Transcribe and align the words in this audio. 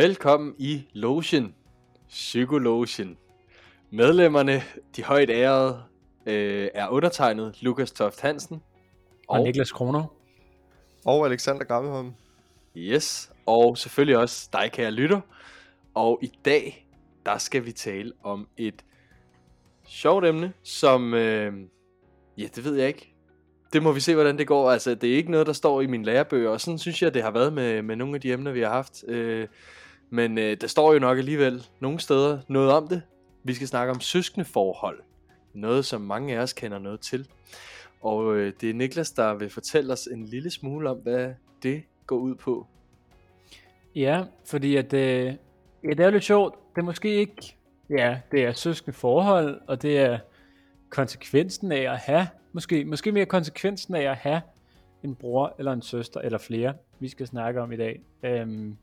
Velkommen 0.00 0.54
i 0.58 0.88
Lotion, 0.92 1.54
Psykologen. 2.08 3.16
Medlemmerne, 3.90 4.62
de 4.96 5.02
højt 5.02 5.30
ærede, 5.30 5.82
øh, 6.26 6.68
er 6.74 6.88
undertegnet 6.88 7.62
Lukas 7.62 7.92
Toft 7.92 8.20
Hansen. 8.20 8.62
Og, 9.28 9.38
og 9.38 9.44
Niklas 9.44 9.72
Kroner. 9.72 10.04
Og 11.04 11.26
Alexander 11.26 11.64
Gammelholm. 11.64 12.12
Yes, 12.76 13.32
og 13.46 13.78
selvfølgelig 13.78 14.18
også 14.18 14.48
dig, 14.52 14.70
kære 14.72 14.90
lytter. 14.90 15.20
Og 15.94 16.18
i 16.22 16.32
dag, 16.44 16.86
der 17.26 17.38
skal 17.38 17.66
vi 17.66 17.72
tale 17.72 18.12
om 18.22 18.48
et 18.56 18.84
sjovt 19.86 20.26
emne, 20.26 20.52
som, 20.62 21.14
øh, 21.14 21.54
ja, 22.38 22.46
det 22.54 22.64
ved 22.64 22.74
jeg 22.74 22.88
ikke. 22.88 23.14
Det 23.72 23.82
må 23.82 23.92
vi 23.92 24.00
se, 24.00 24.14
hvordan 24.14 24.38
det 24.38 24.46
går. 24.46 24.70
Altså, 24.70 24.94
det 24.94 25.12
er 25.12 25.16
ikke 25.16 25.30
noget, 25.30 25.46
der 25.46 25.52
står 25.52 25.80
i 25.80 25.86
min 25.86 26.02
lærebøger, 26.02 26.50
og 26.50 26.60
sådan 26.60 26.78
synes 26.78 27.02
jeg, 27.02 27.14
det 27.14 27.22
har 27.22 27.30
været 27.30 27.52
med, 27.52 27.82
med 27.82 27.96
nogle 27.96 28.14
af 28.14 28.20
de 28.20 28.32
emner, 28.32 28.52
vi 28.52 28.60
har 28.60 28.70
haft. 28.70 29.04
Øh, 29.08 29.48
men 30.10 30.38
øh, 30.38 30.56
der 30.60 30.66
står 30.66 30.92
jo 30.92 30.98
nok 30.98 31.18
alligevel 31.18 31.66
nogle 31.80 32.00
steder 32.00 32.38
noget 32.48 32.72
om 32.72 32.88
det. 32.88 33.02
Vi 33.44 33.54
skal 33.54 33.68
snakke 33.68 33.92
om 33.92 34.00
søskende 34.00 34.44
forhold. 34.44 35.00
Noget, 35.54 35.84
som 35.84 36.00
mange 36.00 36.36
af 36.36 36.42
os 36.42 36.52
kender 36.52 36.78
noget 36.78 37.00
til. 37.00 37.28
Og 38.00 38.36
øh, 38.36 38.52
det 38.60 38.70
er 38.70 38.74
Niklas, 38.74 39.10
der 39.10 39.34
vil 39.34 39.50
fortælle 39.50 39.92
os 39.92 40.06
en 40.06 40.24
lille 40.24 40.50
smule 40.50 40.90
om, 40.90 40.96
hvad 40.96 41.34
det 41.62 41.82
går 42.06 42.16
ud 42.16 42.34
på. 42.34 42.66
Ja, 43.94 44.24
fordi 44.46 44.76
at, 44.76 44.92
øh, 44.92 45.34
ja, 45.84 45.88
det 45.88 46.00
er 46.00 46.10
lidt 46.10 46.24
sjovt. 46.24 46.54
Det 46.74 46.80
er 46.80 46.84
måske 46.84 47.14
ikke, 47.14 47.56
ja, 47.90 48.20
det 48.32 48.44
er 48.44 48.52
søskende 48.52 48.96
forhold, 48.96 49.60
og 49.66 49.82
det 49.82 49.98
er 49.98 50.18
konsekvensen 50.90 51.72
af 51.72 51.92
at 51.92 51.98
have, 51.98 52.26
måske, 52.52 52.84
måske 52.84 53.12
mere 53.12 53.26
konsekvensen 53.26 53.94
af 53.94 54.10
at 54.10 54.16
have 54.16 54.40
en 55.02 55.14
bror 55.14 55.54
eller 55.58 55.72
en 55.72 55.82
søster 55.82 56.20
eller 56.20 56.38
flere, 56.38 56.74
vi 57.00 57.08
skal 57.08 57.26
snakke 57.26 57.60
om 57.60 57.72
i 57.72 57.76
dag. 57.76 58.00
Øhm, 58.22 58.76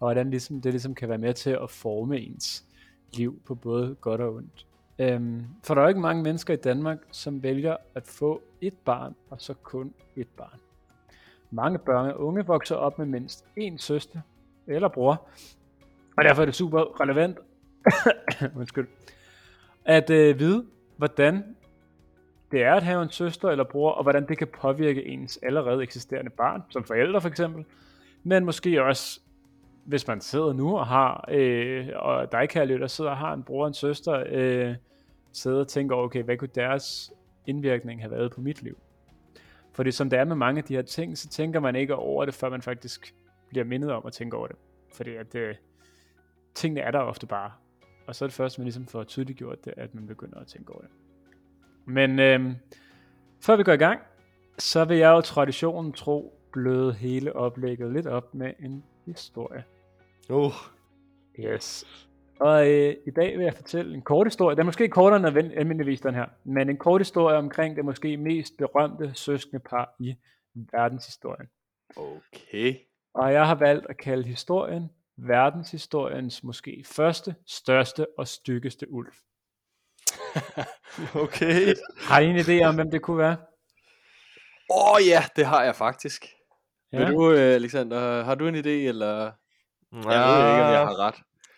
og 0.00 0.06
hvordan 0.06 0.30
ligesom, 0.30 0.60
det 0.60 0.72
ligesom 0.72 0.94
kan 0.94 1.08
være 1.08 1.18
med 1.18 1.34
til 1.34 1.50
at 1.50 1.70
forme 1.70 2.20
ens 2.20 2.64
liv 3.12 3.42
på 3.46 3.54
både 3.54 3.96
godt 4.00 4.20
og 4.20 4.34
ondt. 4.34 4.66
Øhm, 4.98 5.44
for 5.64 5.74
der 5.74 5.82
er 5.82 5.88
ikke 5.88 6.00
mange 6.00 6.22
mennesker 6.22 6.54
i 6.54 6.56
Danmark, 6.56 6.98
som 7.10 7.42
vælger 7.42 7.76
at 7.94 8.06
få 8.06 8.42
et 8.60 8.74
barn, 8.84 9.14
og 9.30 9.40
så 9.40 9.54
kun 9.54 9.94
et 10.16 10.28
barn. 10.36 10.58
Mange 11.50 11.78
børn 11.78 12.10
og 12.10 12.20
unge 12.20 12.46
vokser 12.46 12.76
op 12.76 12.98
med 12.98 13.06
mindst 13.06 13.44
en 13.56 13.78
søster 13.78 14.20
eller 14.66 14.88
bror, 14.88 15.28
og 16.16 16.24
derfor 16.24 16.42
er 16.42 16.46
det 16.46 16.54
super 16.54 17.00
relevant 17.00 17.38
undskyld, 18.58 18.88
at 19.84 20.10
øh, 20.10 20.38
vide, 20.38 20.66
hvordan 20.96 21.56
det 22.50 22.62
er 22.62 22.74
at 22.74 22.82
have 22.82 23.02
en 23.02 23.10
søster 23.10 23.48
eller 23.48 23.64
bror, 23.64 23.90
og 23.90 24.02
hvordan 24.02 24.28
det 24.28 24.38
kan 24.38 24.48
påvirke 24.60 25.06
ens 25.06 25.38
allerede 25.42 25.82
eksisterende 25.82 26.30
barn, 26.30 26.62
som 26.68 26.84
forældre 26.84 27.20
for 27.20 27.28
eksempel, 27.28 27.64
men 28.22 28.44
måske 28.44 28.82
også 28.82 29.20
hvis 29.90 30.06
man 30.06 30.20
sidder 30.20 30.52
nu 30.52 30.78
og 30.78 30.86
har, 30.86 31.24
øh, 31.30 31.88
og 31.96 32.32
dig 32.32 32.48
kan 32.48 32.68
der 32.68 32.86
sidder 32.86 33.10
og 33.10 33.16
har 33.16 33.34
en 33.34 33.42
bror 33.42 33.62
og 33.62 33.68
en 33.68 33.74
søster, 33.74 34.24
øh, 34.26 34.74
sidder 35.32 35.60
og 35.60 35.68
tænker, 35.68 35.96
okay, 35.96 36.22
hvad 36.22 36.36
kunne 36.36 36.50
deres 36.54 37.12
indvirkning 37.46 38.00
have 38.00 38.10
været 38.10 38.32
på 38.32 38.40
mit 38.40 38.62
liv? 38.62 38.78
Fordi 39.72 39.90
som 39.90 40.10
det 40.10 40.18
er 40.18 40.24
med 40.24 40.36
mange 40.36 40.58
af 40.58 40.64
de 40.64 40.74
her 40.74 40.82
ting, 40.82 41.18
så 41.18 41.28
tænker 41.28 41.60
man 41.60 41.76
ikke 41.76 41.96
over 41.96 42.24
det, 42.24 42.34
før 42.34 42.50
man 42.50 42.62
faktisk 42.62 43.14
bliver 43.48 43.64
mindet 43.64 43.92
om 43.92 44.02
at 44.06 44.12
tænke 44.12 44.36
over 44.36 44.46
det. 44.46 44.56
Fordi 44.94 45.14
at 45.14 45.34
øh, 45.34 45.54
tingene 46.54 46.80
er 46.80 46.90
der 46.90 46.98
ofte 46.98 47.26
bare. 47.26 47.52
Og 48.06 48.14
så 48.14 48.24
er 48.24 48.26
det 48.26 48.34
først, 48.34 48.58
man 48.58 48.64
ligesom 48.64 48.86
får 48.86 49.04
tydeligt 49.04 49.38
gjort 49.38 49.64
det, 49.64 49.74
at 49.76 49.94
man 49.94 50.06
begynder 50.06 50.38
at 50.38 50.46
tænke 50.46 50.72
over 50.72 50.80
det. 50.80 50.90
Men 51.84 52.18
øh, 52.18 52.52
før 53.40 53.56
vi 53.56 53.62
går 53.62 53.72
i 53.72 53.76
gang, 53.76 54.00
så 54.58 54.84
vil 54.84 54.96
jeg 54.96 55.10
jo 55.10 55.20
traditionen 55.20 55.92
tro 55.92 56.34
bløde 56.52 56.92
hele 56.92 57.36
oplægget 57.36 57.92
lidt 57.92 58.06
op 58.06 58.34
med 58.34 58.52
en 58.58 58.84
historie. 59.06 59.64
Uh. 60.30 60.52
Yes. 61.38 61.86
Og 62.40 62.70
øh, 62.70 62.94
i 63.06 63.10
dag 63.10 63.38
vil 63.38 63.44
jeg 63.44 63.54
fortælle 63.54 63.94
en 63.94 64.02
kort 64.02 64.26
historie. 64.26 64.56
Den 64.56 64.60
er 64.60 64.64
måske 64.64 64.88
kortere 64.88 65.38
end 65.38 65.52
almindeligvis 65.56 66.00
den 66.00 66.14
her, 66.14 66.26
men 66.44 66.68
en 66.68 66.76
kort 66.76 67.00
historie 67.00 67.36
omkring 67.36 67.76
det 67.76 67.84
måske 67.84 68.16
mest 68.16 68.56
berømte 68.58 69.14
søskende 69.14 69.60
par 69.70 69.94
i 69.98 70.14
verdenshistorien. 70.54 71.48
Okay. 71.96 72.74
Og 73.14 73.32
jeg 73.32 73.46
har 73.46 73.54
valgt 73.54 73.86
at 73.88 73.96
kalde 73.96 74.28
historien 74.28 74.90
verdenshistoriens 75.16 76.44
måske 76.44 76.84
første, 76.86 77.34
største 77.46 78.06
og 78.18 78.28
styggeste 78.28 78.90
ulv. 78.90 79.12
okay. 81.24 81.74
Har 81.98 82.20
I 82.20 82.26
en 82.26 82.36
idé 82.36 82.64
om, 82.64 82.74
hvem 82.74 82.90
det 82.90 83.02
kunne 83.02 83.18
være? 83.18 83.36
Åh 84.70 84.94
oh, 84.94 85.06
ja, 85.06 85.22
det 85.36 85.46
har 85.46 85.64
jeg 85.64 85.76
faktisk. 85.76 86.26
Ja. 86.92 86.98
Vil 86.98 87.14
du, 87.14 87.32
øh, 87.32 87.54
Alexander, 87.54 88.24
har 88.24 88.34
du 88.34 88.48
en 88.48 88.54
idé, 88.54 88.68
eller? 88.68 89.32
Ja. 89.92 90.10
Jeg 90.10 90.42
ved 90.42 90.52
ikke, 90.52 90.64
om 90.64 90.72
jeg 90.72 90.80
har 90.80 90.98
ret. 90.98 91.14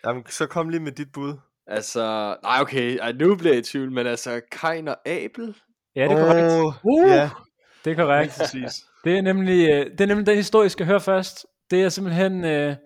Jamen, 0.07 0.27
så 0.29 0.47
kom 0.47 0.69
lige 0.69 0.81
med 0.81 0.93
dit 0.93 1.13
bud. 1.13 1.35
Altså, 1.67 2.37
nej 2.43 2.61
okay, 2.61 2.99
Ej, 2.99 3.13
nu 3.13 3.37
bliver 3.37 3.53
jeg 3.53 3.59
i 3.59 3.63
tvivl, 3.63 3.93
men 3.93 4.07
altså, 4.07 4.41
Kain 4.53 4.89
og 4.89 5.09
Abel? 5.09 5.57
Ja, 5.97 6.05
det 6.05 6.13
er 6.13 6.27
korrekt. 6.27 6.81
Uh, 6.85 7.11
ja. 7.11 7.31
Det 7.85 7.91
er 7.91 7.95
korrekt. 7.95 8.35
Præcis. 8.39 8.85
Det 9.05 9.19
er 9.19 9.23
nemlig, 9.23 9.71
øh, 9.71 9.91
det 9.91 10.01
er 10.01 10.07
nemlig 10.07 10.27
den 10.27 10.37
historie, 10.37 10.65
jeg 10.65 10.71
skal 10.71 10.87
høre 10.87 11.01
først. 11.01 11.47
Det 11.71 11.83
er 11.83 11.89
simpelthen 11.89 12.45
uh, 12.45 12.77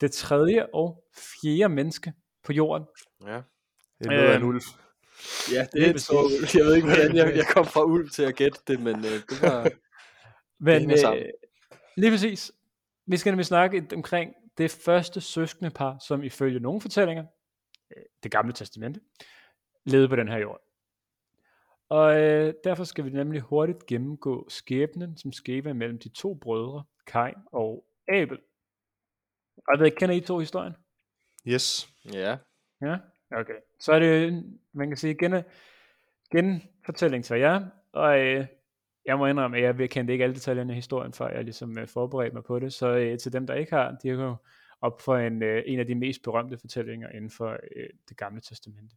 det 0.00 0.12
tredje 0.12 0.66
og 0.74 1.04
fjerde 1.14 1.74
menneske 1.74 2.12
på 2.44 2.52
jorden. 2.52 2.86
Ja. 3.26 3.40
Det 3.98 4.12
er 4.12 4.30
af 4.30 4.36
en 4.36 4.42
øhm, 4.42 4.48
ulv. 4.48 4.62
Ja, 5.52 5.66
det 5.72 5.88
er 5.88 5.92
det 5.92 6.02
så 6.02 6.30
Jeg 6.54 6.64
ved 6.64 6.74
ikke, 6.74 6.88
hvordan 6.88 7.16
jeg, 7.16 7.36
jeg 7.36 7.46
kom 7.46 7.66
fra 7.66 7.84
ulv 7.84 8.10
til 8.10 8.22
at 8.22 8.36
gætte 8.36 8.58
det, 8.66 8.80
men 8.80 8.94
uh, 8.96 9.04
det 9.04 9.42
var... 9.42 9.68
Men 10.60 10.90
det 10.90 11.08
uh, 11.08 11.14
lige 11.96 12.10
præcis. 12.10 12.52
Vi 13.06 13.16
skal 13.16 13.30
nemlig 13.30 13.46
snakke 13.46 13.86
omkring 13.94 14.30
det 14.58 14.70
første 14.70 15.20
søskende 15.20 15.70
par, 15.70 15.98
som 15.98 16.22
ifølge 16.22 16.60
nogle 16.60 16.80
fortællinger, 16.80 17.24
øh, 17.96 18.02
det 18.22 18.30
gamle 18.30 18.52
testamente, 18.52 19.00
levede 19.84 20.08
på 20.08 20.16
den 20.16 20.28
her 20.28 20.38
jord. 20.38 20.60
Og 21.88 22.22
øh, 22.22 22.54
derfor 22.64 22.84
skal 22.84 23.04
vi 23.04 23.10
nemlig 23.10 23.40
hurtigt 23.40 23.86
gennemgå 23.86 24.48
skæbnen, 24.48 25.16
som 25.16 25.32
skete 25.32 25.74
mellem 25.74 25.98
de 25.98 26.08
to 26.08 26.34
brødre, 26.34 26.84
Kain 27.06 27.34
og 27.52 27.84
Abel. 28.08 28.38
Og 29.68 29.78
ved, 29.78 29.90
kender 29.90 30.14
I 30.14 30.20
to 30.20 30.38
historien? 30.38 30.72
Yes. 31.46 31.88
Ja. 32.12 32.36
Ja, 32.82 32.96
okay. 33.30 33.54
Så 33.80 33.92
er 33.92 33.98
det, 33.98 34.44
man 34.72 34.88
kan 34.88 34.96
sige, 34.96 35.14
gen, 35.14 35.42
genfortælling 36.30 37.24
til 37.24 37.38
jer, 37.38 37.66
og 37.92 38.20
øh, 38.20 38.46
jeg 39.06 39.18
må 39.18 39.26
indrømme, 39.26 39.56
at 39.56 39.80
jeg 39.80 39.90
kendte 39.90 40.12
ikke 40.12 40.24
alle 40.24 40.34
detaljerne 40.34 40.72
i 40.72 40.76
historien, 40.76 41.12
før 41.12 41.28
jeg 41.28 41.44
ligesom 41.44 41.76
uh, 41.82 41.88
forberedte 41.88 42.34
mig 42.34 42.44
på 42.44 42.58
det. 42.58 42.72
Så 42.72 42.96
øh, 42.96 43.18
til 43.18 43.32
dem, 43.32 43.46
der 43.46 43.54
ikke 43.54 43.72
har, 43.72 43.96
de 44.02 44.08
er 44.08 44.12
jo 44.12 44.36
op 44.80 45.00
for 45.00 45.16
en, 45.16 45.42
øh, 45.42 45.62
en 45.66 45.78
af 45.78 45.86
de 45.86 45.94
mest 45.94 46.22
berømte 46.22 46.58
fortællinger 46.58 47.08
inden 47.08 47.30
for 47.30 47.50
øh, 47.76 47.88
det 48.08 48.16
gamle 48.16 48.40
testamente. 48.40 48.96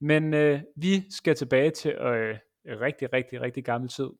Men 0.00 0.34
øh, 0.34 0.60
vi 0.76 1.10
skal 1.10 1.34
tilbage 1.34 1.70
til 1.70 1.90
øh, 1.90 2.38
rigtig, 2.66 3.12
rigtig, 3.12 3.40
rigtig 3.40 3.64
gammel 3.64 3.90
tid, 3.90 4.10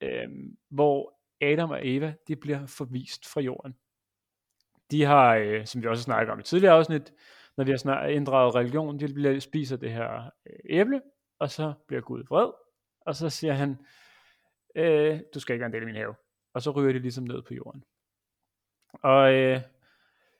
øh, 0.00 0.28
hvor 0.70 1.18
Adam 1.40 1.70
og 1.70 1.80
Eva, 1.82 2.14
de 2.28 2.36
bliver 2.36 2.66
forvist 2.66 3.26
fra 3.26 3.40
jorden. 3.40 3.74
De 4.90 5.02
har, 5.02 5.34
øh, 5.34 5.66
som 5.66 5.82
vi 5.82 5.86
også 5.86 6.02
snakker 6.02 6.32
om 6.32 6.40
i 6.40 6.42
tidligere 6.42 6.74
afsnit, 6.74 7.12
når 7.56 7.64
vi 7.64 7.70
har 7.70 7.78
snart 7.78 8.10
inddraget 8.10 8.54
religion, 8.54 9.00
de 9.00 9.14
bliver, 9.14 9.40
spiser 9.40 9.76
det 9.76 9.92
her 9.92 10.30
øh, 10.46 10.58
æble, 10.70 11.00
og 11.38 11.50
så 11.50 11.72
bliver 11.86 12.00
Gud 12.00 12.24
vred, 12.28 12.50
og 13.00 13.14
så 13.14 13.30
siger 13.30 13.52
han, 13.52 13.76
øh, 14.78 15.20
du 15.34 15.40
skal 15.40 15.54
ikke 15.54 15.60
være 15.62 15.66
en 15.66 15.72
del 15.72 15.82
af 15.82 15.86
min 15.86 15.96
have. 15.96 16.14
Og 16.54 16.62
så 16.62 16.70
ryger 16.70 16.92
de 16.92 16.98
ligesom 16.98 17.24
ned 17.24 17.42
på 17.42 17.54
jorden. 17.54 17.84
Og 19.02 19.34
øh, 19.34 19.60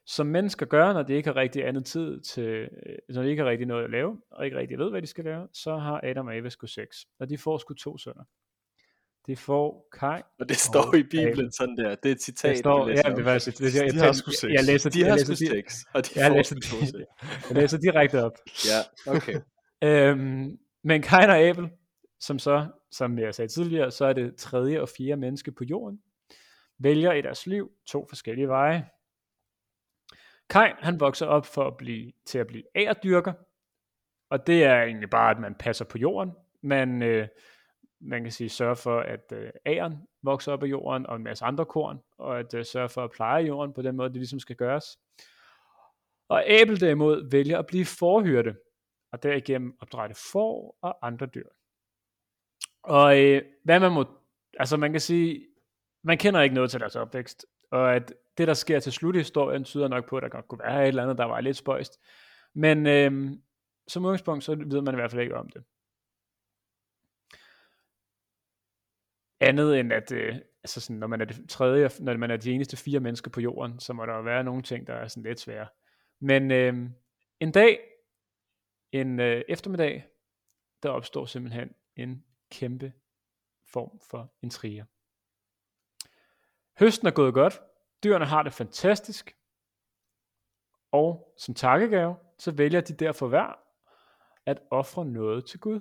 som 0.06 0.26
mennesker 0.26 0.66
gør, 0.66 0.92
når 0.92 1.02
de 1.02 1.14
ikke 1.14 1.28
har 1.28 1.36
rigtig 1.36 1.66
andet 1.66 1.86
tid 1.86 2.20
til, 2.20 2.68
øh, 2.86 2.98
når 3.08 3.22
de 3.22 3.30
ikke 3.30 3.42
har 3.42 3.50
rigtig 3.50 3.66
noget 3.66 3.84
at 3.84 3.90
lave, 3.90 4.20
og 4.30 4.44
ikke 4.44 4.56
rigtig 4.56 4.78
ved, 4.78 4.90
hvad 4.90 5.02
de 5.02 5.06
skal 5.06 5.24
lave, 5.24 5.48
så 5.52 5.76
har 5.76 6.00
Adam 6.02 6.26
og 6.26 6.36
Eva 6.36 6.48
sgu 6.48 6.66
sex. 6.66 6.86
Og 7.20 7.28
de 7.28 7.38
får 7.38 7.58
sgu 7.58 7.74
to 7.74 7.98
sønner. 7.98 8.24
De 9.26 9.36
får 9.36 9.88
Kai 9.92 10.22
Og 10.40 10.48
det 10.48 10.56
står 10.56 10.86
og 10.86 10.98
i 10.98 11.02
Bibelen 11.02 11.32
Abel. 11.32 11.52
sådan 11.52 11.76
der. 11.76 11.94
Det 11.94 12.08
er 12.08 12.12
et 12.12 12.22
citat, 12.22 12.50
det 12.50 12.58
står, 12.58 12.88
ja, 12.88 12.94
det 12.94 13.24
var, 13.24 13.32
jeg, 13.32 13.40
jeg, 13.60 13.84
jeg, 13.84 13.92
de 13.92 13.98
har 13.98 14.12
sgu 14.12 14.30
sex. 14.30 14.44
Jeg 14.44 14.64
læser, 14.64 14.90
de 14.90 15.04
har 15.04 15.16
sgu 15.16 15.34
sex, 15.34 15.84
og 15.94 16.06
de 16.06 16.20
jeg 16.20 16.30
får 16.30 16.36
læser, 16.36 16.54
to 16.54 16.86
sex. 16.86 16.94
jeg 17.48 17.56
læser 17.56 17.78
direkte 17.78 18.24
op. 18.24 18.32
Ja, 18.70 19.12
okay. 19.16 19.40
øhm, 19.82 20.58
men 20.84 21.02
Kain 21.02 21.30
og 21.30 21.38
Abel, 21.38 21.68
som 22.20 22.38
så, 22.38 22.66
som 22.90 23.19
jeg 23.19 23.35
sagde 23.35 23.52
tidligere, 23.52 23.90
så 23.90 24.05
er 24.05 24.12
det 24.12 24.37
tredje 24.37 24.81
og 24.81 24.88
fjerde 24.88 25.20
menneske 25.20 25.52
på 25.52 25.64
jorden, 25.64 26.02
vælger 26.79 27.12
i 27.12 27.23
deres 27.23 27.46
liv 27.46 27.73
to 27.87 28.06
forskellige 28.08 28.49
veje. 28.49 28.88
Kain, 30.50 30.75
han 30.79 31.00
vokser 31.00 31.26
op 31.26 31.46
for 31.46 31.67
at 31.67 31.76
blive, 31.76 32.12
til 32.25 32.38
at 32.38 32.46
blive 32.46 32.64
ærdyrker, 32.75 33.32
og 34.31 34.46
det 34.46 34.64
er 34.64 34.82
egentlig 34.82 35.11
bare, 35.11 35.31
at 35.31 35.38
man 35.38 35.55
passer 35.55 35.85
på 35.85 35.99
jorden. 35.99 36.32
Man, 36.61 37.02
øh, 37.02 37.29
man 38.00 38.23
kan 38.23 38.32
sige, 38.32 38.49
sørge 38.49 38.76
for, 38.76 39.00
at 39.00 39.32
øh, 39.32 39.50
æren 39.67 39.96
vokser 40.23 40.52
op 40.52 40.62
af 40.62 40.67
jorden, 40.67 41.06
og 41.06 41.17
en 41.17 41.23
masse 41.23 41.44
andre 41.44 41.67
korn, 41.67 41.99
og 42.19 42.38
at 42.38 42.55
øh, 42.55 42.64
sørge 42.64 42.88
for 42.88 43.05
at 43.05 43.11
pleje 43.11 43.44
jorden 43.44 43.73
på 43.73 43.82
den 43.82 43.96
måde, 43.96 44.08
det 44.08 44.17
ligesom 44.17 44.40
skal 44.40 44.56
gøres. 44.56 44.99
Og 46.29 46.49
Abel 46.49 46.81
derimod 46.81 47.31
vælger 47.31 47.58
at 47.58 47.67
blive 47.67 47.85
forhyrte, 47.85 48.56
og 49.12 49.23
derigennem 49.23 49.76
opdrætte 49.81 50.17
får 50.32 50.79
og 50.82 51.06
andre 51.06 51.26
dyr. 51.26 51.49
Og 52.88 53.20
øh, 53.20 53.43
hvad 53.64 53.81
man 53.81 53.93
må, 53.93 54.05
altså 54.58 54.76
man 54.76 54.93
kan 54.93 55.00
sige, 55.00 55.46
man 56.05 56.19
kender 56.19 56.40
ikke 56.40 56.55
noget 56.55 56.70
til 56.70 56.81
deres 56.81 56.96
opvækst. 56.96 57.46
og 57.70 57.96
at 57.96 58.14
det, 58.38 58.49
der 58.49 58.55
sker 58.55 58.81
til 58.81 58.93
slut 58.93 59.14
i 59.14 59.19
historien, 59.19 59.64
tyder 59.64 59.88
nok 59.88 60.08
på, 60.08 60.17
at 60.17 60.23
der 60.23 60.29
godt 60.29 60.49
kunne 60.49 60.58
være 60.64 60.82
et 60.82 60.88
eller 60.88 61.02
andet, 61.02 61.19
der 61.19 61.25
var 61.25 61.40
lidt 61.40 61.56
spøjst. 61.56 62.00
Men 62.55 62.87
øh, 62.87 63.31
som 63.88 64.05
udgangspunkt, 64.05 64.44
så 64.44 64.55
ved 64.55 64.82
man 64.82 64.94
i 64.94 64.96
hvert 64.96 65.11
fald 65.11 65.23
ikke 65.23 65.37
om 65.37 65.49
det. 65.49 65.64
Andet 69.40 69.81
end 69.81 69.93
at, 69.93 70.12
øh, 70.12 70.35
altså 70.64 70.81
sådan, 70.81 70.96
når 70.96 71.06
man 71.06 71.20
er 71.20 71.25
det 71.25 71.49
tredje, 71.49 71.90
når 72.00 72.17
man 72.17 72.31
er 72.31 72.37
de 72.37 72.50
eneste 72.52 72.76
fire 72.76 73.00
mennesker 73.00 73.31
på 73.31 73.40
jorden, 73.40 73.81
så 73.81 73.93
må 73.93 74.06
der 74.06 74.14
jo 74.14 74.23
være 74.23 74.44
nogle 74.44 74.62
ting, 74.62 74.87
der 74.87 74.94
er 74.94 75.08
sådan 75.08 75.23
lidt 75.23 75.40
svære. 75.40 75.67
Men 76.20 76.50
øh, 76.50 76.75
en 77.40 77.52
dag, 77.52 77.81
en 78.93 79.20
øh, 79.20 79.43
eftermiddag, 79.49 80.06
der 80.82 80.88
opstår 80.88 81.25
simpelthen 81.25 81.70
en 81.96 82.25
kæmpe 82.50 82.92
form 83.72 84.00
for 84.10 84.32
intriger. 84.42 84.84
Høsten 86.78 87.06
er 87.06 87.10
gået 87.10 87.34
godt, 87.34 87.60
dyrene 88.04 88.26
har 88.26 88.42
det 88.42 88.52
fantastisk, 88.52 89.36
og 90.92 91.34
som 91.38 91.54
takkegave, 91.54 92.16
så 92.38 92.50
vælger 92.50 92.80
de 92.80 92.94
derfor 92.94 93.28
hver 93.28 93.58
at 94.46 94.58
ofre 94.70 95.04
noget 95.04 95.46
til 95.46 95.60
Gud. 95.60 95.80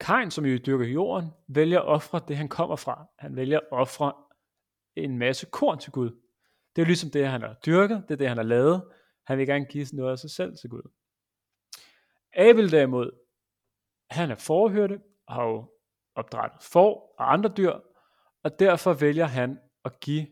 Kain, 0.00 0.30
som 0.30 0.46
jo 0.46 0.58
dyrker 0.66 0.86
jorden, 0.86 1.30
vælger 1.46 1.80
at 1.80 1.86
ofre 1.86 2.20
det, 2.28 2.36
han 2.36 2.48
kommer 2.48 2.76
fra. 2.76 3.06
Han 3.18 3.36
vælger 3.36 3.58
at 3.58 3.68
ofre 3.70 4.12
en 4.96 5.18
masse 5.18 5.46
korn 5.46 5.78
til 5.78 5.92
Gud. 5.92 6.10
Det 6.76 6.82
er 6.82 6.86
jo 6.86 6.86
ligesom 6.86 7.10
det, 7.10 7.28
han 7.28 7.42
har 7.42 7.54
dyrket, 7.66 8.04
det 8.08 8.14
er 8.14 8.18
det, 8.18 8.28
han 8.28 8.36
har 8.36 8.44
lavet. 8.44 8.92
Han 9.24 9.38
vil 9.38 9.46
gerne 9.46 9.64
give 9.64 9.86
noget 9.92 10.12
af 10.12 10.18
sig 10.18 10.30
selv 10.30 10.56
til 10.56 10.70
Gud. 10.70 10.90
Abel 12.32 12.70
derimod, 12.72 13.10
han 14.10 14.30
er 14.30 14.34
forhørte, 14.34 15.00
har 15.28 15.44
jo 15.44 15.74
opdrettet 16.14 16.62
får 16.62 17.14
og 17.18 17.32
andre 17.32 17.52
dyr, 17.56 17.72
og 18.42 18.58
derfor 18.58 18.92
vælger 18.92 19.26
han 19.26 19.58
at 19.84 20.00
give 20.00 20.26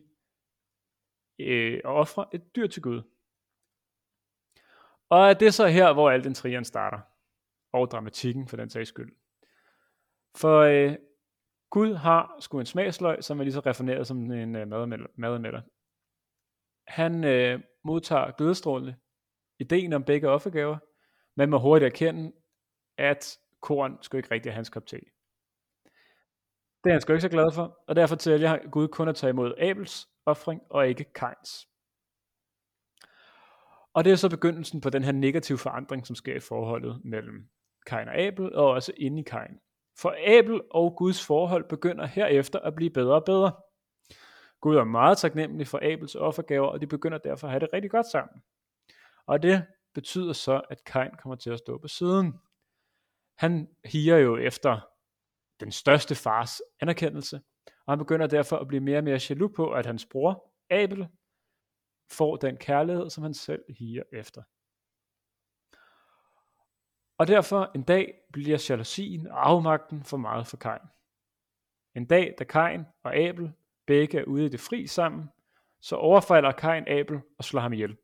øh, 1.39 1.81
og 1.85 1.95
ofre 1.95 2.25
et 2.33 2.55
dyr 2.55 2.67
til 2.67 2.81
Gud. 2.81 3.01
Og 5.09 5.39
det 5.39 5.47
er 5.47 5.51
så 5.51 5.67
her, 5.67 5.93
hvor 5.93 6.09
al 6.09 6.23
den 6.23 6.31
intrigeren 6.31 6.65
starter, 6.65 6.99
og 7.73 7.91
dramatikken 7.91 8.47
for 8.47 8.57
den 8.57 8.69
sags 8.69 8.89
skyld. 8.89 9.15
For 10.37 10.59
øh, 10.59 10.95
Gud 11.69 11.93
har 11.93 12.37
sgu 12.39 12.59
en 12.59 12.65
smagsløg, 12.65 13.23
som 13.23 13.39
er 13.39 13.43
lige 13.43 13.53
så 13.53 13.59
refineret 13.59 14.07
som 14.07 14.31
en 14.31 14.55
øh, 14.55 14.67
madmætter. 15.17 15.61
Han 16.87 17.23
øh, 17.23 17.59
modtager 17.83 18.31
glædestrålende 18.31 18.95
ideen 19.59 19.93
om 19.93 20.03
begge 20.03 20.29
offergaver, 20.29 20.77
men 21.35 21.49
må 21.49 21.59
hurtigt 21.59 21.93
erkende, 21.93 22.33
at 22.97 23.39
korn 23.67 23.97
skulle 24.01 24.19
ikke 24.19 24.31
rigtig 24.31 24.51
have 24.51 24.55
hans 24.55 24.69
kop 24.69 24.85
te. 24.85 24.99
Det 26.83 26.89
er 26.89 26.91
han 26.91 27.01
sgu 27.01 27.13
ikke 27.13 27.21
så 27.21 27.29
glad 27.29 27.51
for, 27.53 27.79
og 27.87 27.95
derfor 27.95 28.15
tæller 28.15 28.69
Gud 28.71 28.87
kun 28.87 29.07
at 29.07 29.15
tage 29.15 29.29
imod 29.29 29.53
Abels 29.57 30.07
offring 30.25 30.61
og 30.69 30.87
ikke 30.87 31.13
Kains. 31.13 31.67
Og 33.93 34.05
det 34.05 34.11
er 34.11 34.15
så 34.15 34.29
begyndelsen 34.29 34.81
på 34.81 34.89
den 34.89 35.03
her 35.03 35.11
negative 35.11 35.57
forandring, 35.57 36.07
som 36.07 36.15
sker 36.15 36.35
i 36.35 36.39
forholdet 36.39 37.01
mellem 37.05 37.49
Kain 37.87 38.07
og 38.07 38.17
Abel, 38.17 38.55
og 38.55 38.67
også 38.69 38.91
inde 38.97 39.19
i 39.19 39.23
Kain. 39.23 39.59
For 39.99 40.15
Abel 40.37 40.61
og 40.71 40.95
Guds 40.97 41.25
forhold 41.25 41.69
begynder 41.69 42.05
herefter 42.05 42.59
at 42.59 42.75
blive 42.75 42.89
bedre 42.89 43.15
og 43.15 43.25
bedre. 43.25 43.51
Gud 44.61 44.75
er 44.75 44.83
meget 44.83 45.17
taknemmelig 45.17 45.67
for 45.67 45.79
Abels 45.93 46.15
offergaver, 46.15 46.67
og 46.67 46.81
de 46.81 46.87
begynder 46.87 47.17
derfor 47.17 47.47
at 47.47 47.51
have 47.51 47.59
det 47.59 47.69
rigtig 47.73 47.91
godt 47.91 48.05
sammen. 48.05 48.43
Og 49.25 49.43
det 49.43 49.65
betyder 49.93 50.33
så, 50.33 50.61
at 50.69 50.83
Kain 50.83 51.11
kommer 51.21 51.35
til 51.35 51.49
at 51.49 51.59
stå 51.59 51.77
på 51.77 51.87
siden. 51.87 52.33
Han 53.37 53.67
higer 53.85 54.17
jo 54.17 54.37
efter 54.37 54.79
den 55.59 55.71
største 55.71 56.15
fars 56.15 56.61
anerkendelse, 56.79 57.41
og 57.65 57.91
han 57.91 57.99
begynder 57.99 58.27
derfor 58.27 58.57
at 58.57 58.67
blive 58.67 58.81
mere 58.81 58.97
og 58.97 59.03
mere 59.03 59.19
jaloux 59.29 59.55
på, 59.55 59.71
at 59.71 59.85
hans 59.85 60.05
bror, 60.05 60.53
Abel, 60.69 61.07
får 62.11 62.35
den 62.35 62.57
kærlighed, 62.57 63.09
som 63.09 63.23
han 63.23 63.33
selv 63.33 63.63
higer 63.79 64.03
efter. 64.13 64.43
Og 67.17 67.27
derfor 67.27 67.71
en 67.75 67.83
dag 67.83 68.13
bliver 68.33 68.65
jalousien 68.69 69.27
og 69.27 69.49
afmagten 69.49 70.03
for 70.03 70.17
meget 70.17 70.47
for 70.47 70.57
Kain. 70.57 70.79
En 71.95 72.05
dag, 72.05 72.35
da 72.39 72.43
Kain 72.43 72.85
og 73.03 73.15
Abel 73.15 73.53
begge 73.87 74.19
er 74.19 74.23
ude 74.23 74.45
i 74.45 74.49
det 74.49 74.59
fri 74.59 74.87
sammen, 74.87 75.29
så 75.81 75.95
overfalder 75.95 76.51
Kain 76.51 76.87
Abel 76.87 77.21
og 77.37 77.43
slår 77.43 77.61
ham 77.61 77.73
ihjel. 77.73 77.97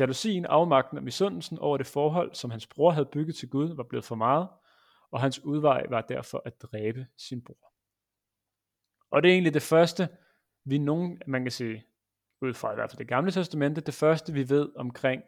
Jalousien, 0.00 0.46
afmagten 0.46 0.98
og 0.98 1.04
misundelsen 1.04 1.58
over 1.58 1.76
det 1.76 1.86
forhold, 1.86 2.34
som 2.34 2.50
hans 2.50 2.66
bror 2.66 2.90
havde 2.90 3.08
bygget 3.12 3.36
til 3.36 3.48
Gud, 3.48 3.76
var 3.76 3.82
blevet 3.82 4.04
for 4.04 4.14
meget, 4.14 4.48
og 5.10 5.20
hans 5.20 5.44
udvej 5.44 5.86
var 5.88 6.00
derfor 6.00 6.42
at 6.44 6.62
dræbe 6.62 7.06
sin 7.16 7.44
bror. 7.44 7.72
Og 9.10 9.22
det 9.22 9.28
er 9.28 9.32
egentlig 9.32 9.54
det 9.54 9.62
første, 9.62 10.08
vi 10.64 10.78
nogen, 10.78 11.22
man 11.26 11.42
kan 11.42 11.52
sige, 11.52 11.84
ud 12.42 12.54
fra 12.54 12.72
i 12.72 12.74
hvert 12.74 12.90
fald 12.90 12.98
det 12.98 13.08
gamle 13.08 13.32
testamente, 13.32 13.80
det 13.80 13.94
første 13.94 14.32
vi 14.32 14.48
ved 14.48 14.72
omkring 14.76 15.22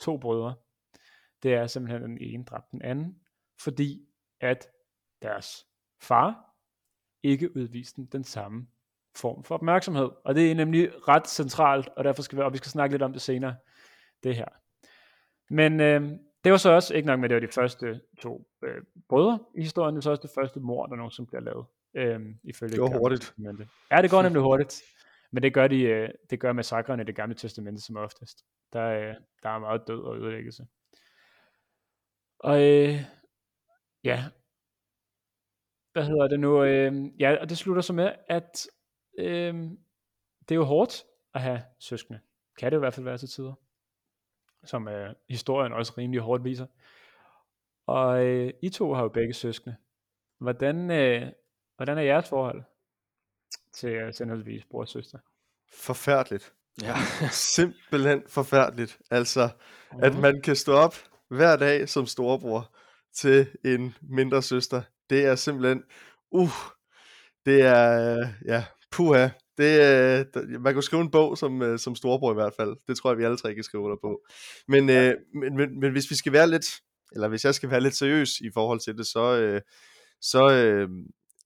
to 0.00 0.16
brødre, 0.16 0.54
det 1.42 1.54
er 1.54 1.66
simpelthen, 1.66 2.02
at 2.02 2.08
den 2.08 2.18
ene 2.20 2.44
dræbte 2.44 2.68
den 2.72 2.82
anden, 2.82 3.18
fordi 3.60 4.08
at 4.40 4.68
deres 5.22 5.66
far 6.02 6.54
ikke 7.22 7.56
udviste 7.56 8.06
den 8.12 8.24
samme 8.24 8.66
form 9.16 9.44
for 9.44 9.54
opmærksomhed. 9.54 10.10
Og 10.24 10.34
det 10.34 10.50
er 10.50 10.54
nemlig 10.54 11.08
ret 11.08 11.28
centralt, 11.28 11.88
og 11.88 12.04
derfor 12.04 12.22
skal 12.22 12.38
vi, 12.38 12.42
og 12.42 12.52
vi 12.52 12.58
skal 12.58 12.70
snakke 12.70 12.94
lidt 12.94 13.02
om 13.02 13.12
det 13.12 13.22
senere, 13.22 13.56
det 14.22 14.36
her. 14.36 14.48
Men 15.50 15.80
øh, 15.80 16.10
det 16.44 16.52
var 16.52 16.58
så 16.58 16.70
også, 16.70 16.94
ikke 16.94 17.06
nok 17.06 17.20
med, 17.20 17.28
det 17.28 17.34
var 17.34 17.40
de 17.40 17.52
første 17.52 18.00
to 18.20 18.48
øh, 18.64 18.82
brødre 19.08 19.38
i 19.54 19.62
historien, 19.62 19.94
det 19.94 19.96
var 19.96 20.00
så 20.00 20.10
også 20.10 20.22
det 20.22 20.30
første 20.34 20.60
mor, 20.60 20.86
der 20.86 20.96
nogensinde 20.96 21.26
bliver 21.26 21.40
lavet. 21.40 21.66
Øh, 21.94 22.20
ifølge 22.44 22.72
det 22.72 22.80
var 22.80 22.98
hurtigt. 22.98 23.20
Testamente. 23.20 23.68
Ja, 23.90 24.02
det 24.02 24.10
går 24.10 24.22
nemlig 24.22 24.42
hurtigt. 24.50 24.82
Men 25.30 25.42
det 25.42 25.54
gør, 25.54 25.68
de, 25.68 25.82
øh, 25.82 26.08
det 26.30 26.40
gør 26.40 26.52
massakrene 26.52 27.02
i 27.02 27.06
det 27.06 27.14
gamle 27.14 27.34
testamente 27.34 27.82
som 27.82 27.96
oftest. 27.96 28.44
Der, 28.72 28.84
øh, 28.86 29.14
der 29.42 29.48
er 29.48 29.58
meget 29.58 29.82
død 29.88 30.00
og 30.00 30.16
ødelæggelse. 30.16 30.66
Og 32.38 32.62
øh, 32.62 33.00
ja, 34.04 34.24
hvad 35.92 36.04
hedder 36.04 36.28
det 36.28 36.40
nu? 36.40 36.64
Øh, 36.64 37.20
ja, 37.20 37.36
og 37.40 37.48
det 37.48 37.58
slutter 37.58 37.82
så 37.82 37.92
med, 37.92 38.12
at 38.28 38.66
øh, 39.18 39.54
det 40.40 40.50
er 40.50 40.54
jo 40.54 40.64
hårdt 40.64 41.04
at 41.34 41.40
have 41.40 41.62
søskende. 41.78 42.20
Kan 42.58 42.72
det 42.72 42.78
i 42.78 42.78
hvert 42.78 42.94
fald 42.94 43.04
være 43.04 43.18
til 43.18 43.28
tider. 43.28 43.54
Som 44.66 44.88
øh, 44.88 45.14
historien 45.28 45.72
også 45.72 45.92
rimelig 45.98 46.20
hårdt 46.20 46.44
viser. 46.44 46.66
Og 47.86 48.24
øh, 48.24 48.52
I 48.62 48.68
to 48.68 48.94
har 48.94 49.02
jo 49.02 49.08
begge 49.08 49.34
søskende. 49.34 49.76
Hvordan, 50.38 50.90
øh, 50.90 51.32
hvordan 51.76 51.98
er 51.98 52.02
jeres 52.02 52.28
forhold 52.28 52.62
til 53.72 54.08
eksempelvis 54.08 54.64
bror 54.64 54.80
og 54.80 54.88
søster? 54.88 55.18
Forfærdeligt. 55.72 56.54
Ja. 56.82 56.94
Simpelthen 57.30 58.22
forfærdeligt. 58.28 58.98
Altså, 59.10 59.48
mm. 59.92 60.02
at 60.02 60.18
man 60.18 60.40
kan 60.42 60.56
stå 60.56 60.72
op 60.72 60.94
hver 61.28 61.56
dag 61.56 61.88
som 61.88 62.06
storebror 62.06 62.74
til 63.14 63.46
en 63.64 63.94
mindre 64.02 64.42
søster. 64.42 64.82
Det 65.10 65.24
er 65.24 65.34
simpelthen, 65.34 65.82
uh, 66.30 66.50
det 67.46 67.62
er, 67.62 68.28
ja, 68.44 68.64
puha. 68.90 69.28
Det, 69.58 70.26
uh, 70.36 70.62
man 70.62 70.72
kunne 70.72 70.82
skrive 70.82 71.02
en 71.02 71.10
bog 71.10 71.38
som, 71.38 71.60
uh, 71.60 71.76
som 71.76 71.94
storebror 71.94 72.30
i 72.30 72.34
hvert 72.34 72.54
fald. 72.56 72.76
Det 72.88 72.96
tror 72.96 73.10
jeg, 73.10 73.18
vi 73.18 73.24
alle 73.24 73.36
tre 73.36 73.54
kan 73.54 73.64
skrive 73.64 73.82
under 73.82 73.96
på. 74.02 74.20
Men, 74.68 74.82
uh, 74.82 75.40
men, 75.40 75.56
men, 75.56 75.80
men 75.80 75.92
hvis 75.92 76.10
vi 76.10 76.14
skal 76.14 76.32
være 76.32 76.50
lidt, 76.50 76.66
eller 77.12 77.28
hvis 77.28 77.44
jeg 77.44 77.54
skal 77.54 77.70
være 77.70 77.80
lidt 77.80 77.96
seriøs 77.96 78.40
i 78.40 78.50
forhold 78.54 78.80
til 78.80 78.98
det, 78.98 79.06
så, 79.06 79.54
uh, 79.54 79.60
så, 80.20 80.42
uh, 80.84 80.90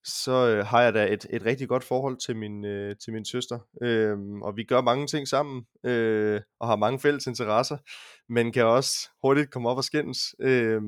så 0.04 0.48
øh, 0.48 0.66
har 0.66 0.82
jeg 0.82 0.94
da 0.94 1.12
et, 1.12 1.26
et 1.30 1.44
rigtig 1.44 1.68
godt 1.68 1.84
forhold 1.84 2.16
til 2.16 2.36
min, 2.36 2.64
øh, 2.64 2.96
til 2.96 3.12
min 3.12 3.24
søster. 3.24 3.58
Øh, 3.82 4.18
og 4.42 4.56
vi 4.56 4.64
gør 4.64 4.80
mange 4.80 5.06
ting 5.06 5.28
sammen, 5.28 5.66
øh, 5.84 6.40
og 6.60 6.68
har 6.68 6.76
mange 6.76 7.00
fælles 7.00 7.26
interesser, 7.26 7.78
men 8.28 8.52
kan 8.52 8.64
også 8.64 9.08
hurtigt 9.22 9.50
komme 9.50 9.68
op 9.68 9.76
og 9.76 9.84
skændes. 9.84 10.18
Øh, 10.40 10.82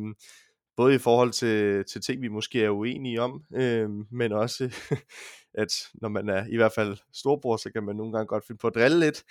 både 0.76 0.95
i 0.95 0.99
forhold 0.99 1.33
til, 1.33 1.85
til 1.85 2.00
ting, 2.00 2.23
vi 2.23 2.29
måske 2.29 2.64
er 2.64 2.71
uenige 2.71 3.21
om, 3.21 3.45
øh, 3.57 3.91
men 4.11 4.33
også, 4.33 4.75
at 5.54 5.73
når 5.94 6.09
man 6.09 6.28
er 6.28 6.47
i 6.47 6.56
hvert 6.56 6.73
fald 6.73 6.97
storbror, 7.12 7.56
så 7.56 7.71
kan 7.73 7.82
man 7.85 7.97
nogle 7.97 8.12
gange 8.12 8.26
godt 8.26 8.47
finde 8.47 8.59
på 8.59 8.66
at 8.66 8.75
drille 8.75 9.00
lidt, 9.00 9.25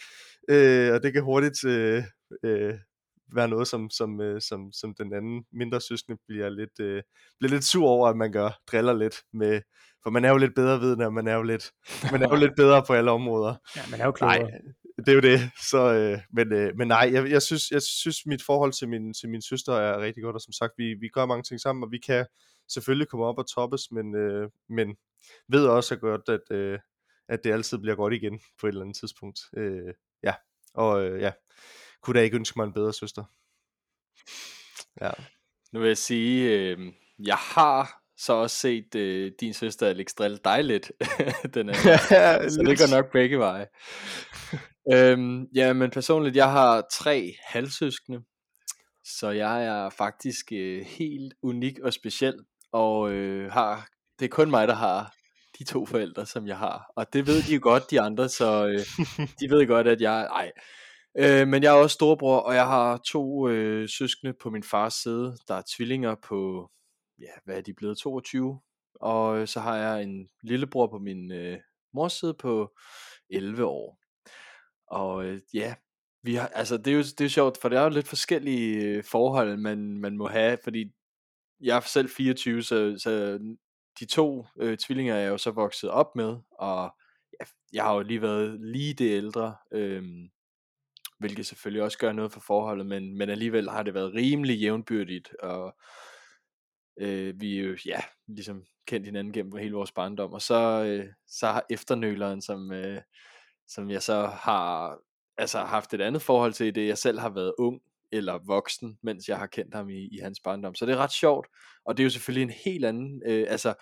øh, 0.49 0.93
og 0.93 1.03
det 1.03 1.13
kan 1.13 1.23
hurtigt 1.23 1.63
øh, 1.65 2.03
øh, 2.43 2.73
være 3.35 3.47
noget, 3.47 3.67
som, 3.67 3.89
som, 3.89 4.21
øh, 4.21 4.41
som, 4.41 4.71
som 4.71 4.93
den 4.95 5.13
anden 5.13 5.45
mindre 5.51 5.81
søskende 5.81 6.17
bliver 6.27 6.49
lidt, 6.49 6.79
øh, 6.79 7.03
bliver 7.39 7.51
lidt 7.51 7.63
sur 7.63 7.87
over, 7.87 8.07
at 8.07 8.17
man 8.17 8.31
gør, 8.31 8.59
driller 8.71 8.93
lidt 8.93 9.15
med, 9.33 9.61
for 10.03 10.09
man 10.09 10.25
er 10.25 10.29
jo 10.29 10.37
lidt 10.37 10.55
bedre 10.55 10.81
ved 10.81 10.97
og 11.05 11.13
man 11.13 11.27
er 11.27 11.35
jo 11.35 11.43
lidt, 11.43 11.71
man 12.11 12.23
er 12.23 12.29
jo 12.29 12.35
lidt 12.35 12.55
bedre 12.55 12.83
på 12.87 12.93
alle 12.93 13.11
områder. 13.11 13.55
Ja, 13.75 13.81
man 13.91 14.01
er 14.01 14.05
jo 14.05 14.11
klogere. 14.11 14.41
Nej, 14.41 14.61
det 14.97 15.07
er 15.07 15.13
jo 15.13 15.21
det. 15.21 15.39
Så, 15.61 15.93
øh, 15.93 16.19
men, 16.33 16.53
øh, 16.53 16.77
men 16.77 16.87
nej, 16.87 17.09
jeg, 17.13 17.29
jeg, 17.29 17.41
synes, 17.41 17.71
jeg 17.71 17.81
synes, 17.81 18.25
mit 18.25 18.43
forhold 18.43 18.73
til 18.73 18.89
min, 18.89 19.13
til 19.13 19.29
min 19.29 19.41
søster 19.41 19.73
er 19.73 20.01
rigtig 20.01 20.23
godt, 20.23 20.35
og 20.35 20.41
som 20.41 20.53
sagt, 20.53 20.73
vi, 20.77 20.93
vi 20.93 21.07
gør 21.07 21.25
mange 21.25 21.43
ting 21.43 21.59
sammen, 21.59 21.83
og 21.83 21.91
vi 21.91 21.97
kan 21.97 22.25
selvfølgelig 22.73 23.07
komme 23.07 23.25
op 23.25 23.37
og 23.37 23.47
toppes, 23.47 23.91
men, 23.91 24.15
øh, 24.15 24.49
men 24.69 24.97
ved 25.47 25.67
også 25.67 25.95
godt, 25.95 26.29
at, 26.29 26.57
øh, 26.57 26.79
at 27.29 27.43
det 27.43 27.51
altid 27.51 27.77
bliver 27.77 27.95
godt 27.95 28.13
igen 28.13 28.39
på 28.59 28.67
et 28.67 28.71
eller 28.71 28.81
andet 28.81 28.97
tidspunkt. 28.97 29.39
Øh, 29.57 29.93
ja, 30.23 30.33
og 30.73 31.03
øh, 31.05 31.21
ja, 31.21 31.31
kunne 32.01 32.19
da 32.19 32.23
ikke 32.23 32.37
ønske 32.37 32.59
mig 32.59 32.65
en 32.65 32.73
bedre 32.73 32.93
søster. 32.93 33.23
Ja. 35.01 35.11
Nu 35.71 35.79
vil 35.79 35.87
jeg 35.87 35.97
sige, 35.97 36.59
øh, 36.59 36.93
jeg 37.19 37.37
har 37.37 38.01
så 38.17 38.33
også 38.33 38.57
set 38.57 38.95
øh, 38.95 39.31
din 39.39 39.53
søster 39.53 39.87
Alex 39.87 40.13
drille 40.13 40.39
dig 40.43 40.63
lidt. 40.63 40.91
den 41.53 41.69
er, 41.69 41.73
så 42.49 42.63
det 42.67 42.79
går 42.79 42.95
nok 42.95 43.11
begge 43.11 43.39
veje. 43.39 43.67
øhm, 44.93 45.47
ja, 45.55 45.73
men 45.73 45.91
personligt, 45.91 46.35
jeg 46.35 46.51
har 46.51 46.87
tre 46.91 47.35
halvsøskende, 47.45 48.21
så 49.03 49.29
jeg 49.29 49.65
er 49.65 49.89
faktisk 49.89 50.51
øh, 50.51 50.85
helt 50.85 51.33
unik 51.41 51.79
og 51.79 51.93
speciel, 51.93 52.35
og 52.71 53.11
øh, 53.11 53.51
har, 53.51 53.87
det 54.19 54.25
er 54.25 54.29
kun 54.29 54.49
mig, 54.49 54.67
der 54.67 54.73
har 54.73 55.13
de 55.59 55.63
to 55.63 55.85
forældre, 55.85 56.25
som 56.25 56.47
jeg 56.47 56.57
har. 56.57 56.91
Og 56.95 57.13
det 57.13 57.27
ved 57.27 57.43
de 57.43 57.53
jo 57.53 57.59
godt, 57.63 57.91
de 57.91 58.01
andre, 58.01 58.29
så 58.29 58.65
øh, 58.67 58.79
de 59.39 59.49
ved 59.49 59.67
godt, 59.67 59.87
at 59.87 60.01
jeg... 60.01 60.27
Ej. 60.31 60.51
Øh, 61.17 61.47
men 61.47 61.63
jeg 61.63 61.69
er 61.75 61.77
også 61.77 61.93
storebror, 61.93 62.37
og 62.37 62.55
jeg 62.55 62.67
har 62.67 62.97
to 62.97 63.49
øh, 63.49 63.89
søskende 63.89 64.33
på 64.33 64.49
min 64.49 64.63
fars 64.63 64.93
side, 64.93 65.37
der 65.47 65.55
er 65.55 65.61
tvillinger 65.75 66.15
på, 66.15 66.69
ja, 67.19 67.31
hvad 67.45 67.57
er 67.57 67.61
de 67.61 67.73
blevet, 67.73 67.97
22? 67.97 68.59
Og 68.95 69.37
øh, 69.37 69.47
så 69.47 69.59
har 69.59 69.77
jeg 69.77 70.03
en 70.03 70.29
lillebror 70.43 70.87
på 70.87 70.97
min 70.97 71.31
øh, 71.31 71.59
mors 71.93 72.13
side 72.13 72.33
på 72.33 72.71
11 73.29 73.65
år. 73.65 73.99
Og 74.87 75.25
øh, 75.25 75.41
ja, 75.53 75.75
vi 76.23 76.35
har, 76.35 76.47
altså 76.47 76.77
det 76.77 76.87
er, 76.87 76.95
jo, 76.95 77.01
det 77.01 77.21
er 77.21 77.25
jo 77.25 77.29
sjovt, 77.29 77.57
for 77.61 77.69
det 77.69 77.77
er 77.77 77.83
jo 77.83 77.89
lidt 77.89 78.07
forskellige 78.07 78.83
øh, 78.83 79.03
forhold, 79.03 79.57
man, 79.57 79.97
man 79.97 80.17
må 80.17 80.27
have, 80.27 80.57
fordi 80.63 80.91
jeg 81.61 81.77
er 81.77 81.81
selv 81.81 82.09
24, 82.09 82.63
så, 82.63 82.95
så 82.97 83.39
de 83.99 84.05
to 84.05 84.45
øh, 84.59 84.77
tvillinger 84.77 85.15
er 85.15 85.19
jeg 85.19 85.29
jo 85.29 85.37
så 85.37 85.51
vokset 85.51 85.89
op 85.89 86.15
med, 86.15 86.37
og 86.51 86.95
ja, 87.39 87.45
jeg 87.73 87.83
har 87.83 87.93
jo 87.93 88.01
lige 88.01 88.21
været 88.21 88.59
lige 88.61 88.93
det 88.93 89.11
ældre, 89.11 89.55
øh, 89.71 90.03
hvilket 91.19 91.45
selvfølgelig 91.45 91.83
også 91.83 91.97
gør 91.97 92.11
noget 92.11 92.31
for 92.31 92.39
forholdet, 92.39 92.85
men, 92.85 93.17
men 93.17 93.29
alligevel 93.29 93.69
har 93.69 93.83
det 93.83 93.93
været 93.93 94.13
rimelig 94.13 94.59
jævnbyrdigt, 94.59 95.33
og 95.39 95.75
øh, 96.99 97.41
vi 97.41 97.59
er 97.59 97.63
jo, 97.63 97.77
ja, 97.85 97.99
ligesom 98.27 98.65
kendt 98.87 99.05
hinanden 99.05 99.33
gennem 99.33 99.57
hele 99.57 99.73
vores 99.73 99.91
barndom, 99.91 100.33
og 100.33 100.41
så, 100.41 100.83
øh, 100.83 101.05
så 101.27 101.47
har 101.47 101.65
efternøleren, 101.69 102.41
som, 102.41 102.71
øh, 102.71 103.01
som 103.67 103.89
jeg 103.89 104.03
så 104.03 104.25
har 104.27 104.97
altså 105.37 105.59
haft 105.59 105.93
et 105.93 106.01
andet 106.01 106.21
forhold 106.21 106.53
til 106.53 106.75
det, 106.75 106.87
jeg 106.87 106.97
selv 106.97 107.19
har 107.19 107.29
været 107.29 107.53
ung, 107.57 107.81
eller 108.11 108.39
voksen, 108.47 108.97
mens 109.03 109.29
jeg 109.29 109.37
har 109.37 109.47
kendt 109.47 109.75
ham 109.75 109.89
i, 109.89 110.07
i 110.11 110.17
hans 110.17 110.39
barndom. 110.43 110.75
Så 110.75 110.85
det 110.85 110.93
er 110.93 110.97
ret 110.97 111.11
sjovt, 111.11 111.47
og 111.85 111.97
det 111.97 112.03
er 112.03 112.05
jo 112.05 112.09
selvfølgelig 112.09 112.43
en 112.43 112.61
helt 112.65 112.85
anden, 112.85 113.21
øh, 113.25 113.45
altså 113.49 113.73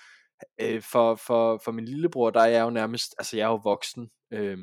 øh, 0.62 0.82
for, 0.82 1.16
for, 1.16 1.62
for 1.64 1.72
min 1.72 1.86
lillebror, 1.86 2.30
der 2.30 2.40
er 2.40 2.48
jeg 2.48 2.62
jo 2.62 2.70
nærmest, 2.70 3.16
altså 3.18 3.38
jeg 3.38 3.44
er 3.44 3.50
jo 3.50 3.62
voksen, 3.64 4.10
øh, 4.32 4.58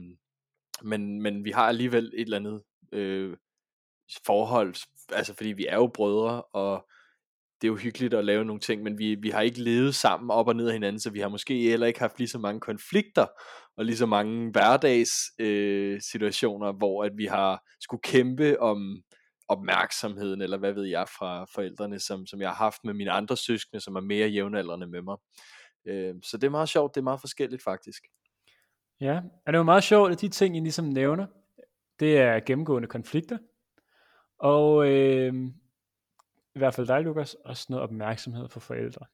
men, 0.82 1.22
men 1.22 1.44
vi 1.44 1.50
har 1.50 1.68
alligevel 1.68 2.12
et 2.14 2.20
eller 2.20 2.36
andet 2.36 2.62
øh, 2.92 3.36
forhold, 4.26 4.74
altså 5.12 5.34
fordi 5.34 5.52
vi 5.52 5.66
er 5.66 5.76
jo 5.76 5.90
brødre, 5.94 6.42
og 6.42 6.86
det 7.60 7.68
er 7.68 7.72
jo 7.72 7.76
hyggeligt 7.76 8.14
at 8.14 8.24
lave 8.24 8.44
nogle 8.44 8.60
ting, 8.60 8.82
men 8.82 8.98
vi, 8.98 9.14
vi 9.14 9.30
har 9.30 9.40
ikke 9.40 9.62
levet 9.62 9.94
sammen 9.94 10.30
op 10.30 10.48
og 10.48 10.56
ned 10.56 10.66
af 10.66 10.72
hinanden, 10.72 11.00
så 11.00 11.10
vi 11.10 11.20
har 11.20 11.28
måske 11.28 11.62
heller 11.62 11.86
ikke 11.86 12.00
haft 12.00 12.18
lige 12.18 12.28
så 12.28 12.38
mange 12.38 12.60
konflikter, 12.60 13.26
og 13.76 13.84
lige 13.84 13.96
så 13.96 14.06
mange 14.06 14.50
hverdags 14.50 15.12
øh, 15.38 16.00
situationer, 16.00 16.72
hvor 16.72 17.04
at 17.04 17.12
vi 17.16 17.24
har 17.24 17.62
skulle 17.80 18.00
kæmpe 18.02 18.60
om 18.60 19.02
opmærksomheden, 19.48 20.42
eller 20.42 20.56
hvad 20.56 20.72
ved 20.72 20.84
jeg, 20.84 21.08
fra 21.08 21.44
forældrene, 21.44 21.98
som, 21.98 22.26
som 22.26 22.40
jeg 22.40 22.48
har 22.48 22.56
haft 22.56 22.84
med 22.84 22.94
mine 22.94 23.10
andre 23.10 23.36
søskende, 23.36 23.80
som 23.80 23.96
er 23.96 24.00
mere 24.00 24.28
jævnaldrende 24.28 24.86
med 24.86 25.02
mig. 25.02 25.16
Øh, 25.84 26.14
så 26.22 26.36
det 26.36 26.46
er 26.46 26.50
meget 26.50 26.68
sjovt, 26.68 26.94
det 26.94 27.00
er 27.00 27.04
meget 27.04 27.20
forskelligt 27.20 27.62
faktisk. 27.62 28.02
Ja, 29.00 29.16
og 29.16 29.46
det 29.46 29.54
er 29.54 29.58
jo 29.58 29.62
meget 29.62 29.84
sjovt, 29.84 30.12
at 30.12 30.20
de 30.20 30.28
ting, 30.28 30.56
I 30.56 30.60
ligesom 30.60 30.84
nævner, 30.84 31.26
det 32.00 32.18
er 32.18 32.40
gennemgående 32.40 32.88
konflikter, 32.88 33.38
og 34.38 34.88
øh, 34.88 35.34
i 36.54 36.58
hvert 36.58 36.74
fald 36.74 36.86
dig, 36.86 37.02
Lukas, 37.02 37.34
også 37.34 37.66
noget 37.68 37.82
opmærksomhed 37.82 38.48
for 38.48 38.60
forældre. 38.60 39.06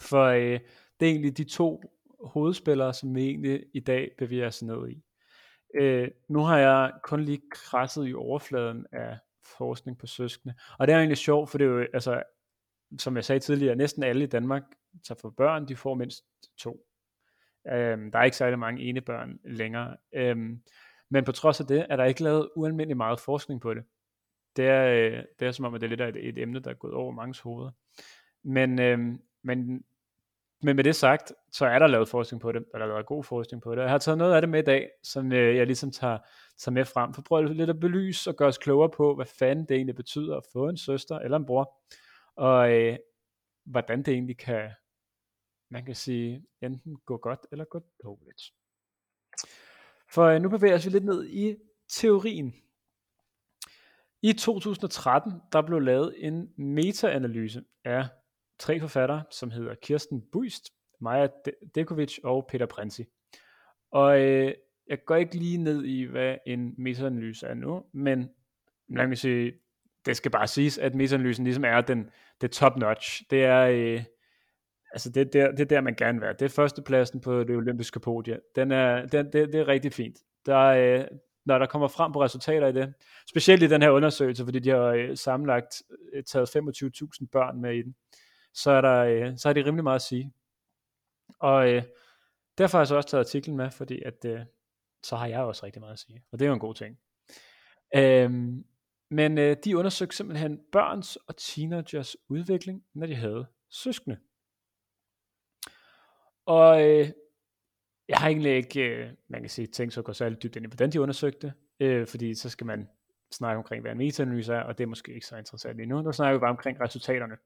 For 0.00 0.24
øh, 0.24 0.60
det 1.00 1.06
er 1.06 1.10
egentlig 1.10 1.36
de 1.36 1.44
to 1.44 1.82
hovedspillere, 2.24 2.94
som 2.94 3.14
vi 3.14 3.24
egentlig 3.24 3.64
i 3.74 3.80
dag 3.80 4.10
bevæger 4.18 4.46
os 4.46 4.62
ned 4.62 4.88
i. 4.88 5.02
Øh, 5.74 6.08
nu 6.28 6.40
har 6.40 6.58
jeg 6.58 6.92
kun 7.02 7.20
lige 7.20 7.42
krasset 7.50 8.08
i 8.08 8.14
overfladen 8.14 8.86
af 8.92 9.18
forskning 9.58 9.98
på 9.98 10.06
søskende, 10.06 10.54
og 10.78 10.86
det 10.86 10.92
er 10.92 10.98
egentlig 10.98 11.18
sjovt, 11.18 11.50
for 11.50 11.58
det 11.58 11.64
er 11.64 11.68
jo, 11.68 11.86
altså, 11.94 12.22
som 12.98 13.16
jeg 13.16 13.24
sagde 13.24 13.40
tidligere, 13.40 13.76
næsten 13.76 14.02
alle 14.02 14.24
i 14.24 14.28
Danmark 14.28 14.62
tager 15.06 15.18
for 15.20 15.30
børn, 15.30 15.68
de 15.68 15.76
får 15.76 15.94
mindst 15.94 16.24
to. 16.58 16.86
Øhm, 17.68 18.12
der 18.12 18.18
er 18.18 18.24
ikke 18.24 18.36
særlig 18.36 18.58
mange 18.58 18.82
ene 18.82 19.00
børn 19.00 19.38
længere. 19.44 19.96
Øhm, 20.12 20.62
men 21.10 21.24
på 21.24 21.32
trods 21.32 21.60
af 21.60 21.66
det, 21.66 21.86
er 21.90 21.96
der 21.96 22.04
ikke 22.04 22.22
lavet 22.22 22.50
ualmindelig 22.56 22.96
meget 22.96 23.20
forskning 23.20 23.60
på 23.60 23.74
det. 23.74 23.84
Det 24.56 24.66
er, 24.66 24.86
øh, 24.86 25.24
det 25.38 25.48
er 25.48 25.52
som 25.52 25.64
om, 25.64 25.74
at 25.74 25.80
det 25.80 25.86
er 25.86 25.88
lidt 25.88 26.00
af 26.00 26.08
et, 26.08 26.28
et 26.28 26.38
emne, 26.38 26.60
der 26.60 26.70
er 26.70 26.74
gået 26.74 26.94
over 26.94 27.12
mange 27.12 27.42
hoveder. 27.42 27.70
Men, 28.42 28.78
øhm, 28.78 29.20
men 29.42 29.84
men 30.62 30.76
med 30.76 30.84
det 30.84 30.96
sagt, 30.96 31.32
så 31.52 31.66
er 31.66 31.78
der 31.78 31.86
lavet 31.86 32.08
forskning 32.08 32.40
på 32.40 32.52
det, 32.52 32.64
og 32.74 32.80
der 32.80 32.86
er 32.86 32.88
lavet 32.88 33.06
god 33.06 33.24
forskning 33.24 33.62
på 33.62 33.74
det. 33.74 33.82
Jeg 33.82 33.90
har 33.90 33.98
taget 33.98 34.18
noget 34.18 34.34
af 34.34 34.42
det 34.42 34.48
med 34.48 34.58
i 34.58 34.64
dag, 34.64 34.90
som 35.02 35.32
øh, 35.32 35.56
jeg 35.56 35.66
ligesom 35.66 35.90
tager, 35.90 36.18
tager 36.58 36.72
med 36.72 36.84
frem, 36.84 37.14
for 37.14 37.22
prøve 37.22 37.54
lidt 37.54 37.70
at 37.70 37.80
belyse 37.80 38.30
og 38.30 38.36
gøre 38.36 38.48
os 38.48 38.58
klogere 38.58 38.90
på, 38.90 39.14
hvad 39.14 39.26
fanden 39.26 39.64
det 39.64 39.74
egentlig 39.74 39.96
betyder 39.96 40.36
at 40.36 40.44
få 40.52 40.68
en 40.68 40.76
søster 40.76 41.18
eller 41.18 41.36
en 41.36 41.46
bror, 41.46 41.78
og 42.36 42.72
øh, 42.72 42.96
hvordan 43.64 44.02
det 44.02 44.14
egentlig 44.14 44.38
kan, 44.38 44.70
man 45.70 45.84
kan 45.84 45.94
sige, 45.94 46.44
enten 46.62 46.96
gå 47.06 47.16
godt 47.16 47.40
eller 47.52 47.64
gå 47.64 47.80
dårligt. 48.04 48.42
For 50.10 50.24
øh, 50.24 50.42
nu 50.42 50.48
bevæger 50.48 50.84
vi 50.84 50.90
lidt 50.90 51.04
ned 51.04 51.28
i 51.28 51.56
teorien. 51.88 52.54
I 54.22 54.32
2013, 54.32 55.32
der 55.52 55.62
blev 55.62 55.80
lavet 55.80 56.14
en 56.18 56.52
meta-analyse 56.56 57.64
af 57.84 58.08
tre 58.58 58.80
forfattere, 58.80 59.22
som 59.30 59.50
hedder 59.50 59.74
Kirsten 59.74 60.22
Buist, 60.32 60.70
Maja 61.00 61.28
Dekovic 61.74 62.18
og 62.24 62.46
Peter 62.48 62.66
Prinsi. 62.66 63.04
Og 63.90 64.20
øh, 64.20 64.54
jeg 64.88 64.98
går 65.06 65.16
ikke 65.16 65.36
lige 65.36 65.58
ned 65.58 65.84
i, 65.84 66.02
hvad 66.02 66.36
en 66.46 66.74
metaanalyse 66.78 67.46
er 67.46 67.54
nu, 67.54 67.84
men 67.92 68.30
lad 68.88 69.06
mig 69.06 69.18
sige, 69.18 69.52
det 70.06 70.16
skal 70.16 70.30
bare 70.30 70.46
siges, 70.46 70.78
at 70.78 70.94
metaanalysen 70.94 71.44
ligesom 71.44 71.64
er 71.64 71.80
den, 71.80 72.10
det 72.40 72.50
top 72.50 72.76
notch. 72.76 73.22
Det 73.30 73.44
er, 73.44 73.60
øh, 73.60 74.04
altså 74.92 75.10
det, 75.10 75.32
det, 75.32 75.50
det 75.50 75.60
er 75.60 75.64
der, 75.64 75.80
man 75.80 75.94
gerne 75.94 76.18
vil 76.18 76.24
være. 76.24 76.32
Det 76.32 76.42
er 76.42 76.48
førstepladsen 76.48 77.20
på 77.20 77.44
det 77.44 77.56
olympiske 77.56 78.00
podie. 78.00 78.40
Den 78.56 78.72
er, 78.72 79.06
den, 79.06 79.32
det, 79.32 79.52
det 79.52 79.54
er 79.54 79.68
rigtig 79.68 79.92
fint. 79.92 80.18
Der, 80.46 80.58
øh, 80.58 81.04
når 81.46 81.58
der 81.58 81.66
kommer 81.66 81.88
frem 81.88 82.12
på 82.12 82.24
resultater 82.24 82.66
i 82.66 82.72
det, 82.72 82.94
specielt 83.28 83.62
i 83.62 83.66
den 83.66 83.82
her 83.82 83.90
undersøgelse, 83.90 84.44
fordi 84.44 84.58
de 84.58 84.70
har 84.70 84.84
øh, 84.84 85.16
sammenlagt 85.16 85.82
øh, 86.12 86.22
taget 86.22 86.56
25.000 86.56 87.26
børn 87.32 87.60
med 87.60 87.74
i 87.74 87.82
den, 87.82 87.94
så 88.62 88.70
er, 88.70 88.80
der, 88.80 89.04
øh, 89.04 89.38
så 89.38 89.48
er 89.48 89.52
det 89.52 89.66
rimelig 89.66 89.84
meget 89.84 89.94
at 89.94 90.02
sige. 90.02 90.32
Og 91.38 91.68
øh, 91.68 91.82
derfor 92.58 92.78
har 92.78 92.82
jeg 92.82 92.88
så 92.88 92.96
også 92.96 93.08
taget 93.08 93.24
artiklen 93.24 93.56
med, 93.56 93.70
fordi 93.70 94.02
at, 94.02 94.24
øh, 94.24 94.40
så 95.02 95.16
har 95.16 95.26
jeg 95.26 95.40
også 95.40 95.66
rigtig 95.66 95.80
meget 95.80 95.92
at 95.92 95.98
sige. 95.98 96.24
Og 96.32 96.38
det 96.38 96.44
er 96.44 96.48
jo 96.48 96.54
en 96.54 96.60
god 96.60 96.74
ting. 96.74 96.98
Øhm, 97.94 98.64
men 99.10 99.38
øh, 99.38 99.56
de 99.64 99.76
undersøgte 99.76 100.16
simpelthen 100.16 100.60
børns 100.72 101.16
og 101.16 101.36
teenagers 101.36 102.16
udvikling, 102.28 102.84
når 102.94 103.06
de 103.06 103.14
havde 103.14 103.46
søskende. 103.70 104.18
Og 106.46 106.88
øh, 106.88 107.10
jeg 108.08 108.18
har 108.18 108.28
egentlig 108.28 108.56
ikke, 108.56 108.80
øh, 108.80 109.10
man 109.28 109.40
kan 109.40 109.50
sige, 109.50 109.66
tænkt 109.66 109.94
så 109.94 110.00
at 110.00 110.04
gå 110.04 110.12
særlig 110.12 110.42
dybt 110.42 110.56
ind 110.56 110.64
i, 110.64 110.68
hvordan 110.68 110.92
de 110.92 111.00
undersøgte, 111.00 111.52
øh, 111.80 112.06
fordi 112.06 112.34
så 112.34 112.50
skal 112.50 112.66
man 112.66 112.88
snakke 113.32 113.58
omkring, 113.58 113.82
hvad 113.82 113.92
en 113.92 113.98
metaanalyse 113.98 114.54
er, 114.54 114.60
og 114.60 114.78
det 114.78 114.84
er 114.84 114.88
måske 114.88 115.14
ikke 115.14 115.26
så 115.26 115.36
interessant 115.36 115.80
endnu. 115.80 115.96
nu. 115.96 116.02
Nu 116.02 116.12
snakker 116.12 116.38
vi 116.38 116.40
bare 116.40 116.50
omkring 116.50 116.80
resultaterne. 116.80 117.36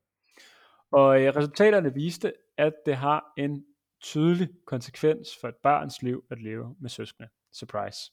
Og 0.92 1.22
øh, 1.22 1.37
resultaterne 1.37 1.94
viste, 1.94 2.32
at 2.58 2.72
det 2.87 2.96
har 2.96 3.32
en 3.37 3.64
tydelig 4.02 4.49
konsekvens 4.66 5.28
for 5.40 5.49
et 5.49 5.56
barns 5.62 6.02
liv 6.02 6.25
at 6.30 6.42
leve 6.42 6.76
med 6.80 6.90
søskende. 6.90 7.28
Surprise. 7.52 8.12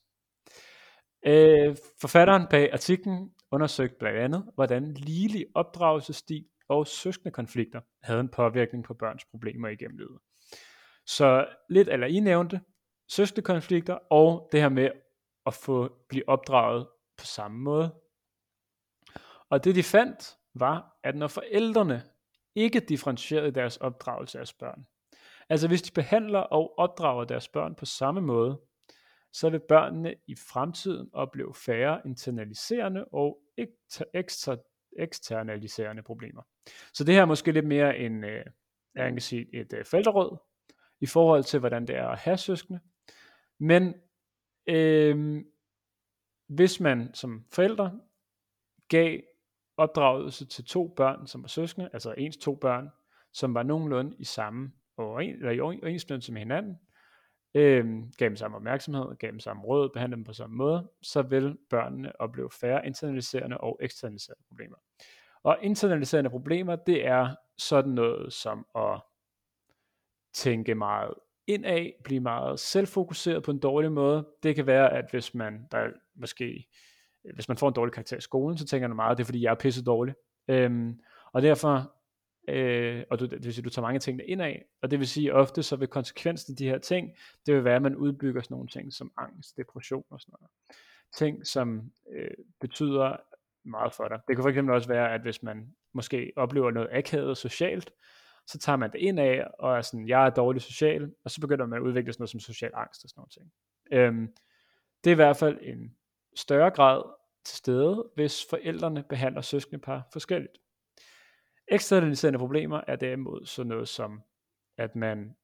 Øh, 1.25 1.75
forfatteren 2.01 2.47
bag 2.49 2.73
artiklen 2.73 3.31
undersøgte 3.51 3.95
blandt 3.99 4.19
andet, 4.19 4.51
hvordan 4.55 4.93
ligelig 4.93 5.45
opdragelsesstil 5.55 6.45
og 6.69 6.87
søskende 6.87 7.31
konflikter 7.31 7.81
havde 8.03 8.19
en 8.19 8.29
påvirkning 8.29 8.83
på 8.83 8.93
børns 8.93 9.25
problemer 9.25 9.67
igennem 9.67 9.97
livet. 9.97 10.19
Så 11.05 11.47
lidt 11.69 11.89
eller 11.89 12.07
I 12.07 12.19
nævnte, 12.19 12.61
søskende 13.09 13.41
konflikter 13.41 13.97
og 14.11 14.49
det 14.51 14.61
her 14.61 14.69
med 14.69 14.89
at 15.45 15.53
få 15.53 16.05
blive 16.09 16.29
opdraget 16.29 16.87
på 17.17 17.25
samme 17.25 17.59
måde. 17.59 17.95
Og 19.49 19.63
det 19.63 19.75
de 19.75 19.83
fandt 19.83 20.37
var, 20.53 20.97
at 21.03 21.15
når 21.15 21.27
forældrene 21.27 22.03
ikke 22.55 22.79
differentieret 22.79 23.55
deres 23.55 23.77
opdragelse 23.77 24.39
af 24.39 24.45
børn. 24.59 24.85
Altså 25.49 25.67
hvis 25.67 25.81
de 25.81 25.91
behandler 25.91 26.39
og 26.39 26.79
opdrager 26.79 27.23
deres 27.23 27.47
børn 27.47 27.75
på 27.75 27.85
samme 27.85 28.21
måde, 28.21 28.61
så 29.33 29.49
vil 29.49 29.59
børnene 29.59 30.15
i 30.27 30.35
fremtiden 30.35 31.09
opleve 31.13 31.53
færre 31.53 32.01
internaliserende 32.05 33.05
og 33.05 33.41
ekstra, 34.13 34.57
eksternaliserende 34.99 36.03
problemer. 36.03 36.41
Så 36.93 37.03
det 37.03 37.13
her 37.13 37.21
er 37.21 37.25
måske 37.25 37.51
lidt 37.51 37.67
mere 37.67 37.97
en, 37.97 38.23
øh, 38.23 38.45
jeg 38.95 39.11
kan 39.11 39.21
sige, 39.21 39.47
et 39.53 39.73
øh, 39.73 39.85
i 41.01 41.05
forhold 41.05 41.43
til, 41.43 41.59
hvordan 41.59 41.87
det 41.87 41.95
er 41.95 42.07
at 42.07 42.19
have 42.19 42.37
søskende. 42.37 42.79
Men 43.59 43.93
øh, 44.67 45.43
hvis 46.47 46.79
man 46.79 47.13
som 47.13 47.45
forældre 47.51 47.99
gav 48.87 49.19
opdragelse 49.79 50.45
til 50.45 50.65
to 50.65 50.93
børn, 50.97 51.27
som 51.27 51.41
var 51.41 51.47
søskende, 51.47 51.89
altså 51.93 52.13
ens 52.17 52.37
to 52.37 52.55
børn, 52.55 52.89
som 53.33 53.53
var 53.53 53.63
nogenlunde 53.63 54.15
i 54.19 54.23
samme 54.23 54.71
overen, 54.97 55.29
eller 55.29 55.51
i 55.51 55.59
overensstemmelse 55.59 56.33
med 56.33 56.41
hinanden, 56.41 56.79
øh, 57.53 57.85
gav 58.17 58.29
dem 58.29 58.35
samme 58.35 58.57
opmærksomhed, 58.57 59.15
gav 59.15 59.31
dem 59.31 59.39
samme 59.39 59.63
råd, 59.63 59.89
behandlede 59.89 60.17
dem 60.17 60.23
på 60.23 60.33
samme 60.33 60.55
måde, 60.55 60.89
så 61.01 61.21
vil 61.21 61.57
børnene 61.69 62.21
opleve 62.21 62.49
færre 62.61 62.87
internaliserende 62.87 63.57
og 63.57 63.79
eksternaliserende 63.81 64.43
problemer. 64.47 64.77
Og 65.43 65.57
internaliserende 65.61 66.29
problemer, 66.29 66.75
det 66.75 67.07
er 67.07 67.35
sådan 67.57 67.91
noget 67.91 68.33
som 68.33 68.65
at 68.75 69.01
tænke 70.33 70.75
meget 70.75 71.13
indad, 71.47 71.91
blive 72.03 72.19
meget 72.19 72.59
selvfokuseret 72.59 73.43
på 73.43 73.51
en 73.51 73.59
dårlig 73.59 73.91
måde. 73.91 74.27
Det 74.43 74.55
kan 74.55 74.67
være, 74.67 74.93
at 74.93 75.05
hvis 75.11 75.33
man, 75.33 75.67
der 75.71 75.89
måske, 76.15 76.67
hvis 77.33 77.47
man 77.47 77.57
får 77.57 77.67
en 77.67 77.73
dårlig 77.73 77.93
karakter 77.93 78.17
i 78.17 78.21
skolen, 78.21 78.57
så 78.57 78.65
tænker 78.65 78.87
man 78.87 78.95
meget, 78.95 79.17
det 79.17 79.23
er 79.23 79.25
fordi, 79.25 79.41
jeg 79.41 79.51
er 79.51 79.55
pisse 79.55 79.83
dårlig. 79.83 80.13
Øhm, 80.47 80.99
og 81.33 81.41
derfor, 81.41 81.93
øh, 82.47 83.03
og 83.09 83.19
du, 83.19 83.25
det 83.25 83.45
vil 83.45 83.53
sige, 83.53 83.63
du 83.63 83.69
tager 83.69 83.85
mange 83.85 83.99
ting 83.99 84.21
ind 84.25 84.41
af, 84.41 84.65
og 84.81 84.91
det 84.91 84.99
vil 84.99 85.07
sige, 85.07 85.33
ofte 85.33 85.63
så 85.63 85.75
vil 85.75 85.87
konsekvensen 85.87 86.53
af 86.53 86.57
de 86.57 86.69
her 86.69 86.77
ting, 86.77 87.11
det 87.45 87.55
vil 87.55 87.63
være, 87.63 87.75
at 87.75 87.81
man 87.81 87.95
udbygger 87.95 88.41
sådan 88.41 88.55
nogle 88.55 88.67
ting 88.67 88.93
som 88.93 89.11
angst, 89.17 89.57
depression 89.57 90.03
og 90.09 90.21
sådan 90.21 90.33
noget. 90.39 90.51
Ting, 91.17 91.47
som 91.47 91.91
øh, 92.15 92.31
betyder 92.61 93.17
meget 93.65 93.93
for 93.93 94.07
dig. 94.07 94.19
Det 94.27 94.35
kan 94.35 94.43
for 94.43 94.49
eksempel 94.49 94.75
også 94.75 94.87
være, 94.87 95.13
at 95.13 95.21
hvis 95.21 95.43
man 95.43 95.75
måske 95.93 96.31
oplever 96.35 96.71
noget 96.71 96.89
akavet 96.91 97.37
socialt, 97.37 97.91
så 98.47 98.59
tager 98.59 98.77
man 98.77 98.91
det 98.91 98.99
ind 98.99 99.19
af, 99.19 99.47
og 99.59 99.77
er 99.77 99.81
sådan, 99.81 100.07
jeg 100.07 100.25
er 100.25 100.29
dårlig 100.29 100.61
social, 100.61 101.11
og 101.23 101.31
så 101.31 101.41
begynder 101.41 101.65
man 101.65 101.77
at 101.77 101.83
udvikle 101.83 102.13
sådan 102.13 102.21
noget 102.21 102.29
som 102.29 102.39
social 102.39 102.71
angst 102.73 103.03
og 103.03 103.09
sådan 103.09 103.19
noget 103.19 103.31
ting. 103.31 103.51
Øhm, 103.91 104.27
det 105.03 105.09
er 105.09 105.11
i 105.11 105.15
hvert 105.15 105.37
fald 105.37 105.57
en 105.61 105.95
større 106.39 106.71
grad 106.71 107.03
til 107.45 107.57
stede, 107.57 108.09
hvis 108.15 108.45
forældrene 108.49 109.03
behandler 109.03 109.41
søskendepar 109.41 110.07
forskelligt. 110.13 110.57
Eksternaliserende 111.67 112.39
problemer 112.39 112.81
er 112.87 112.95
derimod 112.95 113.45
sådan 113.45 113.67
noget 113.67 113.87
som, 113.87 114.21
at 114.77 114.95
man 114.95 115.35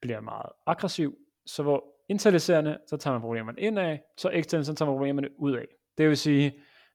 bliver 0.00 0.20
meget 0.20 0.50
aggressiv, 0.66 1.18
så 1.46 1.62
hvor 1.62 1.84
internaliserende, 2.08 2.78
så 2.86 2.96
tager 2.96 3.14
man 3.14 3.20
problemerne 3.20 3.60
ind 3.60 3.78
af, 3.78 4.02
så 4.16 4.30
eksternaliserende, 4.30 4.66
så 4.66 4.74
tager 4.74 4.90
man 4.90 4.94
problemerne 4.94 5.40
ud 5.40 5.52
af. 5.56 5.66
Det 5.98 6.08
vil 6.08 6.16
sige, 6.16 6.46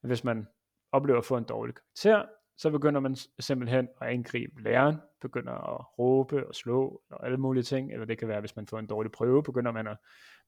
at 0.03 0.09
hvis 0.09 0.23
man 0.23 0.47
oplever 0.91 1.19
at 1.19 1.25
få 1.25 1.37
en 1.37 1.43
dårlig 1.43 1.75
karakter, 1.75 2.25
så 2.59 2.69
begynder 2.69 2.99
man 2.99 3.15
simpelthen 3.39 3.87
at 4.01 4.07
angribe 4.07 4.61
læreren, 4.63 4.95
begynder 5.21 5.51
at 5.53 5.99
råbe 5.99 6.47
og 6.47 6.55
slå 6.55 7.01
og 7.09 7.25
alle 7.25 7.37
mulige 7.37 7.63
ting, 7.63 7.93
eller 7.93 8.05
det 8.05 8.17
kan 8.17 8.27
være, 8.27 8.39
hvis 8.39 8.55
man 8.55 8.67
får 8.67 8.79
en 8.79 8.87
dårlig 8.87 9.11
prøve, 9.11 9.43
begynder 9.43 9.71
man 9.71 9.87
at 9.87 9.97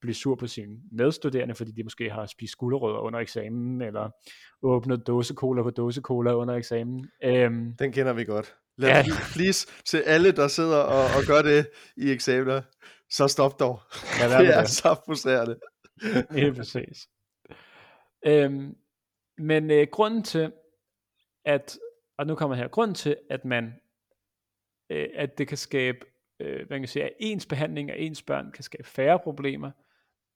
blive 0.02 0.14
sur 0.14 0.36
på 0.36 0.48
sine 0.48 0.78
medstuderende, 0.92 1.56
fordi 1.56 1.72
de 1.72 1.84
måske 1.84 2.10
har 2.10 2.26
spist 2.26 2.52
skulderrødder 2.52 3.00
under 3.00 3.20
eksamen, 3.20 3.82
eller 3.82 4.10
åbnet 4.62 5.08
dåsekola 5.08 5.64
på 5.64 5.70
dåsekola 5.70 6.34
under 6.34 6.56
eksamen. 6.56 7.10
Øhm, 7.24 7.76
Den 7.80 7.92
kender 7.92 8.14
vi 8.14 8.24
godt. 8.24 8.56
Lad 8.78 8.90
ja. 8.90 9.04
please, 9.36 9.68
til 9.86 9.98
alle, 9.98 10.32
der 10.32 10.48
sidder 10.48 10.78
og, 10.78 11.04
og 11.04 11.24
gør 11.28 11.42
det 11.42 11.68
i 11.98 12.12
eksamener, 12.12 12.62
så 13.10 13.28
stop 13.28 13.60
dog. 13.60 13.80
Ja, 14.20 14.40
det 14.40 14.56
er, 14.56 14.62
det 14.62 14.70
så 14.70 14.96
frustrerende. 15.06 15.60
Helt 16.42 16.58
præcis. 16.58 17.08
Øhm, 18.26 18.76
men 19.38 19.72
øh, 19.72 19.88
grunden 19.92 20.24
til, 20.24 20.52
at 21.46 21.78
og 22.22 22.28
nu 22.28 22.36
kommer 22.36 22.56
her 22.56 22.68
grund 22.68 22.96
til, 22.96 23.18
at 23.30 23.46
man, 23.46 23.74
øh, 24.90 25.10
at 25.14 25.38
det 25.38 25.48
kan 25.48 25.58
skabe, 25.58 26.06
øh, 26.40 26.68
hvad 26.68 26.80
kan 26.80 26.88
sige, 26.88 27.06
at 27.06 27.14
ens 27.20 27.46
behandling 27.46 27.92
af 27.92 27.96
ens 28.00 28.24
børn 28.24 28.52
kan 28.52 28.64
skabe 28.64 28.84
færre 28.84 29.20
problemer. 29.20 29.72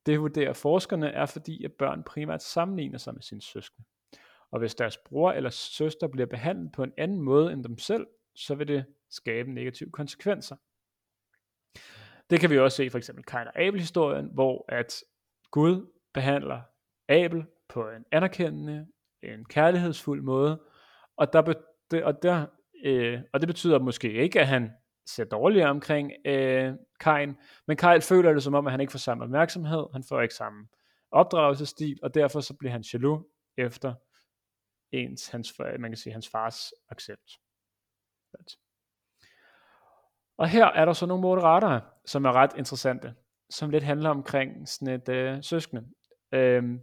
Det 0.05 0.19
vurderer 0.19 0.53
forskerne 0.53 1.09
er 1.09 1.25
fordi, 1.25 1.63
at 1.63 1.73
børn 1.73 2.03
primært 2.03 2.43
sammenligner 2.43 2.97
sig 2.97 3.13
med 3.13 3.21
sine 3.21 3.41
søskende. 3.41 3.87
Og 4.51 4.59
hvis 4.59 4.75
deres 4.75 4.97
bror 4.97 5.31
eller 5.31 5.49
søster 5.49 6.07
bliver 6.07 6.25
behandlet 6.25 6.71
på 6.71 6.83
en 6.83 6.93
anden 6.97 7.21
måde 7.21 7.53
end 7.53 7.63
dem 7.63 7.77
selv, 7.77 8.07
så 8.35 8.55
vil 8.55 8.67
det 8.67 8.85
skabe 9.09 9.51
negative 9.51 9.91
konsekvenser. 9.91 10.55
Det 12.29 12.39
kan 12.39 12.49
vi 12.49 12.59
også 12.59 12.77
se 12.77 12.89
for 12.89 12.97
eksempel 12.97 13.23
Kain 13.23 13.47
og 13.47 13.59
Abel 13.59 13.79
historien, 13.79 14.29
hvor 14.33 14.65
at 14.69 15.03
Gud 15.51 15.91
behandler 16.13 16.61
Abel 17.09 17.45
på 17.69 17.89
en 17.89 18.05
anerkendende, 18.11 18.87
en 19.23 19.45
kærlighedsfuld 19.45 20.21
måde, 20.21 20.59
og 21.17 21.33
der, 21.33 21.41
det, 21.91 22.03
og, 22.03 22.23
der, 22.23 22.45
øh, 22.85 23.21
og 23.33 23.39
det 23.39 23.47
betyder 23.47 23.79
måske 23.79 24.13
ikke, 24.13 24.39
at 24.39 24.47
han 24.47 24.71
ser 25.05 25.23
dårligere 25.23 25.69
omkring 25.69 26.11
øh, 26.25 26.73
Kajn, 26.99 27.37
men 27.67 27.77
Kajl 27.77 28.01
føler 28.01 28.33
det 28.33 28.43
som 28.43 28.53
om, 28.53 28.67
at 28.67 28.71
han 28.71 28.81
ikke 28.81 28.91
får 28.91 28.99
samme 28.99 29.23
opmærksomhed, 29.23 29.85
han 29.93 30.03
får 30.03 30.21
ikke 30.21 30.35
samme 30.35 30.67
opdragelsesstil, 31.11 31.99
og 32.03 32.13
derfor 32.13 32.39
så 32.39 32.53
bliver 32.53 32.71
han 32.71 32.83
jaloux 32.93 33.23
efter 33.57 33.93
ens, 34.91 35.27
hans, 35.27 35.53
man 35.79 35.91
kan 35.91 35.97
sige, 35.97 36.13
hans 36.13 36.29
fars 36.29 36.73
accept. 36.89 37.31
Og 40.37 40.49
her 40.49 40.65
er 40.65 40.85
der 40.85 40.93
så 40.93 41.05
nogle 41.05 41.21
moderater, 41.21 41.79
som 42.05 42.25
er 42.25 42.31
ret 42.31 42.51
interessante, 42.57 43.15
som 43.49 43.69
lidt 43.69 43.83
handler 43.83 44.09
omkring 44.09 44.69
sådan 44.69 44.93
et 44.93 45.09
øh, 45.09 45.43
søskende. 45.43 45.87
Øhm, 46.31 46.81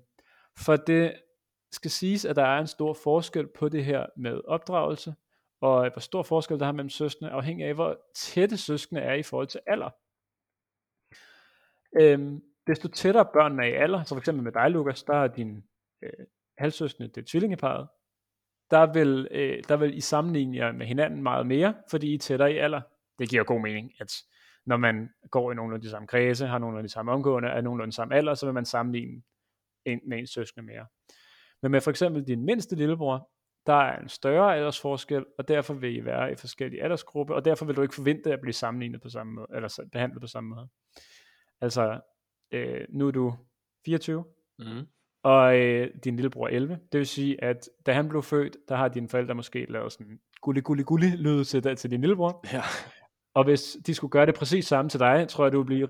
for 0.58 0.76
det 0.76 1.14
skal 1.72 1.90
siges, 1.90 2.24
at 2.24 2.36
der 2.36 2.44
er 2.44 2.60
en 2.60 2.66
stor 2.66 2.92
forskel 2.92 3.46
på 3.46 3.68
det 3.68 3.84
her 3.84 4.06
med 4.16 4.40
opdragelse, 4.44 5.14
og 5.60 5.90
hvor 5.92 6.00
stor 6.00 6.22
forskel 6.22 6.60
der 6.60 6.66
er 6.66 6.72
mellem 6.72 6.90
søskende, 6.90 7.30
afhængig 7.30 7.66
af, 7.66 7.74
hvor 7.74 7.98
tætte 8.14 8.56
søskende 8.56 9.00
er 9.00 9.14
i 9.14 9.22
forhold 9.22 9.46
til 9.46 9.60
alder. 9.66 9.90
Øhm, 12.00 12.42
desto 12.66 12.88
tættere 12.88 13.26
børnene 13.32 13.62
er 13.62 13.66
i 13.66 13.72
alder, 13.72 14.02
så 14.02 14.14
for 14.14 14.18
eksempel 14.18 14.44
med 14.44 14.52
dig, 14.52 14.70
Lukas, 14.70 15.02
der 15.02 15.16
er 15.16 15.28
din 15.28 15.64
øh, 16.02 16.26
halvsøskende, 16.58 17.08
det 17.08 17.18
er 17.18 17.26
tvillingeparet, 17.26 17.88
der 18.70 18.92
vil, 18.92 19.28
øh, 19.30 19.62
der 19.68 19.76
vil 19.76 19.96
I 19.96 20.00
sammenligne 20.00 20.56
jer 20.56 20.72
med 20.72 20.86
hinanden 20.86 21.22
meget 21.22 21.46
mere, 21.46 21.74
fordi 21.90 22.10
I 22.10 22.14
er 22.14 22.18
tættere 22.18 22.52
i 22.52 22.56
alder. 22.56 22.80
Det 23.18 23.28
giver 23.28 23.44
god 23.44 23.60
mening, 23.60 23.92
at 24.00 24.12
når 24.66 24.76
man 24.76 25.10
går 25.30 25.52
i 25.52 25.54
nogenlunde 25.54 25.84
de 25.86 25.90
samme 25.90 26.08
kredse, 26.08 26.46
har 26.46 26.58
nogenlunde 26.58 26.88
de 26.88 26.92
samme 26.92 27.12
omgående, 27.12 27.48
er 27.48 27.60
nogenlunde 27.60 27.92
samme 27.92 28.14
alder, 28.14 28.34
så 28.34 28.46
vil 28.46 28.54
man 28.54 28.64
sammenligne 28.64 29.22
en, 29.84 30.00
med 30.06 30.18
ens 30.18 30.30
søskende 30.30 30.66
mere. 30.66 30.86
Men 31.62 31.72
med 31.72 31.80
for 31.80 31.90
eksempel 31.90 32.26
din 32.26 32.44
mindste 32.44 32.76
lillebror, 32.76 33.30
der 33.66 33.72
er 33.72 34.00
en 34.00 34.08
større 34.08 34.56
aldersforskel, 34.56 35.24
og 35.38 35.48
derfor 35.48 35.74
vil 35.74 35.96
I 35.96 36.04
være 36.04 36.32
i 36.32 36.36
forskellige 36.36 36.82
aldersgrupper, 36.82 37.34
og 37.34 37.44
derfor 37.44 37.64
vil 37.64 37.76
du 37.76 37.82
ikke 37.82 37.94
forvente 37.94 38.32
at 38.32 38.40
blive 38.40 38.52
sammenlignet 38.52 39.00
på 39.00 39.08
samme 39.08 39.32
måde, 39.32 39.46
eller 39.54 39.84
behandlet 39.92 40.20
på 40.20 40.26
samme 40.26 40.50
måde. 40.50 40.68
Altså, 41.60 42.00
øh, 42.52 42.86
nu 42.90 43.06
er 43.06 43.10
du 43.10 43.34
24, 43.84 44.24
mm. 44.58 44.86
og 45.22 45.58
øh, 45.58 45.90
din 46.04 46.16
lillebror 46.16 46.46
er 46.46 46.50
11. 46.50 46.78
Det 46.92 46.98
vil 46.98 47.06
sige, 47.06 47.44
at 47.44 47.68
da 47.86 47.92
han 47.92 48.08
blev 48.08 48.22
født, 48.22 48.56
der 48.68 48.76
har 48.76 48.88
dine 48.88 49.08
forældre 49.08 49.34
måske 49.34 49.66
lavet 49.68 49.92
sådan 49.92 50.20
gulli 50.40 50.60
gulli 50.60 50.82
gulli 50.82 51.16
lyd 51.16 51.44
til, 51.44 51.76
til 51.76 51.90
din 51.90 52.00
lillebror. 52.00 52.46
Ja. 52.52 52.62
Og 53.34 53.44
hvis 53.44 53.76
de 53.86 53.94
skulle 53.94 54.10
gøre 54.10 54.26
det 54.26 54.34
præcis 54.34 54.66
samme 54.66 54.88
til 54.88 55.00
dig, 55.00 55.28
tror 55.28 55.44
jeg, 55.44 55.52
du 55.52 55.62
ville 55.62 55.66
blive 55.66 55.88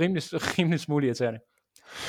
rimelig, 0.00 0.22
rimelig 0.58 0.80
smule 0.80 1.06
irriterende. 1.06 1.40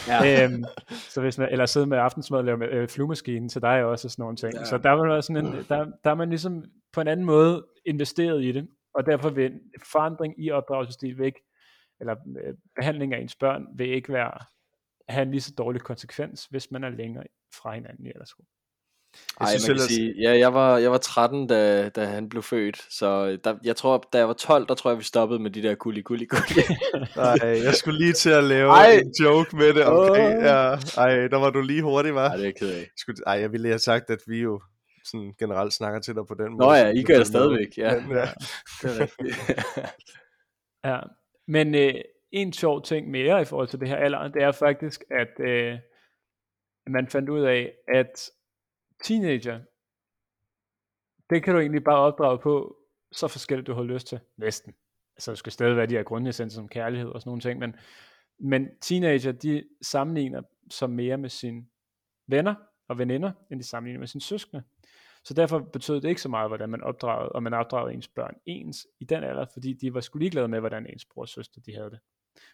Ja. 0.07 0.43
øhm, 0.43 0.63
så 0.89 1.21
hvis 1.21 1.38
man, 1.38 1.49
eller 1.51 1.65
sidde 1.65 1.85
med 1.85 1.97
aftensmad 1.97 2.39
og 2.39 2.45
lave 2.45 2.73
øh, 2.73 2.88
flyvemaskinen 2.88 3.49
til 3.49 3.61
dig 3.61 3.83
også 3.83 4.07
og 4.07 4.11
sådan 4.11 4.23
nogle 4.23 4.38
ting. 4.38 4.53
Ja. 4.53 4.65
Så 4.65 4.77
der, 4.77 4.91
var 4.91 5.21
sådan 5.21 5.45
en, 5.45 5.53
der, 5.69 5.85
der 6.03 6.09
er 6.11 6.15
man 6.15 6.29
ligesom 6.29 6.63
på 6.93 7.01
en 7.01 7.07
anden 7.07 7.25
måde 7.25 7.65
investeret 7.85 8.43
i 8.43 8.51
det, 8.51 8.67
og 8.93 9.05
derfor 9.05 9.29
vil 9.29 9.59
forandring 9.91 10.43
i 10.45 10.51
opdragelsesstil 10.51 11.19
ikke, 11.21 11.41
eller 11.99 12.15
øh, 12.43 12.53
behandling 12.75 13.13
af 13.13 13.19
ens 13.19 13.35
børn 13.35 13.65
vil 13.77 13.89
ikke 13.89 14.13
være, 14.13 14.45
have 15.09 15.23
en 15.23 15.31
lige 15.31 15.41
så 15.41 15.53
dårlig 15.57 15.81
konsekvens, 15.81 16.45
hvis 16.45 16.71
man 16.71 16.83
er 16.83 16.89
længere 16.89 17.23
fra 17.61 17.73
hinanden 17.73 18.05
i 18.05 18.09
aldersgruppen. 18.09 18.54
Ej, 19.41 19.47
jeg, 19.47 19.62
man 19.67 19.78
kan 19.78 19.88
sige, 19.88 20.13
ja, 20.21 20.38
jeg 20.38 20.54
var, 20.54 20.78
jeg 20.78 20.91
var 20.91 20.97
13, 20.97 21.47
da, 21.47 21.89
da 21.89 22.06
han 22.06 22.30
blev 22.30 22.43
født, 22.43 22.86
så 22.89 23.38
der, 23.43 23.56
jeg 23.63 23.75
tror, 23.75 24.08
da 24.13 24.17
jeg 24.17 24.28
var 24.28 24.34
12, 24.34 24.67
der 24.67 24.73
tror 24.73 24.91
jeg, 24.91 24.97
vi 24.97 25.04
stoppede 25.04 25.39
med 25.39 25.51
de 25.51 25.63
der 25.63 25.75
gulli 25.75 26.01
gulli 26.01 26.25
gulli. 26.25 26.62
Nej, 27.15 27.63
jeg 27.63 27.73
skulle 27.73 27.99
lige 27.99 28.13
til 28.13 28.30
at 28.30 28.43
lave 28.43 28.71
ej. 28.71 28.91
en 28.91 29.13
joke 29.23 29.56
med 29.56 29.73
det 29.73 29.86
omkring, 29.86 30.38
oh. 30.38 30.43
ja, 30.43 30.75
ej, 30.97 31.28
der 31.28 31.38
var 31.38 31.49
du 31.49 31.62
lige 31.62 31.82
hurtig, 31.82 32.15
var. 32.15 32.28
Nej, 32.28 32.36
det 32.36 32.43
er 32.43 32.47
jeg 32.47 32.56
ked 32.56 32.69
af. 32.69 32.88
Skulle, 32.97 33.17
ej, 33.28 33.34
jeg 33.34 33.51
ville 33.51 33.67
have 33.67 33.80
sagt, 33.80 34.10
at 34.10 34.19
vi 34.28 34.39
jo 34.39 34.62
sådan 35.06 35.34
generelt 35.39 35.73
snakker 35.73 35.99
til 35.99 36.15
dig 36.15 36.25
på 36.28 36.34
den 36.34 36.51
måde. 36.51 36.67
Nå 36.67 36.73
ja, 36.73 36.88
I 36.88 37.04
gør 37.04 37.17
det 37.17 37.28
stadigvæk, 37.28 37.78
ja. 37.78 37.99
Men, 38.08 38.17
ja. 38.17 38.28
er 38.84 39.08
ja, 40.89 40.99
men 41.47 41.75
øh, 41.75 41.93
en 42.32 42.54
sjov 42.54 42.84
ting 42.84 43.12
mere 43.12 43.41
i 43.41 43.45
forhold 43.45 43.67
til 43.67 43.80
det 43.80 43.88
her 43.88 43.95
alder, 43.95 44.28
det 44.28 44.43
er 44.43 44.51
faktisk, 44.51 45.04
at 45.12 45.47
øh, 45.47 45.80
man 46.88 47.08
fandt 47.08 47.30
ud 47.30 47.41
af, 47.41 47.71
at 47.93 48.30
teenager, 49.03 49.62
det 51.29 51.43
kan 51.43 51.53
du 51.53 51.60
egentlig 51.60 51.84
bare 51.84 51.97
opdrage 51.97 52.39
på, 52.39 52.77
så 53.12 53.27
forskelligt 53.27 53.67
du 53.67 53.73
har 53.73 53.84
lyst 53.84 54.08
til, 54.08 54.19
næsten. 54.38 54.73
Altså 55.15 55.31
du 55.31 55.36
skal 55.36 55.51
stadig 55.51 55.77
være 55.77 55.86
de 55.86 55.95
her 55.95 56.03
grundessenser 56.03 56.55
som 56.55 56.67
kærlighed 56.67 57.10
og 57.10 57.21
sådan 57.21 57.29
nogle 57.29 57.41
ting, 57.41 57.60
men, 57.60 57.75
men 58.39 58.79
teenager, 58.81 59.31
de 59.31 59.63
sammenligner 59.81 60.41
sig 60.71 60.89
mere 60.89 61.17
med 61.17 61.29
sine 61.29 61.65
venner 62.27 62.55
og 62.88 62.97
veninder, 62.97 63.31
end 63.51 63.60
de 63.60 63.65
sammenligner 63.67 63.99
med 63.99 64.08
sine 64.08 64.21
søskende. 64.21 64.63
Så 65.23 65.34
derfor 65.34 65.60
betød 65.60 66.01
det 66.01 66.10
ikke 66.10 66.21
så 66.21 66.29
meget, 66.29 66.49
hvordan 66.49 66.69
man 66.69 66.81
opdragede, 66.81 67.29
og 67.29 67.43
man 67.43 67.53
opdragede 67.53 67.93
ens 67.93 68.08
børn 68.08 68.36
ens 68.45 68.88
i 68.99 69.05
den 69.05 69.23
alder, 69.23 69.45
fordi 69.53 69.73
de 69.73 69.93
var 69.93 70.01
sgu 70.01 70.19
ligeglade 70.19 70.47
med, 70.47 70.60
hvordan 70.60 70.88
ens 70.88 71.05
bror 71.05 71.21
og 71.21 71.29
søster 71.29 71.62
de 71.62 71.75
havde 71.75 71.89
det, 71.89 71.99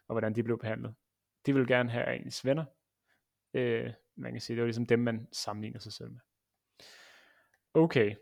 og 0.07 0.13
hvordan 0.13 0.35
de 0.35 0.43
blev 0.43 0.59
behandlet. 0.59 0.95
De 1.45 1.53
ville 1.53 1.67
gerne 1.67 1.89
have 1.91 2.25
ens 2.25 2.45
venner. 2.45 2.65
Øh, 3.53 3.91
man 4.15 4.31
kan 4.31 4.41
sige, 4.41 4.55
det 4.55 4.61
var 4.61 4.67
ligesom 4.67 4.85
dem, 4.85 4.99
man 4.99 5.27
sammenligner 5.31 5.79
sig 5.79 5.93
selv 5.93 6.11
med. 6.11 6.19
Okay. 7.73 8.15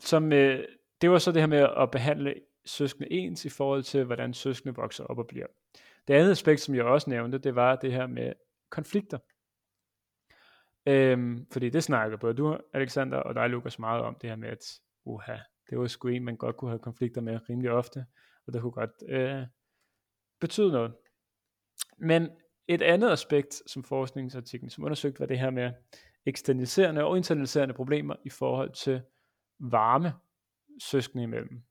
Som 0.00 0.32
øh, 0.32 0.64
det 1.00 1.10
var 1.10 1.18
så 1.18 1.32
det 1.32 1.42
her 1.42 1.46
med 1.46 1.68
at 1.76 1.90
behandle 1.90 2.34
søskende 2.64 3.12
ens 3.12 3.44
i 3.44 3.48
forhold 3.48 3.82
til, 3.82 4.04
hvordan 4.04 4.34
søskende 4.34 4.74
vokser 4.74 5.04
op 5.04 5.18
og 5.18 5.26
bliver. 5.26 5.46
Det 6.08 6.14
andet 6.14 6.30
aspekt, 6.30 6.60
som 6.60 6.74
jeg 6.74 6.84
også 6.84 7.10
nævnte, 7.10 7.38
det 7.38 7.54
var 7.54 7.76
det 7.76 7.92
her 7.92 8.06
med 8.06 8.32
konflikter. 8.70 9.18
Øhm, 10.86 11.46
fordi 11.52 11.70
det 11.70 11.84
snakker 11.84 12.16
både 12.16 12.34
du, 12.34 12.58
Alexander, 12.72 13.18
og 13.18 13.34
dig, 13.34 13.50
Lukas, 13.50 13.78
meget 13.78 14.02
om 14.02 14.14
det 14.14 14.30
her 14.30 14.36
med, 14.36 14.48
at 14.48 14.80
uha, 15.04 15.36
det 15.70 15.78
var 15.78 15.86
sgu 15.86 16.08
en, 16.08 16.24
man 16.24 16.36
godt 16.36 16.56
kunne 16.56 16.70
have 16.70 16.78
konflikter 16.78 17.20
med 17.20 17.50
rimelig 17.50 17.70
ofte, 17.70 18.06
og 18.46 18.52
det 18.52 18.62
kunne 18.62 18.72
godt 18.72 18.90
øh, 19.08 19.42
betyde 20.40 20.72
noget. 20.72 20.94
Men 21.98 22.28
et 22.68 22.82
andet 22.82 23.10
aspekt, 23.10 23.62
som 23.66 23.84
forskningsartiklen 23.84 24.70
som 24.70 24.84
undersøgte, 24.84 25.20
var 25.20 25.26
det 25.26 25.38
her 25.38 25.50
med 25.50 25.72
eksterniserende 26.28 27.04
og 27.04 27.16
internaliserende 27.16 27.74
problemer 27.74 28.14
i 28.24 28.30
forhold 28.30 28.72
til 28.72 29.02
varme 29.58 30.12
søskende 30.82 31.24
imellem. 31.24 31.62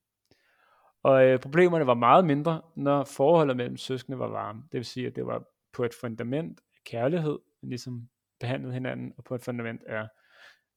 Og 1.04 1.26
øh, 1.26 1.40
problemerne 1.40 1.88
var 1.88 1.94
meget 1.94 2.26
mindre, 2.26 2.62
når 2.76 3.04
forholdet 3.04 3.58
mellem 3.58 3.78
søskende 3.78 4.20
var 4.20 4.28
varme. 4.28 4.62
Det 4.72 4.78
vil 4.78 4.86
sige, 4.86 5.08
at 5.08 5.16
det 5.16 5.26
var 5.26 5.44
på 5.74 5.84
et 5.84 5.94
fundament 6.02 6.60
af 6.60 6.80
kærlighed, 6.86 7.40
ligesom 7.64 8.10
behandlede 8.40 8.74
hinanden, 8.74 9.14
og 9.18 9.24
på 9.24 9.36
et 9.36 9.44
fundament 9.44 9.84
af 9.84 10.08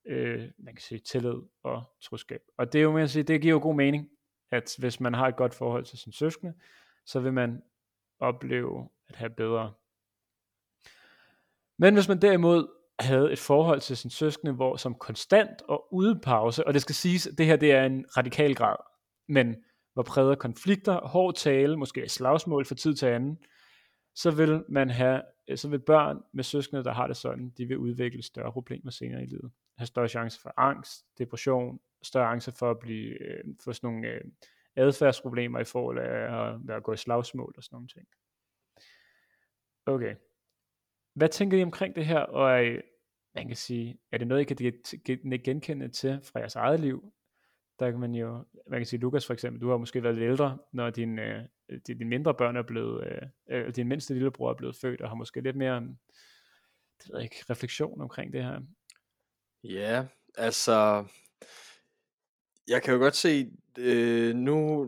øh, 0.05 0.49
man 0.57 0.75
kan 0.75 0.81
sige, 0.81 0.99
tillid 0.99 1.41
og 1.63 1.83
troskab. 2.01 2.41
Og 2.57 2.73
det 2.73 2.79
er 2.79 2.83
jo 2.83 2.91
med 2.91 3.03
at 3.03 3.09
sige, 3.09 3.23
det 3.23 3.41
giver 3.41 3.53
jo 3.53 3.59
god 3.59 3.75
mening, 3.75 4.09
at 4.51 4.75
hvis 4.79 4.99
man 4.99 5.13
har 5.13 5.27
et 5.27 5.35
godt 5.35 5.53
forhold 5.53 5.85
til 5.85 5.99
sin 5.99 6.11
søskende, 6.11 6.53
så 7.05 7.19
vil 7.19 7.33
man 7.33 7.61
opleve 8.19 8.89
at 9.07 9.15
have 9.15 9.29
bedre. 9.29 9.73
Men 11.77 11.93
hvis 11.93 12.07
man 12.07 12.21
derimod 12.21 12.67
havde 13.03 13.31
et 13.31 13.39
forhold 13.39 13.79
til 13.79 13.97
sin 13.97 14.09
søskende, 14.09 14.53
hvor 14.53 14.75
som 14.75 14.95
konstant 14.95 15.61
og 15.67 15.93
uden 15.93 16.19
pause, 16.19 16.67
og 16.67 16.73
det 16.73 16.81
skal 16.81 16.95
siges, 16.95 17.27
at 17.27 17.37
det 17.37 17.45
her 17.45 17.55
det 17.55 17.71
er 17.71 17.83
en 17.83 18.05
radikal 18.17 18.55
grad, 18.55 18.75
men 19.27 19.55
hvor 19.93 20.03
præget 20.03 20.39
konflikter, 20.39 21.07
hård 21.07 21.35
tale, 21.35 21.77
måske 21.77 22.09
slagsmål 22.09 22.65
fra 22.65 22.75
tid 22.75 22.95
til 22.95 23.05
anden, 23.05 23.37
så 24.15 24.31
vil 24.31 24.63
man 24.69 24.89
have, 24.89 25.21
øh, 25.47 25.57
så 25.57 25.69
vil 25.69 25.79
børn 25.79 26.21
med 26.33 26.43
søskende, 26.43 26.83
der 26.83 26.93
har 26.93 27.07
det 27.07 27.17
sådan, 27.17 27.49
de 27.57 27.65
vil 27.65 27.77
udvikle 27.77 28.23
større 28.23 28.51
problemer 28.51 28.91
senere 28.91 29.23
i 29.23 29.25
livet. 29.25 29.51
Have 29.77 29.87
større 29.87 30.07
chance 30.07 30.41
for 30.41 30.53
angst, 30.57 31.05
depression, 31.17 31.79
større 32.03 32.25
chance 32.25 32.51
for 32.59 32.71
at 32.71 32.79
blive, 32.79 33.21
øh, 33.21 33.43
få 33.63 33.73
sådan 33.73 33.89
nogle 33.89 34.07
øh, 34.07 34.21
adfærdsproblemer 34.75 35.59
i 35.59 35.63
forhold 35.63 35.99
af 35.99 36.49
at, 36.69 36.75
at 36.75 36.83
gå 36.83 36.93
i 36.93 36.97
slagsmål 36.97 37.53
og 37.57 37.63
sådan 37.63 37.75
nogle 37.75 37.87
ting. 37.87 38.07
Okay. 39.85 40.15
Hvad 41.13 41.29
tænker 41.29 41.57
I 41.57 41.63
omkring 41.63 41.95
det 41.95 42.05
her, 42.05 42.19
og 42.19 42.61
man 43.35 43.47
kan 43.47 43.55
sige, 43.55 43.97
er 44.11 44.17
det 44.17 44.27
noget, 44.27 44.41
I 44.41 44.53
kan 45.05 45.41
genkende 45.43 45.87
til 45.87 46.19
fra 46.23 46.39
jeres 46.39 46.55
eget 46.55 46.79
liv? 46.79 47.13
Der 47.79 47.91
kan 47.91 47.99
man 47.99 48.15
jo, 48.15 48.45
man 48.67 48.79
kan 48.79 48.85
sige, 48.85 48.99
Lukas 48.99 49.25
for 49.25 49.33
eksempel, 49.33 49.61
du 49.61 49.69
har 49.69 49.77
måske 49.77 50.03
været 50.03 50.15
lidt 50.15 50.29
ældre, 50.29 50.57
når 50.73 50.89
din, 50.89 51.19
øh, 51.19 51.43
din 51.87 52.09
mindre 52.09 52.33
børn 52.33 52.55
er 52.55 52.63
blevet, 52.63 53.07
øh, 53.07 53.21
øh, 53.49 53.75
din 53.75 53.87
mindste 53.87 54.13
lillebror 54.13 54.49
er 54.49 54.55
blevet 54.55 54.75
født, 54.75 55.01
og 55.01 55.09
har 55.09 55.15
måske 55.15 55.41
lidt 55.41 55.55
mere, 55.55 55.79
det 57.03 57.09
ved 57.09 57.15
jeg 57.15 57.23
ikke, 57.23 57.45
refleksion 57.49 58.01
omkring 58.01 58.33
det 58.33 58.43
her. 58.43 58.61
Ja, 59.63 60.05
altså, 60.35 61.05
jeg 62.67 62.83
kan 62.83 62.93
jo 62.93 62.99
godt 62.99 63.15
se, 63.15 63.51
øh, 63.77 64.35
nu 64.35 64.87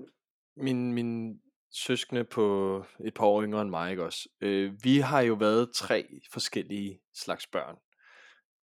min, 0.55 0.93
min 0.93 1.41
søskende 1.71 2.23
på 2.23 2.77
et 3.05 3.13
par 3.13 3.25
år 3.25 3.43
yngre 3.43 3.61
end 3.61 3.69
mig, 3.69 3.91
ikke 3.91 4.03
også? 4.03 4.29
Øh, 4.41 4.83
vi 4.83 4.97
har 4.97 5.21
jo 5.21 5.33
været 5.33 5.73
tre 5.75 6.19
forskellige 6.31 6.99
slags 7.13 7.47
børn. 7.47 7.75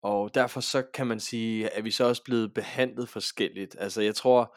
Og 0.03 0.35
derfor 0.35 0.61
så 0.61 0.83
kan 0.95 1.07
man 1.07 1.21
sige, 1.21 1.69
at 1.77 1.85
vi 1.85 1.91
så 1.91 2.05
også 2.05 2.23
blevet 2.25 2.55
behandlet 2.55 3.09
forskelligt. 3.09 3.77
Altså 3.79 4.03
jeg 4.03 4.15
tror, 4.15 4.57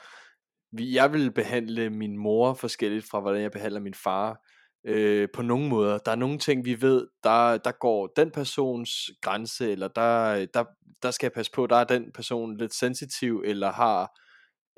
vi, 0.72 0.96
jeg 0.96 1.14
vil 1.14 1.32
behandle 1.32 1.90
min 1.90 2.18
mor 2.18 2.54
forskelligt 2.54 3.06
fra, 3.12 3.20
hvordan 3.20 3.42
jeg 3.42 3.52
behandler 3.52 3.80
min 3.80 3.94
far. 3.94 4.38
Øh, 4.86 5.28
på 5.34 5.42
nogle 5.42 5.70
måder. 5.70 5.98
Der 5.98 6.12
er 6.12 6.16
nogle 6.16 6.40
ting, 6.40 6.66
vi 6.66 6.82
ved, 6.82 7.08
der, 7.24 7.58
der 7.58 7.72
går 7.72 8.08
den 8.16 8.32
persons 8.32 8.90
grænse, 9.22 9.72
eller 9.72 9.88
der, 9.88 10.46
der, 10.54 10.64
der 11.04 11.12
skal 11.12 11.26
jeg 11.26 11.32
passe 11.32 11.52
på, 11.52 11.68
der 11.68 11.76
er 11.76 11.84
den 11.84 12.12
person 12.14 12.58
lidt 12.58 12.74
sensitiv, 12.74 13.44
eller 13.46 13.72
har 13.72 14.12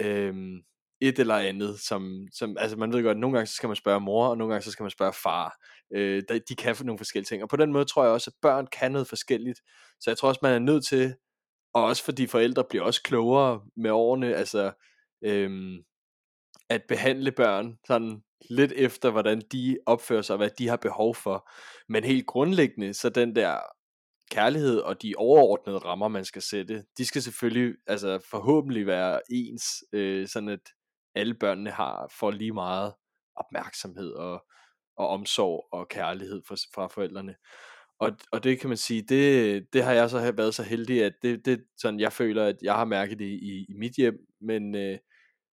Øh, 0.02 0.36
et 1.02 1.20
eller 1.20 1.36
andet, 1.36 1.80
som, 1.80 2.28
som, 2.34 2.58
altså 2.60 2.78
man 2.78 2.94
ved 2.94 3.04
godt, 3.04 3.16
at 3.16 3.22
nogle 3.22 3.38
gange 3.38 3.48
så 3.48 3.56
skal 3.56 3.68
man 3.68 3.76
spørge 3.76 4.00
mor, 4.00 4.28
og 4.28 4.38
nogle 4.38 4.54
gange 4.54 4.64
så 4.64 4.72
skal 4.72 4.84
man 4.84 4.92
spørge 4.92 5.14
far. 5.14 5.56
Øh, 5.96 6.24
de 6.50 6.56
kan 6.56 6.76
få 6.76 6.84
nogle 6.84 7.00
forskellige 7.00 7.28
ting, 7.28 7.44
og 7.44 7.50
på 7.50 7.56
den 7.56 7.74
måde 7.74 7.86
tror 7.86 8.04
jeg 8.04 8.12
også, 8.12 8.30
at 8.30 8.42
børn 8.42 8.68
kan 8.68 8.92
noget 8.92 9.08
forskelligt, 9.08 9.60
så 10.00 10.10
jeg 10.10 10.18
tror 10.18 10.30
også, 10.30 10.40
man 10.44 10.54
er 10.54 10.60
nødt 10.60 10.86
til, 10.86 11.16
og 11.74 11.84
også 11.84 12.04
fordi 12.04 12.28
forældre 12.28 12.64
bliver 12.70 12.84
også 12.84 13.02
klogere 13.04 13.62
med 13.78 13.92
årene, 13.92 14.36
altså 14.36 14.72
øhm, 15.26 15.78
at 16.70 16.84
behandle 16.88 17.32
børn 17.32 17.78
sådan 17.88 18.22
lidt 18.50 18.72
efter, 18.72 19.12
hvordan 19.12 19.42
de 19.52 19.78
opfører 19.86 20.22
sig, 20.22 20.34
og 20.34 20.38
hvad 20.38 20.50
de 20.50 20.68
har 20.68 20.76
behov 20.78 21.16
for. 21.16 21.52
Men 21.90 22.04
helt 22.04 22.28
grundlæggende, 22.28 22.94
så 22.94 23.10
den 23.10 23.36
der 23.36 23.60
kærlighed 24.32 24.80
og 24.80 25.02
de 25.02 25.14
overordnede 25.18 25.78
rammer, 25.78 26.08
man 26.08 26.26
skal 26.26 26.42
sætte, 26.42 26.84
de 26.98 27.06
skal 27.06 27.22
selvfølgelig 27.22 27.76
altså 27.88 28.20
forhåbentlig 28.30 28.88
være 28.88 29.20
ens, 29.32 29.64
øh, 29.94 30.28
sådan 30.28 30.50
at 30.50 30.60
alle 31.16 31.34
børnene 31.34 31.70
har 31.72 32.12
for 32.20 32.32
lige 32.32 32.54
meget 32.54 32.94
opmærksomhed 33.36 34.12
og, 34.12 34.46
og 34.98 35.08
omsorg 35.08 35.68
og 35.72 35.88
kærlighed 35.90 36.42
fra, 36.48 36.56
fra 36.76 36.88
forældrene. 36.88 37.36
Og, 38.00 38.12
og 38.32 38.44
det 38.44 38.60
kan 38.60 38.70
man 38.70 38.78
sige, 38.78 39.02
det, 39.02 39.74
det 39.74 39.84
har 39.84 39.94
jeg 39.94 40.10
så 40.10 40.32
været 40.32 40.56
så 40.56 40.64
heldig, 40.64 41.04
at 41.04 41.14
det, 41.22 41.46
det 41.46 41.66
sådan, 41.78 42.00
jeg 42.00 42.14
føler, 42.14 42.46
at 42.46 42.56
jeg 42.62 42.74
har 42.74 42.86
mærket 42.86 43.20
det 43.20 43.26
i, 43.26 43.66
i 43.70 43.74
mit 43.74 43.94
hjem, 43.98 44.18
men 44.42 44.76
øh, 44.76 44.98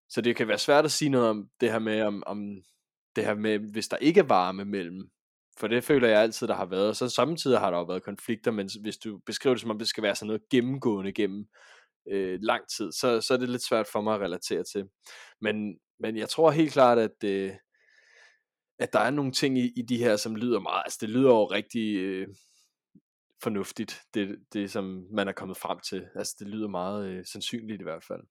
så 0.09 0.20
det 0.20 0.37
kan 0.37 0.48
være 0.48 0.59
svært 0.59 0.85
at 0.85 0.92
sige 0.92 1.09
noget 1.09 1.29
om 1.29 1.48
det 1.61 1.72
her 1.72 1.79
med, 1.79 2.03
om, 2.03 2.22
om 2.27 2.62
det 3.16 3.25
her 3.25 3.35
med, 3.35 3.59
hvis 3.59 3.88
der 3.88 3.96
ikke 3.96 4.20
er 4.20 4.25
varme 4.25 4.64
mellem 4.64 5.11
for 5.59 5.68
det 5.68 5.85
føler 5.85 6.09
jeg 6.09 6.20
altid, 6.20 6.46
der 6.46 6.55
har 6.55 6.66
været. 6.66 6.88
og 6.88 6.96
Så 6.96 7.09
samtidig 7.09 7.59
har 7.59 7.70
der 7.70 7.79
jo 7.79 7.85
været 7.85 8.03
konflikter, 8.03 8.51
men 8.51 8.68
hvis 8.83 8.96
du 8.96 9.18
beskriver 9.27 9.55
det 9.55 9.61
som 9.61 9.70
om, 9.70 9.79
det 9.79 9.88
skal 9.88 10.03
være 10.03 10.14
sådan 10.14 10.27
noget 10.27 10.42
gennemgående 10.51 11.12
gennem 11.12 11.46
øh, 12.10 12.38
lang 12.42 12.62
tid, 12.76 12.92
så, 12.92 13.20
så 13.20 13.34
er 13.34 13.38
det 13.38 13.48
lidt 13.48 13.64
svært 13.64 13.86
for 13.92 14.00
mig 14.00 14.14
at 14.14 14.20
relatere 14.20 14.64
til. 14.72 14.84
Men, 15.40 15.78
men 16.00 16.16
jeg 16.16 16.28
tror 16.28 16.50
helt 16.50 16.72
klart, 16.72 16.98
at, 16.98 17.24
øh, 17.24 17.52
at 18.78 18.92
der 18.92 18.98
er 18.98 19.10
nogle 19.10 19.32
ting 19.32 19.58
i, 19.58 19.72
i 19.76 19.82
de 19.82 19.98
her, 19.98 20.16
som 20.16 20.36
lyder 20.36 20.60
meget, 20.60 20.82
altså 20.84 20.98
det 21.00 21.08
lyder 21.08 21.28
jo 21.28 21.44
rigtig 21.44 21.96
øh, 21.96 22.28
fornuftigt, 23.42 24.02
det, 24.14 24.38
det 24.52 24.70
som 24.70 25.06
man 25.12 25.28
er 25.28 25.32
kommet 25.32 25.56
frem 25.56 25.78
til. 25.78 26.06
Altså 26.14 26.36
det 26.38 26.48
lyder 26.48 26.68
meget 26.68 27.08
øh, 27.08 27.24
sandsynligt 27.26 27.80
i 27.80 27.84
hvert 27.84 28.04
fald. 28.04 28.22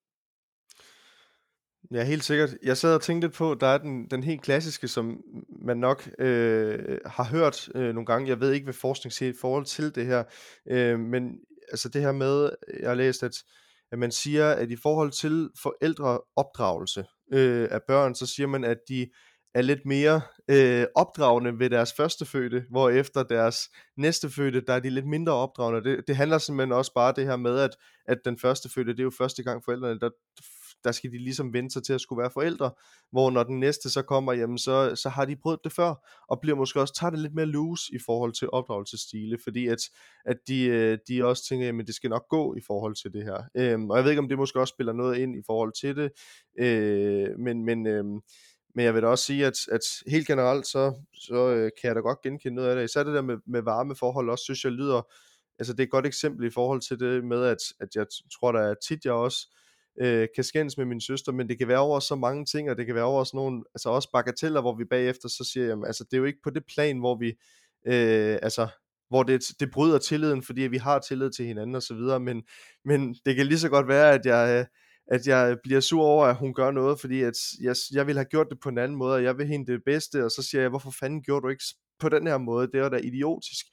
Ja, 1.90 2.04
helt 2.04 2.24
sikkert. 2.24 2.56
Jeg 2.62 2.76
sad 2.76 2.94
og 2.94 3.02
tænkte 3.02 3.28
lidt 3.28 3.36
på, 3.36 3.54
der 3.54 3.66
er 3.66 3.78
den, 3.78 4.10
den 4.10 4.22
helt 4.22 4.42
klassiske, 4.42 4.88
som 4.88 5.20
man 5.62 5.76
nok 5.76 6.10
øh, 6.18 6.98
har 7.06 7.24
hørt 7.24 7.68
øh, 7.74 7.94
nogle 7.94 8.06
gange. 8.06 8.28
Jeg 8.28 8.40
ved 8.40 8.52
ikke, 8.52 8.64
hvad 8.64 8.74
forskning 8.74 9.12
siger 9.12 9.32
i 9.32 9.36
forhold 9.40 9.64
til 9.64 9.94
det 9.94 10.06
her, 10.06 10.24
øh, 10.66 10.98
men 10.98 11.38
altså 11.72 11.88
det 11.88 12.02
her 12.02 12.12
med, 12.12 12.50
jeg 12.80 12.88
har 12.88 12.94
læst, 12.94 13.22
at, 13.22 13.32
at 13.92 13.98
man 13.98 14.12
siger, 14.12 14.50
at 14.50 14.70
i 14.70 14.76
forhold 14.76 15.10
til 15.10 15.50
forældreopdragelse 15.62 17.04
øh, 17.32 17.68
af 17.70 17.80
børn, 17.88 18.14
så 18.14 18.26
siger 18.26 18.46
man, 18.46 18.64
at 18.64 18.78
de 18.88 19.08
er 19.54 19.62
lidt 19.62 19.86
mere 19.86 20.20
øh, 20.50 20.86
opdragende 20.94 21.58
ved 21.58 21.70
deres 21.70 21.92
førstefødte, 21.96 22.64
hvor 22.70 22.90
efter 22.90 23.22
deres 23.22 23.70
næstefødte, 23.96 24.60
der 24.66 24.72
er 24.72 24.80
de 24.80 24.90
lidt 24.90 25.06
mindre 25.06 25.32
opdragende. 25.32 25.90
Det, 25.90 26.04
det 26.08 26.16
handler 26.16 26.38
simpelthen 26.38 26.72
også 26.72 26.92
bare 26.94 27.12
det 27.16 27.24
her 27.26 27.36
med, 27.36 27.58
at, 27.58 27.70
at 28.06 28.18
den 28.24 28.38
førstefødte, 28.38 28.92
det 28.92 29.00
er 29.00 29.04
jo 29.04 29.12
første 29.18 29.42
gang 29.42 29.64
forældrene, 29.64 30.00
der 30.00 30.10
der 30.84 30.92
skal 30.92 31.12
de 31.12 31.18
ligesom 31.18 31.52
vente 31.52 31.72
sig 31.72 31.82
til 31.84 31.92
at 31.92 32.00
skulle 32.00 32.20
være 32.20 32.30
forældre, 32.30 32.70
hvor 33.10 33.30
når 33.30 33.42
den 33.42 33.60
næste 33.60 33.90
så 33.90 34.02
kommer, 34.02 34.32
jamen 34.32 34.58
så, 34.58 34.96
så 34.96 35.08
har 35.08 35.24
de 35.24 35.36
prøvet 35.36 35.60
det 35.64 35.72
før, 35.72 35.94
og 36.28 36.40
bliver 36.40 36.56
måske 36.56 36.80
også, 36.80 36.94
tager 36.94 37.10
det 37.10 37.18
lidt 37.18 37.34
mere 37.34 37.46
loose 37.46 37.94
i 37.94 37.98
forhold 38.06 38.32
til 38.32 38.48
opdragelsesstile, 38.52 39.38
fordi 39.42 39.66
at, 39.66 39.78
at 40.24 40.36
de, 40.48 40.64
øh, 40.64 40.98
de 41.08 41.24
også 41.24 41.46
tænker, 41.48 41.66
jamen 41.66 41.86
det 41.86 41.94
skal 41.94 42.10
nok 42.10 42.28
gå 42.28 42.54
i 42.54 42.60
forhold 42.66 42.94
til 42.94 43.12
det 43.12 43.24
her. 43.24 43.42
Øhm, 43.56 43.90
og 43.90 43.96
jeg 43.96 44.04
ved 44.04 44.10
ikke, 44.10 44.22
om 44.22 44.28
det 44.28 44.38
måske 44.38 44.60
også 44.60 44.72
spiller 44.74 44.92
noget 44.92 45.18
ind 45.18 45.36
i 45.36 45.42
forhold 45.46 45.72
til 45.80 45.96
det, 45.96 46.10
øh, 46.58 47.38
men, 47.38 47.64
men, 47.64 47.86
øh, 47.86 48.04
men 48.74 48.84
jeg 48.84 48.94
vil 48.94 49.02
da 49.02 49.06
også 49.06 49.24
sige, 49.24 49.46
at, 49.46 49.56
at 49.72 49.80
helt 50.06 50.26
generelt, 50.26 50.66
så, 50.66 50.94
så 51.14 51.48
øh, 51.48 51.70
kan 51.80 51.88
jeg 51.88 51.94
da 51.94 52.00
godt 52.00 52.22
genkende 52.22 52.54
noget 52.54 52.68
af 52.68 52.76
det. 52.76 52.84
Især 52.84 53.02
det 53.02 53.14
der 53.14 53.22
med, 53.22 53.36
med 53.46 53.62
varmeforhold 53.62 54.30
også, 54.30 54.44
synes 54.44 54.64
jeg 54.64 54.72
lyder, 54.72 55.02
altså 55.58 55.72
det 55.72 55.80
er 55.80 55.84
et 55.84 55.90
godt 55.90 56.06
eksempel 56.06 56.46
i 56.46 56.50
forhold 56.50 56.80
til 56.80 57.00
det 57.00 57.24
med, 57.24 57.44
at, 57.44 57.58
at 57.80 57.88
jeg 57.94 58.06
tror, 58.32 58.52
der 58.52 58.60
er 58.60 58.74
tit, 58.88 59.04
jeg 59.04 59.12
også 59.12 59.56
øh, 60.00 60.28
kan 60.34 60.44
skændes 60.44 60.78
med 60.78 60.86
min 60.86 61.00
søster, 61.00 61.32
men 61.32 61.48
det 61.48 61.58
kan 61.58 61.68
være 61.68 61.78
over 61.78 62.00
så 62.00 62.14
mange 62.14 62.44
ting, 62.44 62.70
og 62.70 62.76
det 62.76 62.86
kan 62.86 62.94
være 62.94 63.04
over 63.04 63.24
sådan 63.24 63.38
nogle, 63.38 63.62
altså 63.74 63.88
også 63.88 64.08
bagateller, 64.12 64.60
hvor 64.60 64.76
vi 64.76 64.84
bagefter 64.84 65.28
så 65.28 65.50
siger, 65.52 65.66
jamen, 65.66 65.86
altså 65.86 66.04
det 66.04 66.16
er 66.16 66.18
jo 66.18 66.24
ikke 66.24 66.42
på 66.44 66.50
det 66.50 66.62
plan, 66.74 66.98
hvor 66.98 67.18
vi, 67.18 67.28
øh, 67.86 68.38
altså 68.42 68.68
hvor 69.08 69.22
det, 69.22 69.44
det 69.60 69.70
bryder 69.70 69.98
tilliden, 69.98 70.42
fordi 70.42 70.62
vi 70.62 70.76
har 70.76 70.98
tillid 70.98 71.30
til 71.30 71.46
hinanden 71.46 71.76
og 71.76 71.82
så 71.82 71.94
videre, 71.94 72.20
men, 72.20 72.42
men 72.84 73.14
det 73.26 73.36
kan 73.36 73.46
lige 73.46 73.58
så 73.58 73.68
godt 73.68 73.88
være, 73.88 74.12
at 74.12 74.26
jeg, 74.26 74.58
øh, 74.58 74.66
at 75.06 75.26
jeg 75.26 75.56
bliver 75.62 75.80
sur 75.80 76.02
over, 76.02 76.26
at 76.26 76.36
hun 76.36 76.54
gør 76.54 76.70
noget, 76.70 77.00
fordi 77.00 77.22
at 77.22 77.34
jeg, 77.60 77.76
jeg 77.92 78.06
vil 78.06 78.14
have 78.14 78.24
gjort 78.24 78.46
det 78.50 78.60
på 78.60 78.68
en 78.68 78.78
anden 78.78 78.98
måde, 78.98 79.14
og 79.14 79.22
jeg 79.22 79.38
vil 79.38 79.46
hende 79.46 79.72
det 79.72 79.82
bedste, 79.86 80.24
og 80.24 80.30
så 80.30 80.42
siger 80.42 80.62
jeg, 80.62 80.70
hvorfor 80.70 80.90
fanden 80.90 81.22
gjorde 81.22 81.44
du 81.44 81.48
ikke 81.48 81.64
på 82.00 82.08
den 82.08 82.26
her 82.26 82.38
måde, 82.38 82.66
det 82.66 82.80
er 82.80 82.88
da 82.88 82.96
idiotisk 82.96 83.66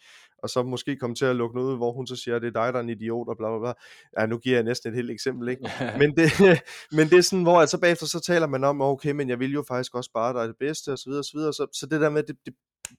og 0.43 0.49
så 0.49 0.63
måske 0.63 0.95
komme 0.95 1.15
til 1.15 1.25
at 1.25 1.35
lukke 1.35 1.55
noget 1.55 1.71
ud, 1.71 1.77
hvor 1.77 1.91
hun 1.91 2.07
så 2.07 2.15
siger, 2.15 2.39
det 2.39 2.47
er 2.47 2.61
dig, 2.63 2.73
der 2.73 2.79
er 2.79 2.83
en 2.83 2.89
idiot, 2.89 3.27
og 3.27 3.37
bla 3.37 3.49
bla 3.49 3.59
bla. 3.59 3.73
Ja, 4.21 4.25
nu 4.25 4.37
giver 4.37 4.55
jeg 4.55 4.63
næsten 4.63 4.89
et 4.89 4.95
helt 4.95 5.11
eksempel, 5.11 5.49
ikke? 5.49 5.69
men, 5.99 6.15
det, 6.15 6.31
men 6.97 7.09
det 7.09 7.17
er 7.17 7.21
sådan, 7.21 7.43
hvor 7.43 7.61
altså 7.61 7.79
bagefter 7.79 8.05
så 8.05 8.19
taler 8.19 8.47
man 8.47 8.63
om, 8.63 8.81
okay, 8.81 9.11
men 9.11 9.29
jeg 9.29 9.39
vil 9.39 9.53
jo 9.53 9.63
faktisk 9.67 9.95
også 9.95 10.11
bare 10.13 10.33
dig 10.33 10.47
det 10.47 10.57
bedste, 10.59 10.91
og 10.91 10.97
så 10.97 11.09
videre, 11.09 11.21
og 11.21 11.25
så 11.25 11.31
videre. 11.37 11.53
Så, 11.53 11.67
så 11.73 11.85
det 11.85 12.01
der 12.01 12.09
med, 12.09 12.23
det, 12.23 12.35
det, 12.45 12.53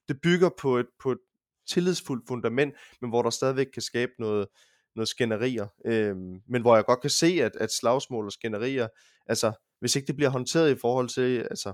det 0.09 0.21
bygger 0.23 0.51
på 0.61 0.77
et, 0.77 0.87
på 1.03 1.13
et 1.13 1.19
tillidsfuldt 1.69 2.25
fundament, 2.29 2.75
men 3.01 3.11
hvor 3.11 3.23
der 3.23 3.31
stadigvæk 3.31 3.67
kan 3.75 3.83
skabe 3.83 4.13
noget, 4.19 4.47
noget 4.97 5.09
skænderier. 5.09 5.67
Øhm, 5.87 6.41
men 6.49 6.63
hvor 6.63 6.75
jeg 6.75 6.85
godt 6.85 7.01
kan 7.01 7.11
se, 7.11 7.27
at, 7.27 7.57
at 7.61 7.73
slagsmål 7.73 8.27
og 8.27 8.33
skænderier, 8.33 8.89
altså 9.27 9.53
hvis 9.81 9.97
ikke 9.97 10.07
det 10.07 10.17
bliver 10.17 10.31
håndteret 10.31 10.71
i 10.71 10.79
forhold 10.81 11.09
til, 11.09 11.39
altså 11.51 11.73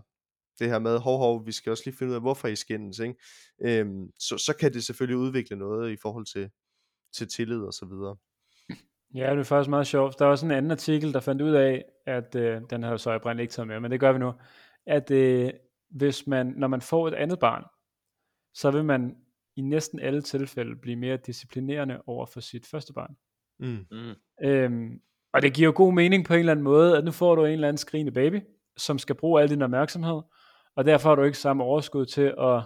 det 0.58 0.68
her 0.68 0.78
med, 0.78 0.98
hov, 0.98 1.18
hov, 1.18 1.46
vi 1.46 1.52
skal 1.52 1.70
også 1.70 1.82
lige 1.86 1.96
finde 1.96 2.10
ud 2.10 2.14
af, 2.14 2.20
hvorfor 2.20 2.48
I 2.48 2.56
skændes, 2.56 2.98
ikke? 2.98 3.14
Øhm, 3.60 4.10
så, 4.18 4.38
så 4.38 4.56
kan 4.60 4.72
det 4.72 4.84
selvfølgelig 4.84 5.16
udvikle 5.16 5.56
noget 5.56 5.92
i 5.92 5.96
forhold 6.02 6.26
til, 6.26 6.50
til 7.16 7.28
tillid 7.28 7.60
og 7.60 7.72
så 7.72 7.86
videre. 7.86 8.16
Ja, 9.14 9.30
det 9.30 9.38
er 9.38 9.42
faktisk 9.42 9.70
meget 9.70 9.86
sjovt. 9.86 10.18
Der 10.18 10.24
var 10.24 10.32
også 10.32 10.46
en 10.46 10.52
anden 10.52 10.70
artikel, 10.70 11.12
der 11.12 11.20
fandt 11.20 11.42
ud 11.42 11.52
af, 11.52 11.84
at 12.06 12.34
øh, 12.34 12.60
den 12.70 12.82
har 12.82 12.96
så 12.96 13.10
jeg 13.10 13.40
ikke 13.40 13.52
taget 13.52 13.68
med, 13.68 13.80
men 13.80 13.90
det 13.90 14.00
gør 14.00 14.12
vi 14.12 14.18
nu, 14.18 14.32
at 14.86 15.10
øh, 15.10 15.50
hvis 15.90 16.26
man, 16.26 16.54
når 16.56 16.68
man 16.68 16.80
får 16.80 17.08
et 17.08 17.14
andet 17.14 17.38
barn, 17.38 17.64
så 18.54 18.70
vil 18.70 18.84
man 18.84 19.16
i 19.56 19.60
næsten 19.60 20.00
alle 20.00 20.22
tilfælde 20.22 20.76
blive 20.76 20.96
mere 20.96 21.16
disciplinerende 21.16 22.02
over 22.06 22.26
for 22.26 22.40
sit 22.40 22.66
første 22.66 22.92
barn. 22.92 23.16
Mm. 23.58 23.86
Mm. 23.90 24.14
Øhm, 24.48 25.00
og 25.32 25.42
det 25.42 25.54
giver 25.54 25.66
jo 25.66 25.72
god 25.76 25.92
mening 25.92 26.24
på 26.24 26.32
en 26.32 26.38
eller 26.38 26.52
anden 26.52 26.64
måde, 26.64 26.98
at 26.98 27.04
nu 27.04 27.10
får 27.10 27.34
du 27.34 27.44
en 27.44 27.52
eller 27.52 27.68
anden 27.68 27.78
skrigende 27.78 28.12
baby, 28.12 28.40
som 28.76 28.98
skal 28.98 29.14
bruge 29.14 29.42
al 29.42 29.50
din 29.50 29.62
opmærksomhed, 29.62 30.20
og 30.76 30.84
derfor 30.84 31.08
har 31.08 31.16
du 31.16 31.22
ikke 31.22 31.38
samme 31.38 31.64
overskud 31.64 32.06
til 32.06 32.34
at 32.38 32.62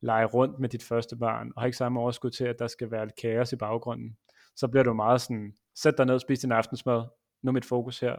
lege 0.00 0.24
rundt 0.24 0.58
med 0.58 0.68
dit 0.68 0.82
første 0.82 1.16
barn, 1.16 1.52
og 1.56 1.62
har 1.62 1.66
ikke 1.66 1.78
samme 1.78 2.00
overskud 2.00 2.30
til, 2.30 2.44
at 2.44 2.58
der 2.58 2.66
skal 2.66 2.90
være 2.90 3.06
lidt 3.06 3.20
kaos 3.22 3.52
i 3.52 3.56
baggrunden. 3.56 4.16
Så 4.56 4.68
bliver 4.68 4.84
du 4.84 4.92
meget 4.92 5.20
sådan, 5.20 5.54
sæt 5.74 5.98
dig 5.98 6.06
ned 6.06 6.14
og 6.14 6.20
spis 6.20 6.40
din 6.40 6.52
aftensmad, 6.52 7.04
nu 7.42 7.48
er 7.48 7.52
mit 7.52 7.64
fokus 7.64 8.00
her. 8.00 8.16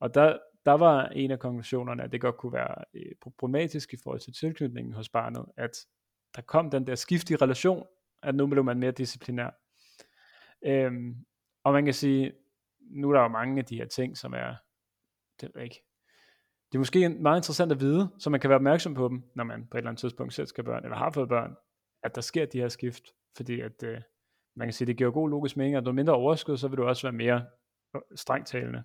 Og 0.00 0.14
der, 0.14 0.38
der 0.66 0.72
var 0.72 1.06
en 1.06 1.30
af 1.30 1.38
konklusionerne, 1.38 2.02
at 2.02 2.12
det 2.12 2.20
godt 2.20 2.36
kunne 2.36 2.52
være 2.52 2.84
øh, 2.94 3.12
problematisk 3.22 3.92
i 3.92 3.96
forhold 4.02 4.20
til 4.20 4.32
tilknytningen 4.32 4.94
hos 4.94 5.08
barnet, 5.08 5.44
at 5.56 5.76
der 6.36 6.42
kom 6.42 6.70
den 6.70 6.86
der 6.86 6.94
skift 6.94 7.30
i 7.30 7.36
relation, 7.36 7.86
at 8.22 8.34
nu 8.34 8.46
blev 8.46 8.64
man 8.64 8.78
mere 8.78 8.90
disciplinær. 8.90 9.50
Øhm, 10.64 11.14
og 11.64 11.72
man 11.72 11.84
kan 11.84 11.94
sige, 11.94 12.32
nu 12.80 13.10
er 13.10 13.14
der 13.14 13.22
jo 13.22 13.28
mange 13.28 13.58
af 13.58 13.64
de 13.64 13.76
her 13.76 13.86
ting, 13.86 14.16
som 14.16 14.32
er, 14.32 14.54
det 15.40 15.50
er 15.54 15.60
ikke, 15.60 15.82
det 16.72 16.74
er 16.74 16.78
måske 16.78 17.08
meget 17.08 17.38
interessant 17.38 17.72
at 17.72 17.80
vide, 17.80 18.08
så 18.18 18.30
man 18.30 18.40
kan 18.40 18.50
være 18.50 18.56
opmærksom 18.56 18.94
på 18.94 19.08
dem, 19.08 19.22
når 19.34 19.44
man 19.44 19.66
på 19.70 19.76
et 19.76 19.78
eller 19.78 19.90
andet 19.90 20.00
tidspunkt 20.00 20.34
selv 20.34 20.46
skal 20.46 20.64
børn, 20.64 20.84
eller 20.84 20.96
har 20.96 21.10
fået 21.10 21.28
børn, 21.28 21.56
at 22.02 22.14
der 22.14 22.20
sker 22.20 22.46
de 22.46 22.58
her 22.58 22.68
skift, 22.68 23.02
fordi 23.36 23.60
at, 23.60 23.82
øh, 23.82 24.00
man 24.56 24.68
kan 24.68 24.72
sige, 24.72 24.86
det 24.86 24.96
giver 24.96 25.10
god 25.10 25.30
logisk 25.30 25.56
mening, 25.56 25.76
at 25.76 25.84
når 25.84 25.90
du 25.90 25.94
mindre 25.94 26.14
overskud, 26.14 26.56
så 26.56 26.68
vil 26.68 26.78
du 26.78 26.84
også 26.84 27.02
være 27.02 27.12
mere 27.12 27.46
øh, 27.96 28.00
strengt 28.00 28.20
strengtalende. 28.20 28.84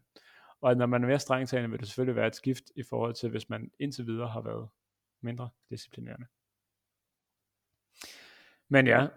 Og 0.62 0.72
at 0.72 0.78
når 0.78 0.86
man 0.86 1.04
er 1.04 1.08
mere 1.08 1.20
strengtalende, 1.20 1.70
vil 1.70 1.80
det 1.80 1.88
selvfølgelig 1.88 2.15
være 2.15 2.28
et 2.28 2.36
skift 2.36 2.63
i 2.76 2.84
forhold 2.89 3.13
til, 3.13 3.30
hvis 3.30 3.50
man 3.50 3.72
indtil 3.80 4.06
videre 4.06 4.28
har 4.28 4.41
været 4.41 4.70
mindre 5.24 5.50
disciplinerende. 5.70 6.26
Men 8.70 8.88
ja, 8.88 9.08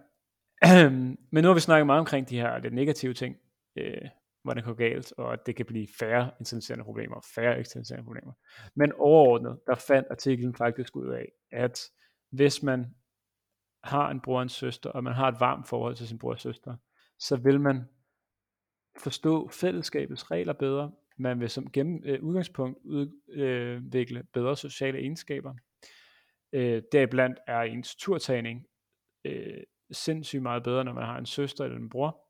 men 1.33 1.43
nu 1.45 1.49
har 1.49 1.55
vi 1.55 1.61
snakket 1.61 1.87
meget 1.87 2.01
omkring 2.01 2.29
de 2.29 2.41
her 2.41 2.59
lidt 2.59 2.75
negative 2.75 3.15
ting, 3.15 3.37
øh, 3.77 4.09
hvordan 4.45 4.65
det 4.65 4.67
går 4.67 4.75
galt, 4.75 5.13
og 5.13 5.33
at 5.33 5.47
det 5.47 5.57
kan 5.57 5.67
blive 5.67 5.87
færre 5.99 6.31
internaliserende 6.41 6.85
problemer, 6.85 7.21
færre 7.35 7.59
eksternaliserende 7.59 8.05
problemer. 8.05 8.33
Men 8.75 8.93
overordnet, 8.93 9.59
der 9.67 9.75
fandt 9.75 10.09
artiklen 10.11 10.55
faktisk 10.55 10.97
ud 10.97 11.09
af, 11.09 11.33
at 11.53 11.81
hvis 12.31 12.63
man 12.63 12.95
har 13.85 14.11
en 14.11 14.21
bror 14.21 14.37
og 14.37 14.43
en 14.43 14.49
søster, 14.49 14.91
og 14.91 15.05
man 15.05 15.13
har 15.13 15.29
et 15.29 15.41
varmt 15.41 15.69
forhold 15.69 15.97
til 15.97 16.09
sin 16.09 16.19
bror 16.19 16.33
og 16.33 16.41
søster, 16.41 16.77
så 17.19 17.37
vil 17.37 17.61
man 17.61 17.85
forstå 18.99 19.49
fællesskabets 19.49 20.31
regler 20.31 20.53
bedre, 20.53 20.93
man 21.19 21.41
vil 21.41 21.51
som 21.51 21.71
gennem, 21.71 22.03
øh, 22.05 22.23
udgangspunkt 22.23 22.79
udvikle 22.85 24.19
øh, 24.19 24.25
bedre 24.33 24.57
sociale 24.57 24.99
egenskaber. 24.99 25.55
Øh, 26.53 26.83
deriblandt 26.93 27.39
er 27.47 27.61
ens 27.61 27.97
turtagning 27.97 28.67
øh, 29.25 29.63
sindssygt 29.91 30.43
meget 30.43 30.63
bedre, 30.63 30.85
når 30.85 30.93
man 30.93 31.05
har 31.05 31.19
en 31.19 31.27
søster 31.27 31.65
eller 31.65 31.79
en 31.79 31.91
bror. 31.91 32.24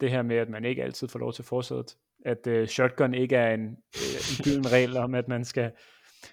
Det 0.00 0.10
her 0.10 0.22
med, 0.22 0.36
at 0.36 0.48
man 0.48 0.64
ikke 0.64 0.82
altid 0.82 1.08
får 1.08 1.18
lov 1.18 1.32
til 1.32 1.44
forsædet. 1.44 1.96
At 2.24 2.46
øh, 2.46 2.68
shotgun 2.68 3.14
ikke 3.14 3.36
er 3.36 3.54
en, 3.54 3.62
øh, 3.96 4.16
en 4.30 4.44
gylden 4.44 4.72
regel 4.72 4.96
om, 4.96 5.14
at 5.14 5.28
man 5.28 5.44
skal, 5.44 5.72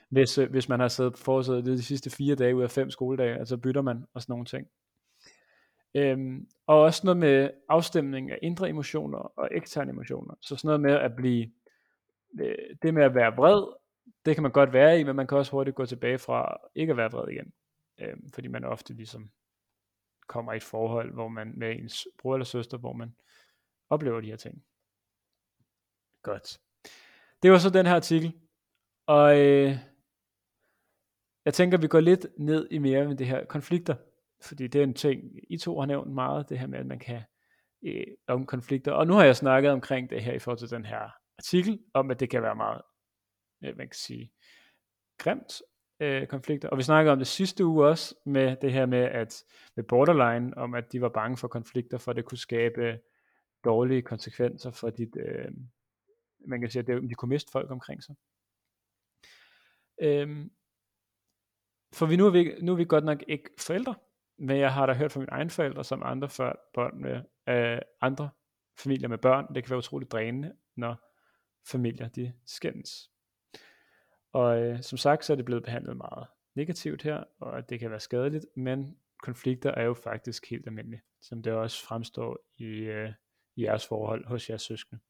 hvis, 0.09 0.37
øh, 0.37 0.49
hvis 0.49 0.69
man 0.69 0.79
har 0.79 0.87
siddet 0.87 1.13
på 1.13 1.19
forsædet 1.19 1.65
de 1.65 1.83
sidste 1.83 2.09
fire 2.09 2.35
dage 2.35 2.55
ud 2.55 2.63
af 2.63 2.71
fem 2.71 2.89
skoledage, 2.89 3.39
altså 3.39 3.57
bytter 3.57 3.81
man 3.81 4.05
og 4.13 4.21
sådan 4.21 4.33
nogle 4.33 4.45
ting. 4.45 4.67
Øhm, 5.95 6.47
og 6.67 6.81
også 6.81 7.01
noget 7.03 7.17
med 7.17 7.49
afstemning 7.69 8.31
af 8.31 8.39
indre 8.41 8.69
emotioner 8.69 9.17
og 9.17 9.49
eksterne 9.51 9.91
emotioner. 9.91 10.35
Så 10.41 10.55
sådan 10.55 10.67
noget 10.67 10.81
med 10.81 10.91
at 10.93 11.15
blive, 11.15 11.51
øh, 12.41 12.55
det 12.81 12.93
med 12.93 13.03
at 13.03 13.15
være 13.15 13.35
vred, 13.35 13.63
det 14.25 14.35
kan 14.35 14.43
man 14.43 14.51
godt 14.51 14.73
være 14.73 14.99
i, 14.99 15.03
men 15.03 15.15
man 15.15 15.27
kan 15.27 15.37
også 15.37 15.51
hurtigt 15.51 15.75
gå 15.75 15.85
tilbage 15.85 16.17
fra 16.17 16.57
ikke 16.75 16.91
at 16.91 16.97
være 16.97 17.11
vred 17.11 17.31
igen. 17.31 17.53
Øhm, 18.01 18.31
fordi 18.33 18.47
man 18.47 18.63
ofte 18.63 18.93
ligesom 18.93 19.29
kommer 20.27 20.53
i 20.53 20.57
et 20.57 20.63
forhold, 20.63 21.13
hvor 21.13 21.27
man 21.27 21.53
med 21.57 21.71
ens 21.71 22.07
bror 22.19 22.35
eller 22.35 22.45
søster, 22.45 22.77
hvor 22.77 22.93
man 22.93 23.15
oplever 23.89 24.21
de 24.21 24.27
her 24.27 24.35
ting. 24.35 24.63
Godt. 26.21 26.59
Det 27.43 27.51
var 27.51 27.57
så 27.57 27.69
den 27.69 27.85
her 27.85 27.95
artikel. 27.95 28.33
Og 29.05 29.39
øh, 29.39 29.77
jeg 31.45 31.53
tænker, 31.53 31.77
vi 31.77 31.87
går 31.87 31.99
lidt 31.99 32.27
ned 32.37 32.67
i 32.71 32.77
mere 32.77 33.07
med 33.07 33.15
det 33.15 33.27
her 33.27 33.45
konflikter. 33.45 33.95
Fordi 34.41 34.67
det 34.67 34.79
er 34.79 34.83
en 34.83 34.93
ting, 34.93 35.21
I 35.49 35.57
to 35.57 35.79
har 35.79 35.85
nævnt 35.85 36.11
meget, 36.11 36.49
det 36.49 36.59
her 36.59 36.67
med, 36.67 36.79
at 36.79 36.85
man 36.85 36.99
kan 36.99 37.21
øh, 37.85 38.07
om 38.27 38.45
konflikter. 38.45 38.91
Og 38.91 39.07
nu 39.07 39.13
har 39.13 39.23
jeg 39.23 39.35
snakket 39.35 39.71
omkring 39.71 40.09
det 40.09 40.23
her 40.23 40.33
i 40.33 40.39
forhold 40.39 40.59
til 40.59 40.69
den 40.69 40.85
her 40.85 41.09
artikel, 41.37 41.79
om 41.93 42.11
at 42.11 42.19
det 42.19 42.29
kan 42.29 42.41
være 42.41 42.55
meget, 42.55 42.81
øh, 43.63 43.77
man 43.77 43.87
kan 43.87 43.95
sige, 43.95 44.31
grimt 45.17 45.61
øh, 45.99 46.27
konflikter. 46.27 46.69
Og 46.69 46.77
vi 46.77 46.83
snakkede 46.83 47.11
om 47.11 47.17
det 47.17 47.27
sidste 47.27 47.65
uge 47.65 47.87
også, 47.87 48.15
med 48.25 48.55
det 48.61 48.73
her 48.73 48.85
med, 48.85 49.03
at 49.03 49.43
med 49.75 49.83
borderline, 49.83 50.57
om 50.57 50.73
at 50.73 50.91
de 50.91 51.01
var 51.01 51.09
bange 51.09 51.37
for 51.37 51.47
konflikter, 51.47 51.97
for 51.97 52.11
at 52.11 52.17
det 52.17 52.25
kunne 52.25 52.37
skabe 52.37 52.99
dårlige 53.63 54.01
konsekvenser 54.01 54.71
for 54.71 54.89
dit, 54.89 55.15
øh, 55.15 55.51
man 56.47 56.61
kan 56.61 56.69
sige, 56.69 56.79
at 56.79 56.87
det, 56.87 57.09
de 57.09 57.15
kunne 57.15 57.29
miste 57.29 57.51
folk 57.51 57.71
omkring 57.71 58.03
sig. 58.03 58.15
Øhm, 60.01 60.51
for 61.93 62.05
vi 62.05 62.15
nu, 62.15 62.25
er 62.25 62.31
vi, 62.31 62.55
nu 62.61 62.71
er 62.71 62.75
vi 62.75 62.85
godt 62.85 63.03
nok 63.03 63.23
ikke 63.27 63.49
forældre, 63.59 63.95
men 64.37 64.57
jeg 64.57 64.73
har 64.73 64.85
da 64.85 64.93
hørt 64.93 65.11
fra 65.11 65.19
mine 65.19 65.31
egne 65.31 65.49
forældre, 65.49 65.83
som 65.83 66.03
andre 66.03 66.29
før 66.29 66.53
børn 66.73 67.01
med, 67.01 67.21
øh, 67.49 67.81
andre 68.01 68.29
familier 68.77 69.07
med 69.07 69.17
børn, 69.17 69.55
det 69.55 69.63
kan 69.63 69.69
være 69.69 69.77
utroligt 69.77 70.11
drænende, 70.11 70.53
når 70.75 70.95
familier 71.71 72.07
de 72.07 72.33
skændes. 72.45 73.09
Og 74.33 74.61
øh, 74.61 74.81
som 74.81 74.97
sagt, 74.97 75.25
så 75.25 75.33
er 75.33 75.35
det 75.37 75.45
blevet 75.45 75.63
behandlet 75.63 75.97
meget 75.97 76.27
negativt 76.55 77.03
her, 77.03 77.23
og 77.39 77.69
det 77.69 77.79
kan 77.79 77.89
være 77.89 77.99
skadeligt, 77.99 78.45
men 78.55 78.97
konflikter 79.23 79.71
er 79.71 79.83
jo 79.83 79.93
faktisk 79.93 80.49
helt 80.49 80.67
almindelige, 80.67 81.01
som 81.21 81.43
det 81.43 81.53
også 81.53 81.85
fremstår 81.85 82.37
i, 82.57 82.65
øh, 82.65 83.13
i 83.55 83.63
jeres 83.63 83.87
forhold 83.87 84.25
hos 84.25 84.49
jeres 84.49 84.61
søskende. 84.61 85.01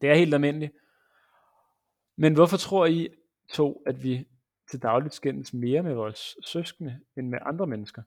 Det 0.00 0.10
er 0.10 0.14
helt 0.14 0.34
almindeligt. 0.34 0.72
Men 2.16 2.34
hvorfor 2.34 2.56
tror 2.56 2.86
I 2.86 3.08
to, 3.48 3.82
at 3.86 4.02
vi 4.02 4.28
til 4.70 4.82
dagligt 4.82 5.14
skændes 5.14 5.54
mere 5.54 5.82
med 5.82 5.94
vores 5.94 6.36
søskende, 6.42 7.00
end 7.16 7.28
med 7.28 7.38
andre 7.42 7.66
mennesker? 7.66 8.02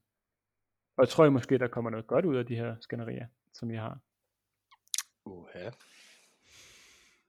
Og 0.97 1.01
jeg 1.01 1.09
tror 1.09 1.25
I 1.25 1.29
måske, 1.29 1.57
der 1.57 1.67
kommer 1.67 1.91
noget 1.91 2.07
godt 2.07 2.25
ud 2.25 2.35
af 2.35 2.45
de 2.45 2.55
her 2.55 2.75
skænderier, 2.79 3.27
som 3.53 3.71
I 3.71 3.75
har. 3.75 3.99
Uha 5.25 5.69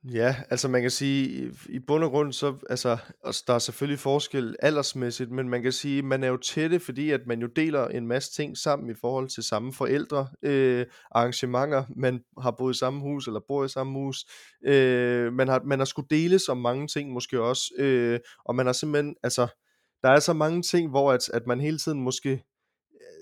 ja. 0.04 0.36
Altså 0.50 0.68
man 0.68 0.82
kan 0.82 0.90
sige, 0.90 1.50
i 1.68 1.78
bund 1.78 2.04
og 2.04 2.10
grund, 2.10 2.32
så, 2.32 2.54
altså, 2.70 2.98
altså, 3.24 3.44
der 3.46 3.54
er 3.54 3.58
selvfølgelig 3.58 3.98
forskel 3.98 4.56
aldersmæssigt, 4.62 5.30
men 5.30 5.48
man 5.48 5.62
kan 5.62 5.72
sige, 5.72 6.02
man 6.02 6.24
er 6.24 6.28
jo 6.28 6.36
tætte, 6.36 6.80
fordi 6.80 7.10
at 7.10 7.20
man 7.26 7.40
jo 7.40 7.46
deler 7.46 7.88
en 7.88 8.06
masse 8.06 8.32
ting 8.32 8.56
sammen 8.56 8.90
i 8.90 8.94
forhold 9.00 9.28
til 9.28 9.42
samme 9.42 9.72
forældre, 9.72 10.28
øh, 10.42 10.86
arrangementer, 11.10 11.84
man 11.96 12.20
har 12.40 12.50
boet 12.50 12.74
i 12.74 12.78
samme 12.78 13.00
hus, 13.00 13.26
eller 13.26 13.40
bor 13.48 13.64
i 13.64 13.68
samme 13.68 13.98
hus, 13.98 14.24
øh, 14.66 15.32
man 15.32 15.48
har, 15.48 15.62
man 15.64 15.78
har 15.78 15.86
skulle 15.86 16.08
dele 16.10 16.38
så 16.38 16.54
mange 16.54 16.86
ting 16.86 17.12
måske 17.12 17.42
også, 17.42 17.72
øh, 17.78 18.20
og 18.44 18.54
man 18.54 18.66
har 18.66 18.72
simpelthen, 18.72 19.14
altså, 19.22 19.46
der 20.02 20.08
er 20.08 20.20
så 20.20 20.32
mange 20.32 20.62
ting, 20.62 20.90
hvor 20.90 21.12
at, 21.12 21.28
at 21.28 21.46
man 21.46 21.60
hele 21.60 21.78
tiden 21.78 22.00
måske 22.00 22.44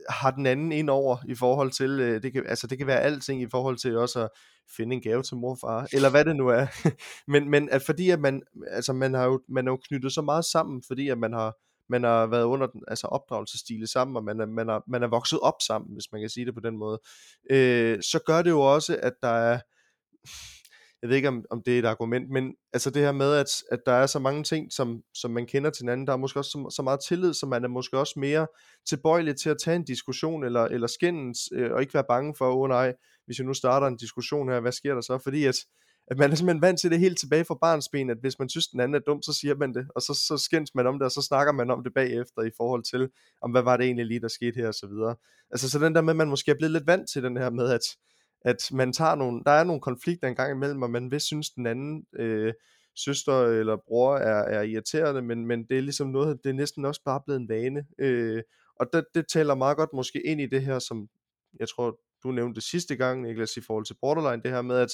har 0.09 0.31
den 0.31 0.47
anden 0.47 0.73
ind 0.73 0.90
over 0.90 1.16
i 1.29 1.35
forhold 1.35 1.71
til, 1.71 1.90
øh, 1.90 2.23
det, 2.23 2.33
kan, 2.33 2.47
altså 2.47 2.66
det 2.66 2.79
kan 2.79 2.87
være 2.87 3.01
alting 3.01 3.42
i 3.42 3.49
forhold 3.51 3.77
til 3.77 3.99
også 3.99 4.21
at 4.21 4.29
finde 4.77 4.95
en 4.95 5.03
gave 5.03 5.23
til 5.23 5.37
mor 5.37 5.51
og 5.51 5.59
far, 5.61 5.88
eller 5.92 6.11
hvad 6.11 6.25
det 6.25 6.37
nu 6.37 6.49
er. 6.49 6.66
men, 7.33 7.51
men 7.51 7.69
at 7.71 7.83
fordi 7.83 8.11
at 8.11 8.21
man, 8.21 8.42
altså 8.71 8.92
man 8.92 9.14
har 9.14 9.25
jo, 9.25 9.40
man 9.49 9.66
er 9.66 9.73
jo 9.73 9.79
knyttet 9.88 10.12
så 10.12 10.23
meget 10.23 10.45
sammen, 10.45 10.83
fordi 10.87 11.09
at 11.09 11.19
man 11.19 11.33
har, 11.33 11.55
man 11.88 12.05
har 12.05 12.27
været 12.27 12.45
under 12.45 12.66
den, 12.66 12.83
altså 12.88 13.07
opdragelsestile 13.07 13.87
sammen, 13.87 14.16
og 14.16 14.25
man 14.25 14.40
er, 14.40 14.47
man, 14.47 14.69
er, 14.69 14.81
man 14.88 15.03
er 15.03 15.09
vokset 15.09 15.40
op 15.40 15.57
sammen, 15.66 15.92
hvis 15.92 16.12
man 16.12 16.21
kan 16.21 16.31
sige 16.31 16.47
det 16.47 16.55
på 16.55 16.61
den 16.61 16.79
måde, 16.79 17.01
øh, 17.51 17.99
så 18.03 18.21
gør 18.27 18.42
det 18.42 18.51
jo 18.51 18.61
også, 18.61 18.99
at 19.03 19.12
der 19.23 19.29
er, 19.29 19.61
jeg 21.07 21.11
ved 21.11 21.16
ikke, 21.16 21.29
om, 21.29 21.45
om 21.51 21.62
det 21.62 21.75
er 21.75 21.79
et 21.79 21.85
argument, 21.85 22.31
men 22.31 22.55
altså 22.73 22.90
det 22.90 23.03
her 23.03 23.12
med, 23.12 23.35
at, 23.35 23.47
at 23.73 23.79
der 23.87 23.92
er 23.92 24.07
så 24.07 24.19
mange 24.19 24.42
ting, 24.42 24.73
som, 24.73 25.03
som 25.14 25.31
man 25.31 25.47
kender 25.47 25.71
til 25.71 25.83
hinanden, 25.83 26.07
der 26.07 26.12
er 26.12 26.16
måske 26.16 26.40
også 26.40 26.51
så, 26.51 26.75
så 26.77 26.83
meget 26.83 27.01
tillid, 27.09 27.35
så 27.35 27.47
man 27.47 27.64
er 27.64 27.69
måske 27.69 27.99
også 27.99 28.21
mere 28.21 28.47
tilbøjelig 28.88 29.37
til 29.37 29.51
at 29.51 29.57
tage 29.64 29.77
en 29.77 29.85
diskussion, 29.85 30.45
eller, 30.45 30.64
eller 30.64 30.87
skændes, 30.87 31.38
øh, 31.53 31.73
og 31.73 31.81
ikke 31.81 31.95
være 31.95 32.05
bange 32.09 32.35
for, 32.38 32.49
åh 32.51 32.57
oh, 32.57 32.69
nej, 32.69 32.95
hvis 33.27 33.38
jeg 33.38 33.47
nu 33.47 33.55
starter 33.55 33.87
en 33.87 33.97
diskussion 33.97 34.49
her, 34.49 34.61
hvad 34.61 34.73
sker 34.73 34.95
der 34.95 35.01
så? 35.01 35.19
Fordi 35.19 35.45
at, 35.45 35.57
at 36.07 36.19
man 36.19 36.33
er 36.33 36.35
simpelthen 36.35 36.62
vant 36.62 36.81
til 36.81 36.90
det 36.90 36.99
helt 36.99 37.19
tilbage 37.19 37.45
fra 37.45 37.59
barnsben, 37.61 38.11
at 38.11 38.19
hvis 38.21 38.38
man 38.38 38.49
synes, 38.49 38.69
den 38.69 38.81
anden 38.81 38.95
er 38.95 39.01
dum, 39.07 39.23
så 39.23 39.33
siger 39.33 39.55
man 39.55 39.75
det, 39.75 39.87
og 39.95 40.03
så, 40.03 40.14
så 40.14 40.38
skændes 40.38 40.75
man 40.75 40.87
om 40.87 40.99
det, 40.99 41.05
og 41.05 41.12
så 41.12 41.23
snakker 41.23 41.53
man 41.53 41.71
om 41.71 41.85
det 41.85 41.95
bagefter 41.95 42.42
i 42.42 42.51
forhold 42.57 42.83
til, 42.83 43.09
om 43.42 43.51
hvad 43.51 43.62
var 43.62 43.77
det 43.77 43.87
egentlig 43.87 44.07
lige, 44.07 44.21
der 44.21 44.29
skete 44.29 44.57
her, 44.57 44.69
og 44.69 44.75
så 44.75 44.87
videre. 44.87 45.16
Altså 45.51 45.71
så 45.71 45.79
den 45.79 45.95
der 45.95 46.01
med, 46.01 46.12
at 46.12 46.16
man 46.16 46.29
måske 46.29 46.51
er 46.51 46.55
blevet 46.55 46.73
lidt 46.73 46.87
vant 46.87 47.09
til 47.12 47.23
den 47.23 47.37
her 47.37 47.51
med, 47.51 47.71
at, 47.71 47.83
at 48.47 48.73
man 48.73 48.93
tager 48.93 49.15
nogle, 49.15 49.43
der 49.47 49.51
er 49.51 49.65
nogle 49.65 49.81
konflikter 49.81 50.29
engang 50.29 50.53
imellem, 50.53 50.83
og 50.83 50.91
man 50.91 51.11
vil 51.11 51.21
synes, 51.21 51.51
den 51.51 51.67
anden 51.67 52.07
øh, 52.19 52.53
søster 52.95 53.45
eller 53.45 53.77
bror 53.87 54.17
er, 54.17 54.59
er 54.59 54.63
irriterende, 54.63 55.23
men, 55.23 55.47
men 55.47 55.65
det 55.69 55.79
er 55.79 55.83
ligesom 55.83 56.09
noget, 56.09 56.39
det 56.45 56.51
er 56.51 56.55
næsten 56.55 56.85
også 56.85 57.01
bare 57.05 57.21
blevet 57.27 57.41
en 57.41 57.49
vane. 57.49 57.87
Øh, 57.99 58.43
og 58.81 58.87
det, 58.93 59.05
det 59.15 59.29
taler 59.29 59.55
meget 59.55 59.77
godt 59.77 59.91
måske 59.95 60.27
ind 60.27 60.41
i 60.41 60.47
det 60.47 60.63
her, 60.63 60.79
som 60.79 61.09
jeg 61.61 61.69
tror, 61.69 61.99
du 62.23 62.33
nævnte 62.33 62.61
sidste 62.61 62.97
gang, 62.97 63.23
Niklas, 63.23 63.57
i 63.57 63.61
forhold 63.61 63.85
til 63.85 63.97
borderline, 64.01 64.43
det 64.43 64.51
her 64.51 64.63
med, 64.63 64.77
at, 64.77 64.91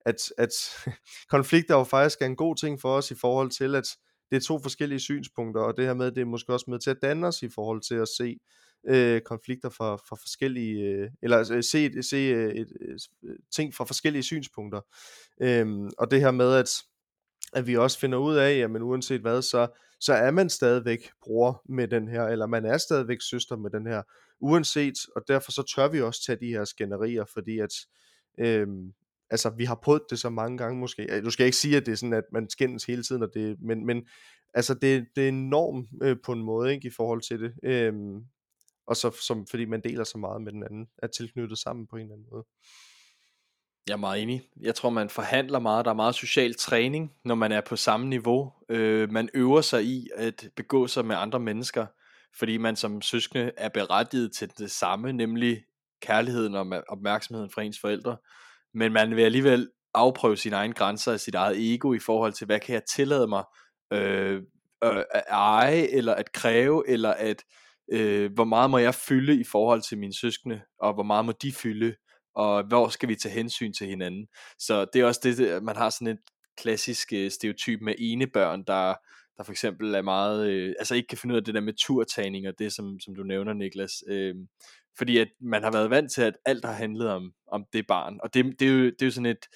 at, 0.00 0.32
at 0.38 0.50
konflikter 1.34 1.74
jo 1.78 1.84
faktisk 1.84 2.22
er 2.22 2.26
en 2.26 2.36
god 2.36 2.56
ting 2.56 2.80
for 2.80 2.96
os 2.96 3.10
i 3.10 3.14
forhold 3.14 3.50
til, 3.50 3.74
at 3.74 3.88
det 4.30 4.36
er 4.36 4.40
to 4.40 4.58
forskellige 4.58 5.00
synspunkter, 5.00 5.62
og 5.62 5.76
det 5.76 5.86
her 5.86 5.94
med, 5.94 6.12
det 6.12 6.20
er 6.20 6.24
måske 6.24 6.52
også 6.52 6.66
med 6.68 6.78
til 6.78 6.90
at 6.90 7.02
danne 7.02 7.26
os 7.26 7.42
i 7.42 7.48
forhold 7.48 7.80
til 7.80 7.94
at 7.94 8.08
se 8.08 8.38
øh, 8.88 9.20
konflikter 9.20 9.68
fra, 9.68 9.96
fra 9.96 10.16
forskellige, 10.16 10.82
øh, 10.82 11.10
eller 11.22 11.36
altså, 11.36 11.54
øh, 11.54 11.62
se, 11.62 12.02
se 12.02 12.16
øh, 12.16 12.54
et, 12.54 12.72
øh, 12.80 13.36
ting 13.54 13.74
fra 13.74 13.84
forskellige 13.84 14.22
synspunkter. 14.22 14.80
Øhm, 15.40 15.90
og 15.98 16.10
det 16.10 16.20
her 16.20 16.30
med, 16.30 16.54
at, 16.54 16.70
at 17.52 17.66
vi 17.66 17.76
også 17.76 17.98
finder 17.98 18.18
ud 18.18 18.36
af, 18.36 18.52
at 18.52 18.70
men 18.70 18.82
uanset 18.82 19.20
hvad, 19.20 19.42
så, 19.42 19.66
så 20.00 20.14
er 20.14 20.30
man 20.30 20.50
stadigvæk 20.50 21.10
bror 21.22 21.62
med 21.68 21.88
den 21.88 22.08
her, 22.08 22.22
eller 22.22 22.46
man 22.46 22.64
er 22.64 22.78
stadigvæk 22.78 23.22
søster 23.22 23.56
med 23.56 23.70
den 23.70 23.86
her, 23.86 24.02
uanset, 24.40 24.94
og 25.16 25.22
derfor 25.28 25.52
så 25.52 25.62
tør 25.74 25.88
vi 25.88 26.00
også 26.00 26.24
tage 26.26 26.38
de 26.40 26.48
her 26.48 26.64
skænderier, 26.64 27.24
fordi 27.32 27.58
at, 27.58 27.72
øhm, 28.38 28.92
altså 29.30 29.50
vi 29.50 29.64
har 29.64 29.78
prøvet 29.82 30.02
det 30.10 30.18
så 30.18 30.30
mange 30.30 30.58
gange 30.58 30.80
måske, 30.80 31.20
du 31.24 31.30
skal 31.30 31.46
ikke 31.46 31.56
sige, 31.56 31.76
at 31.76 31.86
det 31.86 31.92
er 31.92 31.96
sådan, 31.96 32.12
at 32.12 32.24
man 32.32 32.50
skændes 32.50 32.84
hele 32.84 33.02
tiden, 33.02 33.22
og 33.22 33.30
det, 33.34 33.56
men, 33.60 33.86
men 33.86 34.06
altså 34.54 34.74
det, 34.74 35.06
det 35.16 35.24
er 35.24 35.28
enormt 35.28 35.88
øh, 36.02 36.16
på 36.24 36.32
en 36.32 36.42
måde, 36.42 36.74
ikke, 36.74 36.88
i 36.88 36.90
forhold 36.90 37.20
til 37.20 37.40
det, 37.40 37.52
øhm, 37.62 38.24
og 38.86 38.96
så 38.96 39.10
som, 39.10 39.46
fordi 39.46 39.64
man 39.64 39.80
deler 39.80 40.04
så 40.04 40.18
meget 40.18 40.42
med 40.42 40.52
den 40.52 40.62
anden, 40.62 40.86
er 40.98 41.06
tilknyttet 41.06 41.58
sammen 41.58 41.86
på 41.86 41.96
en 41.96 42.02
eller 42.02 42.14
anden 42.14 42.28
måde. 42.32 42.44
Jeg 43.86 43.92
er 43.92 43.96
meget 43.96 44.22
enig. 44.22 44.42
Jeg 44.60 44.74
tror, 44.74 44.90
man 44.90 45.10
forhandler 45.10 45.58
meget. 45.58 45.84
Der 45.84 45.90
er 45.90 45.94
meget 45.94 46.14
social 46.14 46.54
træning, 46.54 47.12
når 47.24 47.34
man 47.34 47.52
er 47.52 47.60
på 47.60 47.76
samme 47.76 48.08
niveau. 48.08 48.52
Øh, 48.68 49.10
man 49.10 49.28
øver 49.34 49.60
sig 49.60 49.84
i 49.84 50.08
at 50.14 50.48
begå 50.56 50.86
sig 50.86 51.04
med 51.04 51.16
andre 51.16 51.40
mennesker, 51.40 51.86
fordi 52.38 52.56
man 52.56 52.76
som 52.76 53.02
søskende 53.02 53.50
er 53.56 53.68
berettiget 53.68 54.32
til 54.32 54.50
det 54.58 54.70
samme, 54.70 55.12
nemlig 55.12 55.64
kærligheden 56.02 56.54
og 56.54 56.82
opmærksomheden 56.88 57.50
fra 57.50 57.62
ens 57.62 57.80
forældre. 57.80 58.16
Men 58.74 58.92
man 58.92 59.16
vil 59.16 59.22
alligevel 59.22 59.70
afprøve 59.94 60.36
sine 60.36 60.56
egne 60.56 60.74
grænser 60.74 61.12
og 61.12 61.20
sit 61.20 61.34
eget 61.34 61.74
ego 61.74 61.92
i 61.92 61.98
forhold 61.98 62.32
til, 62.32 62.46
hvad 62.46 62.60
kan 62.60 62.74
jeg 62.74 62.82
tillade 62.94 63.26
mig 63.26 63.44
øh, 63.92 64.42
at 64.82 65.22
eje, 65.28 65.86
eller 65.86 66.14
at 66.14 66.32
kræve, 66.32 66.88
eller 66.88 67.10
at 67.10 67.44
øh, 67.92 68.32
hvor 68.32 68.44
meget 68.44 68.70
må 68.70 68.78
jeg 68.78 68.94
fylde 68.94 69.40
i 69.40 69.44
forhold 69.44 69.82
til 69.82 69.98
mine 69.98 70.14
søskende, 70.14 70.60
og 70.78 70.94
hvor 70.94 71.02
meget 71.02 71.24
må 71.24 71.32
de 71.42 71.52
fylde, 71.52 71.94
og 72.34 72.64
hvor 72.68 72.88
skal 72.88 73.08
vi 73.08 73.14
tage 73.14 73.34
hensyn 73.34 73.72
til 73.72 73.86
hinanden. 73.86 74.26
Så 74.58 74.86
det 74.92 75.00
er 75.00 75.04
også 75.04 75.20
det, 75.24 75.62
man 75.62 75.76
har 75.76 75.90
sådan 75.90 76.06
et 76.06 76.18
klassisk 76.56 77.12
øh, 77.12 77.30
stereotyp 77.30 77.80
med 77.80 77.94
ene 77.98 78.26
børn, 78.26 78.64
der, 78.66 78.94
der 79.36 79.44
for 79.44 79.52
eksempel 79.52 79.94
er 79.94 80.02
meget, 80.02 80.50
øh, 80.50 80.74
altså 80.78 80.94
ikke 80.94 81.08
kan 81.08 81.18
finde 81.18 81.32
ud 81.32 81.38
af 81.38 81.44
det 81.44 81.54
der 81.54 81.60
med 81.60 81.74
turtagning, 81.86 82.48
og 82.48 82.54
det 82.58 82.72
som, 82.72 83.00
som 83.00 83.14
du 83.14 83.22
nævner 83.22 83.52
Niklas, 83.52 83.92
øh, 84.08 84.34
fordi 84.98 85.18
at 85.18 85.28
man 85.40 85.62
har 85.62 85.72
været 85.72 85.90
vant 85.90 86.12
til, 86.12 86.22
at 86.22 86.34
alt 86.46 86.64
har 86.64 86.72
handlet 86.72 87.08
om, 87.08 87.32
om 87.52 87.64
det 87.72 87.86
barn, 87.86 88.18
og 88.22 88.34
det, 88.34 88.60
det, 88.60 88.68
er 88.68 88.72
jo, 88.72 88.84
det 88.84 89.02
er 89.02 89.06
jo 89.06 89.10
sådan 89.10 89.26
et, 89.26 89.46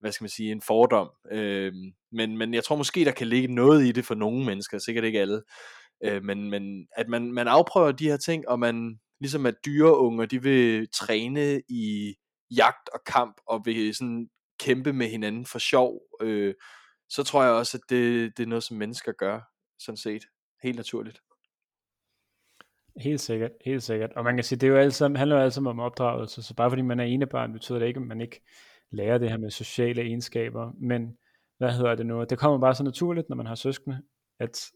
hvad 0.00 0.12
skal 0.12 0.24
man 0.24 0.30
sige, 0.30 0.52
en 0.52 0.62
fordom, 0.66 1.10
øh, 1.32 1.72
men, 2.12 2.38
men 2.38 2.54
jeg 2.54 2.64
tror 2.64 2.76
måske, 2.76 3.04
der 3.04 3.10
kan 3.10 3.26
ligge 3.26 3.54
noget 3.54 3.86
i 3.86 3.92
det 3.92 4.04
for 4.04 4.14
nogle 4.14 4.44
mennesker, 4.44 4.78
sikkert 4.78 5.04
ikke 5.04 5.20
alle, 5.20 5.42
Øh, 6.04 6.24
men, 6.24 6.50
men 6.50 6.88
at 6.92 7.08
man, 7.08 7.32
man 7.32 7.48
afprøver 7.48 7.92
de 7.92 8.08
her 8.08 8.16
ting, 8.16 8.48
og 8.48 8.58
man 8.58 8.98
ligesom 9.20 9.46
at 9.46 9.54
dyreunger, 9.64 10.26
de 10.26 10.42
vil 10.42 10.88
træne 10.94 11.62
i 11.68 12.14
jagt 12.56 12.88
og 12.94 13.00
kamp, 13.06 13.40
og 13.46 13.62
vil 13.64 13.94
sådan 13.94 14.28
kæmpe 14.60 14.92
med 14.92 15.06
hinanden 15.08 15.46
for 15.46 15.58
sjov, 15.58 16.00
øh, 16.22 16.54
så 17.08 17.22
tror 17.22 17.42
jeg 17.42 17.52
også, 17.52 17.76
at 17.76 17.90
det, 17.90 18.36
det 18.36 18.42
er 18.42 18.46
noget, 18.46 18.64
som 18.64 18.76
mennesker 18.76 19.12
gør, 19.12 19.40
sådan 19.78 19.96
set, 19.96 20.22
helt 20.62 20.76
naturligt. 20.76 21.20
Helt 22.96 23.20
sikkert, 23.20 23.50
helt 23.64 23.82
sikkert. 23.82 24.12
Og 24.12 24.24
man 24.24 24.34
kan 24.34 24.44
sige, 24.44 24.58
det 24.58 24.66
er 24.66 24.70
jo 24.70 24.78
alt 24.78 24.94
sammen, 24.94 25.16
handler 25.18 25.36
jo 25.36 25.42
alt 25.42 25.54
sammen 25.54 25.70
om 25.70 25.80
opdragelse, 25.80 26.42
så 26.42 26.54
bare 26.54 26.70
fordi 26.70 26.82
man 26.82 27.00
er 27.00 27.04
enebarn, 27.04 27.52
betyder 27.52 27.78
det 27.78 27.86
ikke, 27.86 28.00
at 28.00 28.06
man 28.06 28.20
ikke 28.20 28.40
lærer 28.90 29.18
det 29.18 29.30
her 29.30 29.36
med 29.36 29.50
sociale 29.50 30.02
egenskaber, 30.02 30.72
men 30.80 31.16
hvad 31.58 31.72
hedder 31.72 31.94
det 31.94 32.06
nu? 32.06 32.24
Det 32.24 32.38
kommer 32.38 32.58
bare 32.58 32.74
så 32.74 32.84
naturligt, 32.84 33.28
når 33.28 33.36
man 33.36 33.46
har 33.46 33.54
søskende, 33.54 34.02
at 34.40 34.70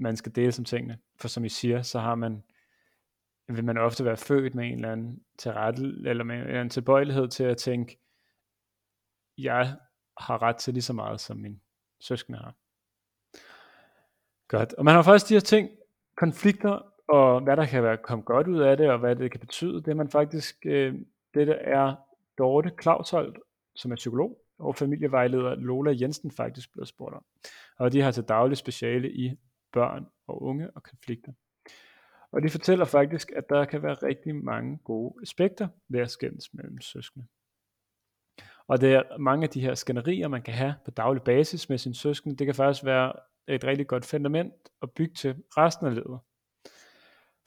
man 0.00 0.16
skal 0.16 0.34
dele 0.34 0.52
som 0.52 0.64
tingene. 0.64 0.98
For 1.16 1.28
som 1.28 1.44
I 1.44 1.48
siger, 1.48 1.82
så 1.82 1.98
har 1.98 2.14
man, 2.14 2.42
vil 3.48 3.64
man 3.64 3.78
ofte 3.78 4.04
være 4.04 4.16
født 4.16 4.54
med 4.54 4.66
en 4.66 4.74
eller 4.74 4.92
anden 4.92 5.22
tilrettel, 5.38 6.06
eller 6.06 6.24
med 6.24 6.34
en, 6.34 6.40
eller 6.40 6.60
anden 6.60 6.70
tilbøjelighed 6.70 7.28
til 7.28 7.44
at 7.44 7.56
tænke, 7.56 7.98
jeg 9.38 9.76
har 10.18 10.42
ret 10.42 10.56
til 10.56 10.74
lige 10.74 10.82
så 10.82 10.92
meget, 10.92 11.20
som 11.20 11.36
min 11.36 11.60
søskende 12.00 12.38
har. 12.38 12.54
Godt. 14.48 14.72
Og 14.72 14.84
man 14.84 14.94
har 14.94 15.02
faktisk 15.02 15.28
de 15.28 15.34
her 15.34 15.40
ting, 15.40 15.70
konflikter, 16.16 16.92
og 17.08 17.40
hvad 17.40 17.56
der 17.56 17.66
kan 17.66 17.82
være 17.82 17.96
kommet 17.96 18.26
godt 18.26 18.46
ud 18.46 18.60
af 18.60 18.76
det, 18.76 18.90
og 18.90 18.98
hvad 18.98 19.16
det 19.16 19.30
kan 19.30 19.40
betyde, 19.40 19.82
det 19.82 19.88
er 19.88 19.94
man 19.94 20.10
faktisk, 20.10 20.56
øh, 20.66 20.94
det 21.34 21.46
der 21.46 21.54
er 21.54 21.94
Dorte 22.38 22.72
Clausholdt, 22.82 23.38
som 23.74 23.92
er 23.92 23.96
psykolog, 23.96 24.38
og 24.58 24.76
familievejleder 24.76 25.54
Lola 25.54 25.94
Jensen 26.00 26.30
faktisk 26.30 26.72
blevet 26.72 26.88
spurgt 26.88 27.14
om. 27.14 27.24
Og 27.76 27.92
de 27.92 28.00
har 28.00 28.10
til 28.10 28.24
daglig 28.24 28.56
speciale 28.56 29.12
i 29.12 29.36
børn 29.72 30.06
og 30.26 30.42
unge 30.42 30.70
og 30.70 30.82
konflikter. 30.82 31.32
Og 32.32 32.42
de 32.42 32.50
fortæller 32.50 32.84
faktisk, 32.84 33.32
at 33.36 33.44
der 33.48 33.64
kan 33.64 33.82
være 33.82 33.94
rigtig 33.94 34.36
mange 34.36 34.78
gode 34.84 35.14
aspekter 35.22 35.68
ved 35.88 36.00
at 36.00 36.10
skændes 36.10 36.54
mellem 36.54 36.80
søskende. 36.80 37.26
Og 38.66 38.80
det 38.80 38.94
er 38.94 39.18
mange 39.18 39.44
af 39.44 39.50
de 39.50 39.60
her 39.60 39.74
skænderier, 39.74 40.28
man 40.28 40.42
kan 40.42 40.54
have 40.54 40.74
på 40.84 40.90
daglig 40.90 41.22
basis 41.22 41.68
med 41.68 41.78
sin 41.78 41.94
søskende, 41.94 42.36
det 42.36 42.46
kan 42.46 42.54
faktisk 42.54 42.84
være 42.84 43.12
et 43.48 43.64
rigtig 43.64 43.86
godt 43.86 44.04
fundament 44.04 44.54
at 44.82 44.90
bygge 44.90 45.14
til 45.14 45.42
resten 45.56 45.86
af 45.86 45.94
livet. 45.94 46.20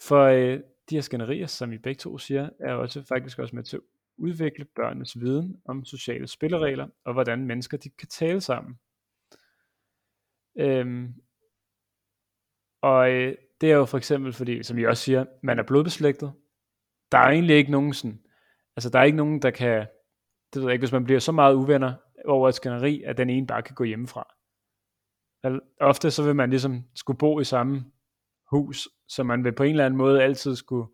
For 0.02 0.24
øh, 0.24 0.60
de 0.90 0.96
her 0.96 1.02
skænderier, 1.02 1.48
som 1.48 1.74
I 1.74 1.78
begge 1.78 2.00
to 2.00 2.18
siger, 2.18 2.50
er 2.60 2.74
også 2.74 3.04
faktisk 3.04 3.40
også 3.40 3.56
med 3.56 3.64
til 3.64 3.78
at 3.78 3.84
udvikle 4.18 4.66
børnenes 4.66 5.20
viden 5.20 5.62
om 5.66 5.86
sociale 5.86 6.28
spilleregler, 6.28 6.88
og 7.04 7.14
hvordan 7.14 7.46
mennesker 7.46 7.78
de 7.78 7.90
kan 7.90 8.08
tale 8.08 8.42
sammen. 8.42 8.80
Øhm, 10.56 11.14
og 12.84 13.12
øh, 13.12 13.36
det 13.62 13.72
er 13.72 13.76
jo 13.76 13.86
for 13.86 13.98
eksempel, 13.98 14.34
fordi, 14.34 14.64
som 14.64 14.78
I 14.78 14.84
også 14.84 15.04
siger, 15.04 15.26
man 15.44 15.60
er 15.60 15.64
blodbeslægtet. 15.64 16.34
Der 17.12 17.18
er 17.18 17.30
egentlig 17.30 17.56
ikke 17.56 17.72
nogen 17.72 17.94
sådan, 17.94 18.20
altså 18.76 18.90
der 18.90 19.00
er 19.00 19.04
ikke 19.04 19.18
nogen, 19.18 19.42
der 19.42 19.52
kan, 19.52 19.88
det 20.54 20.62
ved 20.62 20.64
jeg 20.64 20.74
ikke, 20.74 20.82
hvis 20.82 20.92
man 20.92 21.04
bliver 21.04 21.20
så 21.20 21.32
meget 21.32 21.54
uvenner 21.56 21.94
over 22.26 22.50
et 22.50 22.56
skænderi, 22.56 23.04
at 23.04 23.18
den 23.18 23.30
ene 23.30 23.48
bare 23.48 23.62
kan 23.62 23.76
gå 23.76 23.84
hjemmefra. 23.84 24.34
Ofte 25.82 26.12
så 26.12 26.24
vil 26.24 26.36
man 26.36 26.50
ligesom 26.50 26.84
skulle 26.96 27.18
bo 27.18 27.40
i 27.40 27.44
samme 27.44 27.86
hus, 28.50 28.90
så 29.08 29.24
man 29.24 29.44
vil 29.44 29.56
på 29.56 29.64
en 29.64 29.70
eller 29.70 29.86
anden 29.86 29.98
måde 29.98 30.24
altid 30.24 30.56
skulle 30.56 30.88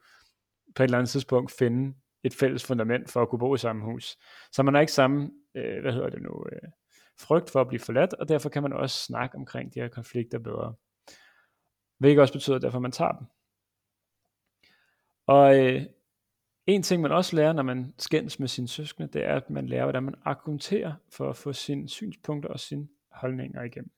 på 0.76 0.84
et 0.84 0.88
eller 0.88 0.98
andet 0.98 1.10
tidspunkt 1.10 1.52
finde 1.52 1.96
et 2.24 2.36
fælles 2.36 2.66
fundament 2.66 3.12
for 3.12 3.22
at 3.22 3.30
kunne 3.30 3.40
bo 3.40 3.56
i 3.56 3.58
samme 3.58 3.86
hus. 3.86 4.18
Så 4.52 4.64
man 4.64 4.74
har 4.74 4.82
ikke 4.82 4.94
samme, 4.94 5.32
øh, 5.56 5.82
hvad 5.82 5.94
hedder 5.94 6.10
det 6.10 6.22
nu, 6.22 6.46
øh, 6.52 6.70
frygt 7.20 7.50
for 7.50 7.62
at 7.62 7.68
blive 7.68 7.80
forladt, 7.80 8.14
og 8.14 8.30
derfor 8.30 8.50
kan 8.50 8.64
man 8.64 8.74
også 8.74 9.04
snakke 9.04 9.36
omkring 9.36 9.74
de 9.74 9.80
her 9.80 9.88
konflikter 9.88 10.40
bedre. 10.40 10.74
Hvilket 12.00 12.22
også 12.22 12.34
betyder, 12.34 12.56
at 12.56 12.62
derfor 12.62 12.80
man 12.80 12.92
tager 12.92 13.12
dem. 13.12 13.28
Og 15.28 15.60
øh, 15.60 15.86
en 16.66 16.84
ting 16.84 17.02
man 17.02 17.12
også 17.12 17.36
lærer, 17.36 17.54
når 17.54 17.64
man 17.64 17.94
skændes 17.98 18.40
med 18.40 18.48
sine 18.48 18.68
søskende, 18.68 19.10
det 19.14 19.26
er, 19.26 19.36
at 19.36 19.50
man 19.50 19.68
lærer, 19.68 19.84
hvordan 19.84 20.04
man 20.04 20.16
argumenterer 20.26 20.94
for 21.10 21.30
at 21.30 21.36
få 21.36 21.54
sine 21.54 21.90
synspunkter 21.90 22.50
og 22.50 22.60
sine 22.60 22.88
holdninger 23.12 23.64
igennem. 23.64 23.92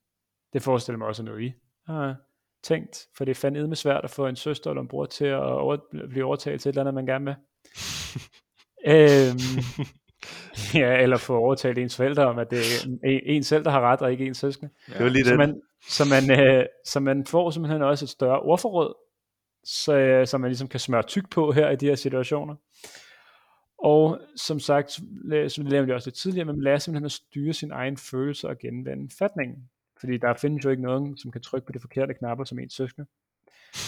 Det 0.54 0.62
forestiller 0.62 0.98
mig 0.98 1.08
også 1.08 1.24
noget, 1.24 1.42
I 1.44 1.54
har 1.86 2.16
tænkt, 2.64 3.08
for 3.18 3.26
det 3.26 3.32
er 3.32 3.36
fandme 3.36 3.68
med 3.68 3.76
svært 3.76 4.04
at 4.04 4.10
få 4.10 4.28
en 4.28 4.36
søster 4.36 4.70
eller 4.70 4.82
en 4.82 4.88
bror 4.88 5.06
til 5.06 5.26
at 5.26 5.40
over, 5.40 5.78
blive 6.10 6.26
overtalt 6.26 6.62
til 6.62 6.70
et 6.70 6.74
eller 6.74 6.82
andet, 6.82 6.94
man 6.94 7.06
gerne 7.06 7.26
vil. 7.26 7.36
øhm, 8.96 9.40
ja, 10.82 11.02
eller 11.02 11.18
få 11.18 11.38
overtalt 11.38 11.78
ens 11.78 11.96
forældre 11.96 12.26
om, 12.26 12.40
at 12.40 12.52
det 12.52 12.60
er 12.60 12.88
en, 13.04 13.20
en 13.26 13.44
selv, 13.44 13.64
der 13.64 13.72
har 13.72 13.82
ret, 13.82 14.02
og 14.02 14.12
ikke 14.12 14.26
en 14.26 14.34
søskende. 14.34 14.72
Ja. 14.90 14.94
Det 14.94 15.04
var 15.04 15.10
lige 15.10 15.26
så, 15.26 15.36
man, 15.36 15.62
så, 15.90 16.06
man, 16.06 16.40
øh, 16.40 16.66
så 16.86 17.00
man 17.00 17.26
får 17.26 17.50
simpelthen 17.50 17.82
også 17.82 18.06
et 18.06 18.10
større 18.10 18.40
ordforråd, 18.40 18.94
så, 19.64 19.94
øh, 19.94 20.28
så 20.28 20.38
man 20.38 20.50
ligesom 20.50 20.68
kan 20.68 20.80
smøre 20.80 21.04
tyk 21.04 21.30
på 21.30 21.52
her 21.52 21.70
i 21.70 21.76
de 21.76 21.86
her 21.86 21.96
situationer. 21.96 22.56
Og 23.84 24.20
som 24.36 24.60
sagt, 24.60 24.92
som 25.48 25.66
vi 25.66 25.70
lavede 25.70 25.94
også 25.94 26.10
lidt 26.10 26.18
tidligere, 26.18 26.46
man 26.46 26.62
lærer 26.62 26.78
simpelthen 26.78 27.06
at 27.06 27.12
styre 27.12 27.54
sin 27.54 27.72
egen 27.72 27.98
følelser 27.98 28.50
og 28.50 28.60
genvende 28.60 29.16
fatningen. 29.20 29.58
Fordi 30.00 30.18
der 30.18 30.34
findes 30.34 30.66
jo 30.66 30.70
ikke 30.70 30.84
nogen, 30.84 31.18
som 31.18 31.32
kan 31.32 31.42
trykke 31.42 31.66
på 31.66 31.72
de 31.72 31.80
forkerte 31.80 32.14
knapper 32.14 32.46
som 32.46 32.60
ens 32.60 32.74
søskende. 32.74 33.08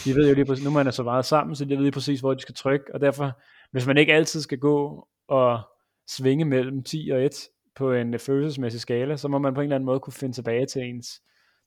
De 0.06 0.16
ved 0.16 0.30
jo 0.30 0.36
lige 0.36 0.46
præcis, 0.46 0.66
nu 0.66 0.72
man 0.72 0.88
er 0.88 0.92
så 0.92 1.04
meget 1.04 1.26
sammen, 1.26 1.56
så 1.56 1.66
de 1.66 1.76
ved 1.76 1.84
lige 1.84 1.92
præcis, 1.92 2.20
hvor 2.20 2.34
de 2.34 2.42
skal 2.42 2.56
trykke, 2.56 2.86
og 2.94 3.02
derfor, 3.02 3.42
hvis 3.72 3.88
man 3.88 3.98
ikke 3.98 4.14
altid 4.14 4.42
skal 4.42 4.58
gå 4.58 5.08
og 5.28 5.62
svinge 6.08 6.46
mellem 6.46 6.84
10 6.84 7.10
og 7.14 7.26
1 7.26 7.50
på 7.76 7.94
en 7.94 8.14
øh, 8.14 8.20
følelsesmæssig 8.20 8.82
skala, 8.82 9.18
så 9.18 9.28
må 9.28 9.38
man 9.38 9.54
på 9.54 9.62
en 9.62 9.66
eller 9.66 9.76
anden 9.76 9.86
måde 9.86 10.00
kunne 10.00 10.14
finde 10.14 10.36
tilbage 10.36 10.66
til 10.66 10.82
ens 10.82 11.22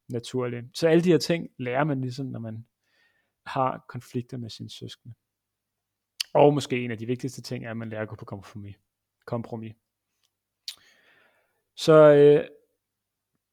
naturlige. 0.08 0.70
Så 0.74 0.88
alle 0.88 1.04
de 1.04 1.10
her 1.10 1.18
ting 1.18 1.48
lærer 1.58 1.84
man 1.84 2.00
ligesom, 2.00 2.26
når 2.26 2.40
man 2.40 2.66
har 3.46 3.84
konflikter 3.88 4.36
med 4.36 4.50
sine 4.50 4.70
søskende. 4.70 5.14
Og 6.34 6.54
måske 6.54 6.84
en 6.84 6.90
af 6.90 6.98
de 6.98 7.06
vigtigste 7.06 7.42
ting 7.42 7.64
er, 7.64 7.70
at 7.70 7.76
man 7.76 7.88
lærer 7.88 8.02
at 8.02 8.08
gå 8.08 8.16
på 8.16 8.24
kompromis. 8.24 8.76
kompromis. 9.24 9.74
Så 11.76 11.92
øh, 11.92 12.48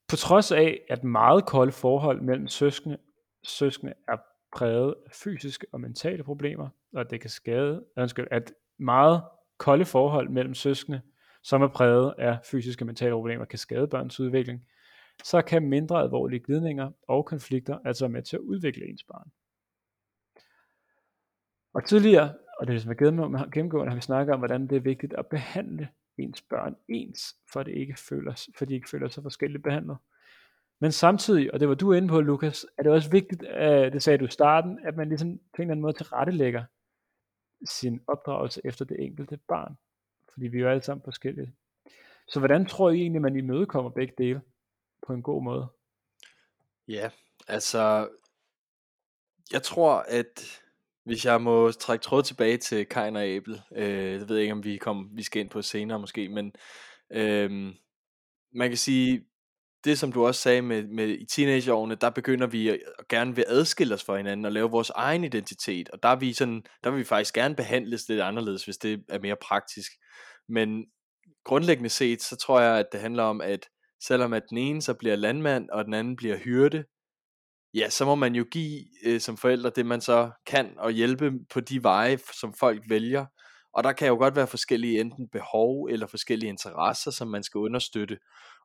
på 0.07 0.15
trods 0.15 0.51
af, 0.51 0.81
at 0.89 1.03
meget 1.03 1.45
kolde 1.45 1.71
forhold 1.71 2.21
mellem 2.21 2.47
søskende, 2.47 2.97
søskende 3.43 3.93
er 4.07 4.17
præget 4.55 4.95
af 5.05 5.11
fysiske 5.11 5.67
og 5.71 5.81
mentale 5.81 6.23
problemer, 6.23 6.69
og 6.93 7.09
det 7.09 7.21
kan 7.21 7.29
skade, 7.29 7.85
undskyld, 7.97 8.27
at 8.31 8.53
meget 8.77 9.23
kolde 9.63 9.85
forhold 9.85 10.29
mellem 10.29 10.53
søskende, 10.53 11.01
som 11.43 11.61
er 11.61 11.67
præget 11.67 12.13
af 12.17 12.37
fysiske 12.51 12.83
og 12.83 12.85
mentale 12.85 13.13
problemer, 13.13 13.45
kan 13.45 13.59
skade 13.59 13.87
børns 13.87 14.19
udvikling, 14.19 14.61
så 15.23 15.41
kan 15.41 15.69
mindre 15.69 16.01
alvorlige 16.01 16.39
glidninger 16.39 16.91
og 17.07 17.25
konflikter 17.25 17.77
altså 17.85 18.05
være 18.05 18.11
med 18.11 18.23
til 18.23 18.35
at 18.35 18.39
udvikle 18.39 18.89
ens 18.89 19.03
barn. 19.03 19.31
Og 21.73 21.85
tidligere, 21.85 22.33
og 22.59 22.67
det 22.67 22.75
er 22.75 22.79
som 22.79 22.89
jeg 22.89 22.97
gennemgående, 22.97 23.89
har 23.89 23.95
vi 23.95 24.01
snakket 24.01 24.33
om, 24.33 24.39
hvordan 24.39 24.67
det 24.67 24.75
er 24.75 24.79
vigtigt 24.79 25.13
at 25.13 25.27
behandle 25.27 25.87
ens 26.17 26.41
børn 26.41 26.75
ens, 26.87 27.35
for, 27.53 27.63
det 27.63 27.73
ikke 27.73 27.99
føler, 27.99 28.47
for 28.57 28.65
de 28.65 28.73
ikke 28.73 28.89
føler 28.89 29.07
sig 29.07 29.23
forskelligt 29.23 29.63
behandlet. 29.63 29.97
Men 30.79 30.91
samtidig, 30.91 31.53
og 31.53 31.59
det 31.59 31.69
var 31.69 31.75
du 31.75 31.93
inde 31.93 32.07
på, 32.07 32.21
Lukas, 32.21 32.65
er 32.77 32.83
det 32.83 32.91
også 32.91 33.11
vigtigt, 33.11 33.41
det 33.93 34.03
sagde 34.03 34.17
du 34.17 34.25
i 34.25 34.29
starten, 34.29 34.79
at 34.83 34.95
man 34.97 35.09
ligesom 35.09 35.29
på 35.29 35.61
en 35.61 35.61
eller 35.61 35.71
anden 35.71 35.81
måde 35.81 35.93
tilrettelægger 35.93 36.63
sin 37.65 38.01
opdragelse 38.07 38.61
efter 38.63 38.85
det 38.85 38.97
enkelte 38.99 39.39
barn. 39.47 39.77
Fordi 40.33 40.47
vi 40.47 40.57
er 40.57 40.61
jo 40.61 40.69
alle 40.69 40.83
sammen 40.83 41.03
forskellige. 41.03 41.53
Så 42.27 42.39
hvordan 42.39 42.65
tror 42.65 42.89
I 42.89 43.01
egentlig, 43.01 43.21
man 43.21 43.35
imødekommer 43.35 43.91
begge 43.91 44.13
dele 44.17 44.41
på 45.07 45.13
en 45.13 45.21
god 45.21 45.43
måde? 45.43 45.67
Ja, 46.87 47.09
altså, 47.47 48.09
jeg 49.51 49.63
tror, 49.63 50.05
at 50.07 50.61
hvis 51.03 51.25
jeg 51.25 51.41
må 51.41 51.71
trække 51.71 52.03
tråd 52.03 52.23
tilbage 52.23 52.57
til 52.57 52.85
Kajn 52.85 53.15
og 53.15 53.23
Abel, 53.23 53.61
øh, 53.71 54.19
det 54.19 54.29
ved 54.29 54.35
jeg 54.35 54.43
ikke, 54.43 54.53
om 54.53 54.63
vi, 54.63 54.77
kom, 54.77 55.09
vi 55.11 55.23
skal 55.23 55.41
ind 55.41 55.49
på 55.49 55.61
senere 55.61 55.99
måske, 55.99 56.29
men 56.29 56.53
øh, 57.09 57.51
man 58.51 58.69
kan 58.69 58.77
sige, 58.77 59.25
det 59.83 59.99
som 59.99 60.11
du 60.11 60.25
også 60.25 60.41
sagde 60.41 60.61
med, 60.61 60.83
med 60.83 61.09
i 61.09 61.25
teenageårene, 61.25 61.95
der 61.95 62.09
begynder 62.09 62.47
vi 62.47 62.69
at, 62.69 62.79
at 62.99 63.07
gerne 63.07 63.35
vil 63.35 63.45
adskille 63.47 63.93
os 63.93 64.03
fra 64.03 64.17
hinanden 64.17 64.45
og 64.45 64.51
lave 64.51 64.71
vores 64.71 64.89
egen 64.89 65.23
identitet, 65.23 65.89
og 65.89 66.03
der 66.03 66.09
er 66.09 66.15
vi 66.15 66.33
sådan, 66.33 66.63
der 66.83 66.89
vil 66.89 66.99
vi 66.99 67.03
faktisk 67.03 67.33
gerne 67.33 67.55
behandles 67.55 68.09
lidt 68.09 68.21
anderledes, 68.21 68.65
hvis 68.65 68.77
det 68.77 69.03
er 69.09 69.19
mere 69.19 69.35
praktisk. 69.35 69.91
Men 70.49 70.85
grundlæggende 71.45 71.89
set, 71.89 72.21
så 72.21 72.35
tror 72.35 72.59
jeg, 72.59 72.79
at 72.79 72.85
det 72.91 72.99
handler 72.99 73.23
om, 73.23 73.41
at 73.41 73.69
selvom 74.03 74.33
at 74.33 74.43
den 74.49 74.57
ene 74.57 74.81
så 74.81 74.93
bliver 74.93 75.15
landmand, 75.15 75.69
og 75.69 75.85
den 75.85 75.93
anden 75.93 76.15
bliver 76.15 76.37
hyrde, 76.37 76.83
ja, 77.73 77.89
så 77.89 78.05
må 78.05 78.15
man 78.15 78.35
jo 78.35 78.45
give 78.51 78.81
øh, 79.05 79.19
som 79.19 79.37
forældre 79.37 79.71
det, 79.75 79.85
man 79.85 80.01
så 80.01 80.31
kan, 80.45 80.73
og 80.77 80.91
hjælpe 80.91 81.31
på 81.53 81.59
de 81.59 81.83
veje, 81.83 82.19
som 82.39 82.53
folk 82.53 82.83
vælger. 82.89 83.25
Og 83.73 83.83
der 83.83 83.91
kan 83.91 84.07
jo 84.07 84.15
godt 84.15 84.35
være 84.35 84.47
forskellige 84.47 85.01
enten 85.01 85.27
behov 85.27 85.85
eller 85.85 86.07
forskellige 86.07 86.49
interesser, 86.49 87.11
som 87.11 87.27
man 87.27 87.43
skal 87.43 87.59
understøtte. 87.59 88.17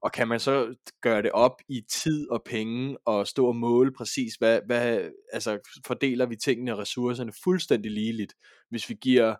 Og 0.03 0.13
kan 0.13 0.29
man 0.29 0.41
så 0.41 0.75
gøre 1.03 1.23
det 1.23 1.33
op 1.33 1.61
i 1.69 1.81
tid 1.91 2.31
og 2.31 2.43
penge 2.47 2.99
og 3.05 3.27
stå 3.27 3.47
og 3.47 3.57
måle 3.57 3.93
præcis, 3.93 4.35
hvad, 4.35 4.61
hvad 4.67 5.11
altså 5.33 5.59
fordeler 5.87 6.27
vi 6.27 6.37
tingene 6.37 6.73
og 6.73 6.79
ressourcerne 6.79 7.33
fuldstændig 7.45 7.91
ligeligt, 7.91 8.35
hvis 8.71 8.89
vi 8.89 8.95
giver 8.95 9.35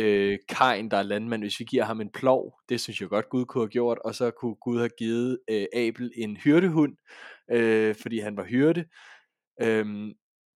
øh, 0.00 0.38
Kain, 0.48 0.90
der 0.90 0.96
er 0.96 1.02
landmand, 1.02 1.42
hvis 1.42 1.60
vi 1.60 1.64
giver 1.64 1.84
ham 1.84 2.00
en 2.00 2.10
plov, 2.10 2.54
det 2.68 2.80
synes 2.80 3.00
jeg 3.00 3.08
godt 3.08 3.28
Gud 3.28 3.44
kunne 3.44 3.62
have 3.62 3.68
gjort, 3.68 3.98
og 4.04 4.14
så 4.14 4.30
kunne 4.30 4.54
Gud 4.54 4.78
have 4.78 4.90
givet 4.98 5.38
øh, 5.50 5.66
Abel 5.72 6.12
en 6.16 6.36
hyrdehund, 6.36 6.96
øh, 7.50 7.94
fordi 8.02 8.18
han 8.18 8.36
var 8.36 8.44
hyrde. 8.44 8.84
Øhm, 9.62 10.12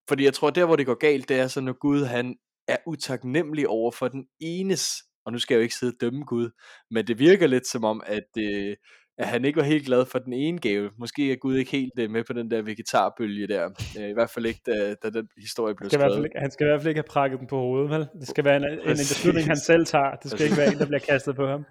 fordi 0.08 0.24
jeg 0.24 0.34
tror, 0.34 0.50
der 0.50 0.64
hvor 0.64 0.76
det 0.76 0.86
går 0.86 0.94
galt, 0.94 1.28
det 1.28 1.38
er 1.38 1.46
så, 1.46 1.60
når 1.60 1.72
Gud 1.72 2.04
han 2.04 2.36
er 2.68 2.76
utaknemmelig 2.86 3.68
over 3.68 3.90
for 3.90 4.08
den 4.08 4.26
enes, 4.40 4.94
og 5.26 5.32
nu 5.32 5.38
skal 5.38 5.54
jeg 5.54 5.58
jo 5.58 5.62
ikke 5.62 5.74
sidde 5.74 5.92
og 5.96 6.00
dømme 6.00 6.24
Gud, 6.24 6.50
men 6.90 7.06
det 7.06 7.18
virker 7.18 7.46
lidt 7.46 7.66
som 7.66 7.84
om, 7.84 8.02
at, 8.06 8.28
øh, 8.38 8.76
at 9.18 9.28
han 9.28 9.44
ikke 9.44 9.56
var 9.56 9.62
helt 9.62 9.86
glad 9.86 10.06
for 10.06 10.18
den 10.18 10.32
ene 10.32 10.58
gave. 10.58 10.90
Måske 10.98 11.32
er 11.32 11.36
Gud 11.36 11.56
ikke 11.56 11.70
helt 11.70 11.92
øh, 11.98 12.10
med 12.10 12.24
på 12.24 12.32
den 12.32 12.50
der 12.50 12.62
vegetarbølge 12.62 13.48
der. 13.48 13.70
Øh, 13.98 14.08
I 14.08 14.12
hvert 14.12 14.30
fald 14.30 14.46
ikke, 14.46 14.60
da, 14.66 14.94
da 15.02 15.10
den 15.10 15.28
historie 15.40 15.74
blev 15.74 15.90
skrevet. 15.90 16.24
Ikke, 16.24 16.38
han 16.38 16.50
skal 16.50 16.66
i 16.66 16.68
hvert 16.68 16.80
fald 16.80 16.88
ikke 16.88 16.98
have 16.98 17.12
prakket 17.12 17.38
den 17.40 17.46
på 17.46 17.56
hovedet, 17.56 17.90
vel? 17.90 18.06
Det 18.20 18.28
skal 18.28 18.44
være 18.44 18.56
en, 18.56 18.64
en, 18.64 18.78
en 18.78 18.86
beslutning, 19.12 19.46
han 19.46 19.56
selv 19.56 19.86
tager. 19.86 20.16
Det 20.22 20.30
skal 20.30 20.44
ikke 20.44 20.56
være 20.56 20.72
en, 20.72 20.78
der 20.78 20.86
bliver 20.86 21.00
kastet 21.00 21.36
på 21.36 21.46
ham. 21.46 21.64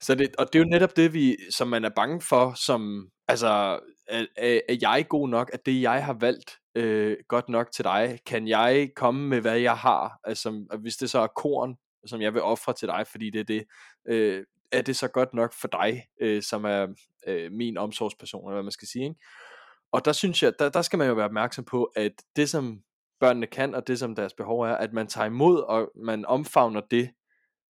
Så 0.00 0.14
det, 0.14 0.36
og 0.38 0.46
det 0.46 0.58
er 0.58 0.64
jo 0.64 0.70
netop 0.70 0.96
det, 0.96 1.14
vi, 1.14 1.36
som 1.50 1.68
man 1.68 1.84
er 1.84 1.90
bange 1.96 2.20
for, 2.20 2.52
som, 2.66 3.08
altså, 3.28 3.78
er, 4.08 4.26
er, 4.36 4.60
er 4.68 4.76
jeg 4.82 5.06
god 5.08 5.28
nok? 5.28 5.50
at 5.52 5.66
det, 5.66 5.82
jeg 5.82 6.04
har 6.04 6.12
valgt, 6.12 6.58
øh, 6.74 7.16
godt 7.28 7.48
nok 7.48 7.72
til 7.72 7.84
dig? 7.84 8.18
Kan 8.26 8.48
jeg 8.48 8.90
komme 8.96 9.28
med, 9.28 9.40
hvad 9.40 9.58
jeg 9.58 9.76
har? 9.76 10.20
Altså, 10.24 10.76
hvis 10.80 10.96
det 10.96 11.10
så 11.10 11.18
er 11.18 11.26
korn, 11.26 11.76
som 12.06 12.20
jeg 12.20 12.34
vil 12.34 12.42
ofre 12.42 12.72
til 12.72 12.88
dig, 12.88 13.06
fordi 13.06 13.30
det 13.30 13.40
er 13.40 13.44
det, 13.44 13.64
øh, 14.08 14.44
er 14.72 14.82
det 14.82 14.96
så 14.96 15.08
godt 15.08 15.34
nok 15.34 15.52
for 15.52 15.68
dig, 15.68 16.06
øh, 16.20 16.42
som 16.42 16.64
er 16.64 16.86
øh, 17.26 17.52
min 17.52 17.76
omsorgsperson, 17.76 18.44
eller 18.44 18.54
hvad 18.54 18.62
man 18.62 18.72
skal 18.72 18.88
sige, 18.88 19.04
ikke? 19.04 19.20
Og 19.92 20.04
der 20.04 20.12
synes 20.12 20.42
jeg, 20.42 20.52
der, 20.58 20.68
der 20.68 20.82
skal 20.82 20.98
man 20.98 21.08
jo 21.08 21.14
være 21.14 21.24
opmærksom 21.24 21.64
på, 21.64 21.84
at 21.84 22.12
det 22.36 22.48
som 22.48 22.82
børnene 23.20 23.46
kan, 23.46 23.74
og 23.74 23.86
det 23.86 23.98
som 23.98 24.14
deres 24.14 24.34
behov 24.34 24.60
er, 24.60 24.74
at 24.74 24.92
man 24.92 25.06
tager 25.06 25.26
imod, 25.26 25.60
og 25.62 25.90
man 25.96 26.26
omfavner 26.26 26.80
det 26.90 27.10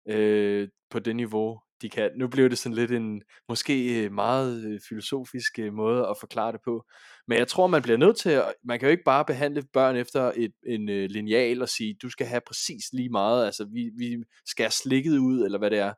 øh, 0.09 0.67
på 0.89 0.99
det 0.99 1.15
niveau, 1.15 1.59
de 1.81 1.89
kan. 1.89 2.11
Nu 2.17 2.27
blev 2.27 2.49
det 2.49 2.57
sådan 2.57 2.75
lidt 2.75 2.91
en 2.91 3.21
måske 3.49 4.03
øh, 4.03 4.11
meget 4.11 4.65
øh, 4.65 4.79
filosofisk 4.89 5.59
øh, 5.59 5.73
måde 5.73 6.07
at 6.07 6.15
forklare 6.19 6.51
det 6.51 6.59
på. 6.65 6.85
Men 7.27 7.37
jeg 7.37 7.47
tror, 7.47 7.67
man 7.67 7.81
bliver 7.81 7.97
nødt 7.97 8.17
til 8.17 8.29
at, 8.29 8.53
man 8.63 8.79
kan 8.79 8.87
jo 8.87 8.91
ikke 8.91 9.03
bare 9.03 9.25
behandle 9.25 9.63
børn 9.73 9.95
efter 9.95 10.31
et, 10.35 10.51
en 10.67 10.85
lineal 10.85 11.61
og 11.61 11.69
sige, 11.69 11.95
du 12.01 12.09
skal 12.09 12.27
have 12.27 12.41
præcis 12.47 12.83
lige 12.93 13.09
meget, 13.09 13.45
altså 13.45 13.67
vi, 13.73 13.91
vi 13.97 14.17
skal 14.45 14.63
have 14.63 14.71
slikket 14.71 15.17
ud, 15.17 15.45
eller 15.45 15.57
hvad 15.59 15.69
det 15.69 15.79
er. 15.79 15.93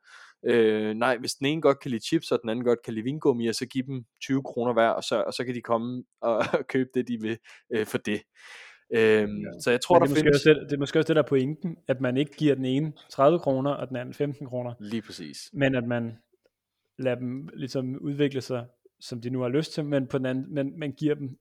Øh, 0.46 0.94
nej, 0.94 1.18
hvis 1.18 1.34
den 1.34 1.46
ene 1.48 1.62
godt 1.62 1.80
kan 1.80 1.92
lide 1.92 2.06
chips, 2.06 2.32
og 2.32 2.40
den 2.42 2.50
anden 2.50 2.66
godt 2.66 2.80
kan 2.86 2.94
lide 2.94 3.04
vingummi, 3.04 3.54
så 3.54 3.66
giv 3.66 3.84
dem 3.84 4.04
20 4.22 4.44
kroner 4.44 4.74
hver, 4.74 4.90
og 4.90 5.04
så, 5.04 5.24
og 5.28 5.34
så 5.34 5.46
kan 5.46 5.56
de 5.56 5.62
komme 5.62 6.04
og, 6.22 6.38
og 6.60 6.68
købe 6.70 6.90
det, 6.94 7.08
de 7.08 7.18
vil 7.22 7.38
øh, 7.74 7.86
for 7.86 7.98
det. 7.98 8.22
Øhm, 8.94 9.38
ja. 9.38 9.60
Så 9.60 9.72
jeg 9.72 9.82
tror, 9.82 10.00
der 10.00 10.06
det, 10.06 10.12
er 10.12 10.16
findes... 10.16 10.42
det, 10.42 10.58
det 10.70 10.74
er 10.74 10.78
måske 10.80 11.00
også 11.00 11.08
det, 11.08 11.16
der 11.16 11.24
er 11.24 11.28
pointen, 11.28 11.78
at 11.88 12.02
man 12.02 12.18
ikke 12.18 12.32
giver 12.32 12.56
den 12.56 12.66
ene 12.66 12.94
30 13.10 13.40
kroner, 13.40 13.72
og 13.72 13.88
den 13.88 13.96
anden 13.96 14.14
15 14.14 14.48
kroner. 14.48 14.74
Lige 14.80 15.02
præcis. 15.02 15.38
Men 15.54 15.76
at 15.76 15.88
man 15.88 16.18
lader 17.00 17.16
dem 17.16 17.50
ligesom 17.54 17.96
udvikle 18.02 18.42
sig, 18.42 18.66
som 19.00 19.22
de 19.22 19.30
nu 19.30 19.42
har 19.42 19.50
lyst 19.50 19.74
til, 19.74 19.86
men 19.86 20.08
på 20.08 20.18
den 20.18 20.26
anden, 20.26 20.54
men 20.54 20.80
man 20.80 20.92
giver 20.92 21.16
dem, 21.16 21.40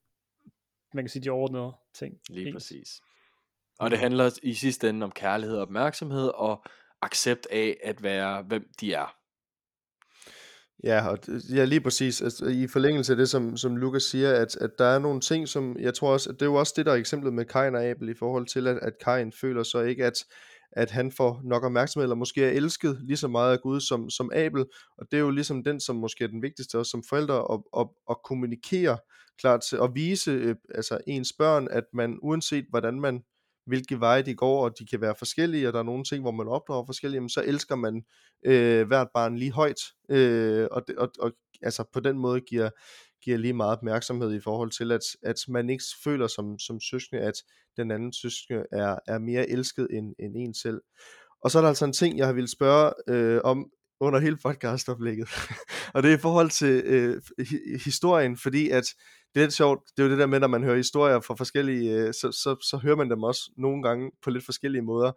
man 0.95 1.05
kan 1.05 1.09
sige, 1.09 1.23
de 1.23 1.31
overordnede 1.31 1.73
ting. 1.95 2.15
Lige 2.31 2.47
ens. 2.47 2.55
præcis. 2.55 3.01
Og 3.79 3.91
det 3.91 3.99
handler 3.99 4.39
i 4.43 4.55
sidste 4.55 4.89
ende 4.89 5.05
om 5.05 5.11
kærlighed 5.11 5.57
og 5.57 5.63
opmærksomhed, 5.63 6.29
og 6.35 6.65
accept 7.03 7.47
af 7.51 7.77
at 7.83 8.03
være, 8.03 8.43
hvem 8.43 8.71
de 8.81 8.93
er. 8.93 9.17
Ja, 10.85 11.09
og 11.09 11.19
ja, 11.55 11.65
lige 11.65 11.81
præcis. 11.81 12.23
Altså, 12.23 12.47
I 12.47 12.67
forlængelse 12.67 13.13
af 13.13 13.17
det, 13.17 13.29
som, 13.29 13.57
som 13.57 13.77
Lukas 13.77 14.03
siger, 14.03 14.33
at, 14.35 14.57
at 14.57 14.71
der 14.79 14.85
er 14.85 14.99
nogle 14.99 15.21
ting, 15.21 15.49
som 15.49 15.77
jeg 15.79 15.95
tror 15.95 16.13
også, 16.13 16.31
at 16.31 16.35
det 16.35 16.43
er 16.43 16.51
jo 16.51 16.55
også 16.55 16.73
det, 16.77 16.87
der 16.87 16.93
er 16.93 16.97
eksemplet 16.97 17.33
med 17.33 17.45
Kain 17.45 17.75
og 17.75 17.85
Abel 17.85 18.09
i 18.09 18.15
forhold 18.15 18.47
til, 18.47 18.67
at, 18.67 18.79
at 18.83 18.93
Kain 19.05 19.33
føler 19.33 19.63
så 19.63 19.81
ikke, 19.81 20.07
at, 20.07 20.25
at 20.73 20.91
han 20.91 21.13
får 21.13 21.41
nok 21.45 21.65
opmærksomhed, 21.65 22.05
eller 22.05 22.17
måske 22.17 22.45
er 22.45 22.51
elsket 22.51 22.99
lige 23.03 23.17
så 23.17 23.29
meget 23.29 23.53
af 23.53 23.61
Gud 23.61 23.81
som, 23.81 24.11
som 24.11 24.31
Abel, 24.35 24.65
og 24.99 25.07
det 25.11 25.17
er 25.17 25.21
jo 25.21 25.31
ligesom 25.31 25.65
den, 25.65 25.81
som 25.81 25.97
måske 25.97 26.25
er 26.25 26.29
den 26.29 26.43
vigtigste 26.43 26.79
også 26.79 26.91
som 26.91 27.03
forældre, 27.09 27.37
at, 27.53 27.61
at, 27.81 27.87
at 28.11 28.17
kommunikere 28.25 28.99
klart 29.41 29.61
til, 29.69 29.77
at 29.83 29.91
vise 29.95 30.31
øh, 30.31 30.57
altså 30.75 30.99
ens 31.07 31.33
børn, 31.39 31.69
at 31.71 31.85
man 31.95 32.19
uanset 32.23 32.65
hvordan 32.71 33.01
man 33.01 33.23
hvilke 33.71 34.01
veje 34.01 34.23
de 34.23 34.35
går, 34.35 34.65
og 34.65 34.79
de 34.79 34.87
kan 34.87 35.01
være 35.01 35.15
forskellige, 35.19 35.69
og 35.69 35.73
der 35.73 35.79
er 35.79 35.91
nogle 35.93 36.05
ting, 36.05 36.23
hvor 36.23 36.31
man 36.31 36.49
opdrager 36.49 36.87
forskellige, 36.87 37.21
men 37.21 37.29
så 37.29 37.43
elsker 37.47 37.77
man 37.77 38.03
øh, 38.47 38.87
hvert 38.87 39.09
barn 39.15 39.37
lige 39.37 39.53
højt, 39.53 39.81
øh, 40.11 40.67
og, 40.71 40.83
og, 40.99 41.09
og 41.21 41.33
altså 41.63 41.85
på 41.93 42.01
den 42.01 42.19
måde 42.19 42.41
giver, 42.41 42.71
giver 43.25 43.39
lige 43.39 43.53
meget 43.53 43.77
opmærksomhed 43.77 44.35
i 44.35 44.41
forhold 44.41 44.71
til, 44.71 44.93
at, 44.93 45.01
at 45.23 45.37
man 45.49 45.71
ikke 45.71 45.85
føler 46.05 46.27
som, 46.27 46.59
som 46.59 46.81
søskende, 46.81 47.23
at 47.23 47.35
den 47.77 47.91
anden 47.91 48.13
søskende 48.13 48.65
er, 48.73 48.99
er 49.07 49.19
mere 49.19 49.51
elsket 49.51 49.89
end, 49.91 50.15
end 50.19 50.37
en 50.37 50.55
selv. 50.55 50.81
Og 51.43 51.51
så 51.51 51.59
er 51.59 51.63
der 51.63 51.69
altså 51.69 51.85
en 51.85 51.93
ting, 51.93 52.19
jeg 52.19 52.27
har 52.27 52.33
ville 52.33 52.51
spørge 52.51 52.93
øh, 53.09 53.41
om 53.45 53.71
under 54.01 54.21
hele 54.21 54.37
podcastoplægget, 54.37 55.29
og 55.95 56.03
det 56.03 56.11
er 56.11 56.17
i 56.17 56.21
forhold 56.21 56.51
til 56.51 56.83
øh, 56.85 57.23
historien, 57.85 58.37
fordi 58.37 58.71
at 58.71 58.85
det 59.35 59.41
er 59.41 59.45
lidt 59.45 59.53
sjovt, 59.53 59.81
det 59.97 60.03
er 60.03 60.07
jo 60.07 60.11
det 60.11 60.19
der 60.19 60.27
med, 60.27 60.41
når 60.41 60.47
man 60.47 60.63
hører 60.63 60.77
historier 60.77 61.21
fra 61.21 61.35
forskellige, 61.35 61.93
øh, 61.93 62.15
så, 62.15 62.33
så, 62.33 62.57
så 62.63 62.77
hører 62.83 62.97
man 62.97 63.11
dem 63.11 63.23
også 63.23 63.51
nogle 63.57 63.83
gange 63.83 64.11
på 64.23 64.31
lidt 64.31 64.45
forskellige 64.45 64.83
måder. 64.83 65.13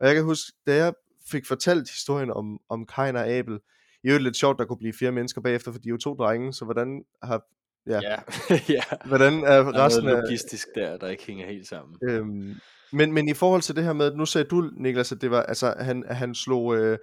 Og 0.00 0.06
jeg 0.06 0.14
kan 0.14 0.24
huske, 0.24 0.52
da 0.66 0.74
jeg 0.74 0.92
fik 1.30 1.46
fortalt 1.46 1.90
historien 1.90 2.30
om, 2.30 2.58
om 2.68 2.86
Kain 2.86 3.16
og 3.16 3.28
Abel. 3.28 3.58
I 4.04 4.08
øvrigt 4.08 4.24
lidt 4.24 4.36
sjovt, 4.36 4.58
der 4.58 4.64
kunne 4.64 4.78
blive 4.78 4.92
fire 4.98 5.12
mennesker 5.12 5.40
bagefter, 5.40 5.72
for 5.72 5.78
de 5.78 5.88
er 5.88 5.90
jo 5.90 5.96
to 5.96 6.14
drenge, 6.14 6.52
så 6.52 6.64
hvordan 6.64 7.04
har 7.22 7.42
Ja. 7.86 8.00
Ja, 8.02 8.16
ja. 8.76 8.82
Hvordan 9.06 9.32
er 9.32 9.62
Der 9.62 9.72
er 9.72 9.86
resten 9.86 10.04
noget 10.04 10.22
logistisk 10.22 10.68
der, 10.74 10.98
der 10.98 11.08
ikke 11.08 11.26
hænger 11.26 11.46
helt 11.46 11.68
sammen. 11.68 11.96
Øhm, 12.02 12.54
men, 12.92 13.12
men 13.12 13.28
i 13.28 13.34
forhold 13.34 13.62
til 13.62 13.76
det 13.76 13.84
her 13.84 13.92
med, 13.92 14.14
nu 14.14 14.26
sagde 14.26 14.48
du, 14.48 14.70
Niklas, 14.76 15.12
at 15.12 15.20
det 15.20 15.30
var, 15.30 15.42
altså, 15.42 15.74
han, 15.78 16.04
han 16.10 16.34
slog, 16.34 16.76
øh, 16.76 16.98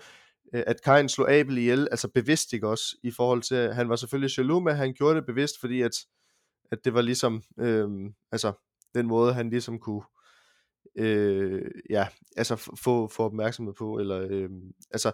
Øh, 0.54 0.64
at 0.68 0.82
Kain 0.84 1.10
slog 1.10 1.32
Abel 1.32 1.58
ihjel, 1.58 1.88
altså 1.91 2.08
bevidst, 2.08 2.54
ikke 2.54 2.68
også, 2.68 2.98
i 3.04 3.12
forhold 3.12 3.41
til, 3.41 3.56
at 3.56 3.76
han 3.76 3.89
var 3.89 3.95
selvfølgelig 3.95 4.38
jaloux, 4.38 4.64
men 4.64 4.76
han 4.76 4.93
gjorde 4.93 5.16
det 5.16 5.26
bevidst, 5.26 5.60
fordi 5.60 5.82
at, 5.82 5.91
at 6.72 6.86
det 6.86 6.93
var 6.93 7.02
ligesom, 7.02 7.41
øh, 7.60 7.89
altså, 8.32 8.54
den 8.95 9.08
måde, 9.08 9.34
han 9.34 9.50
ligesom 9.50 9.80
kunne, 9.80 10.02
øh, 10.95 11.62
ja, 11.89 12.08
altså 12.38 12.56
få, 12.56 13.08
få 13.08 13.24
opmærksomhed 13.24 13.74
på, 13.74 14.00
eller, 14.00 14.28
øh, 14.30 14.50
altså, 14.91 15.12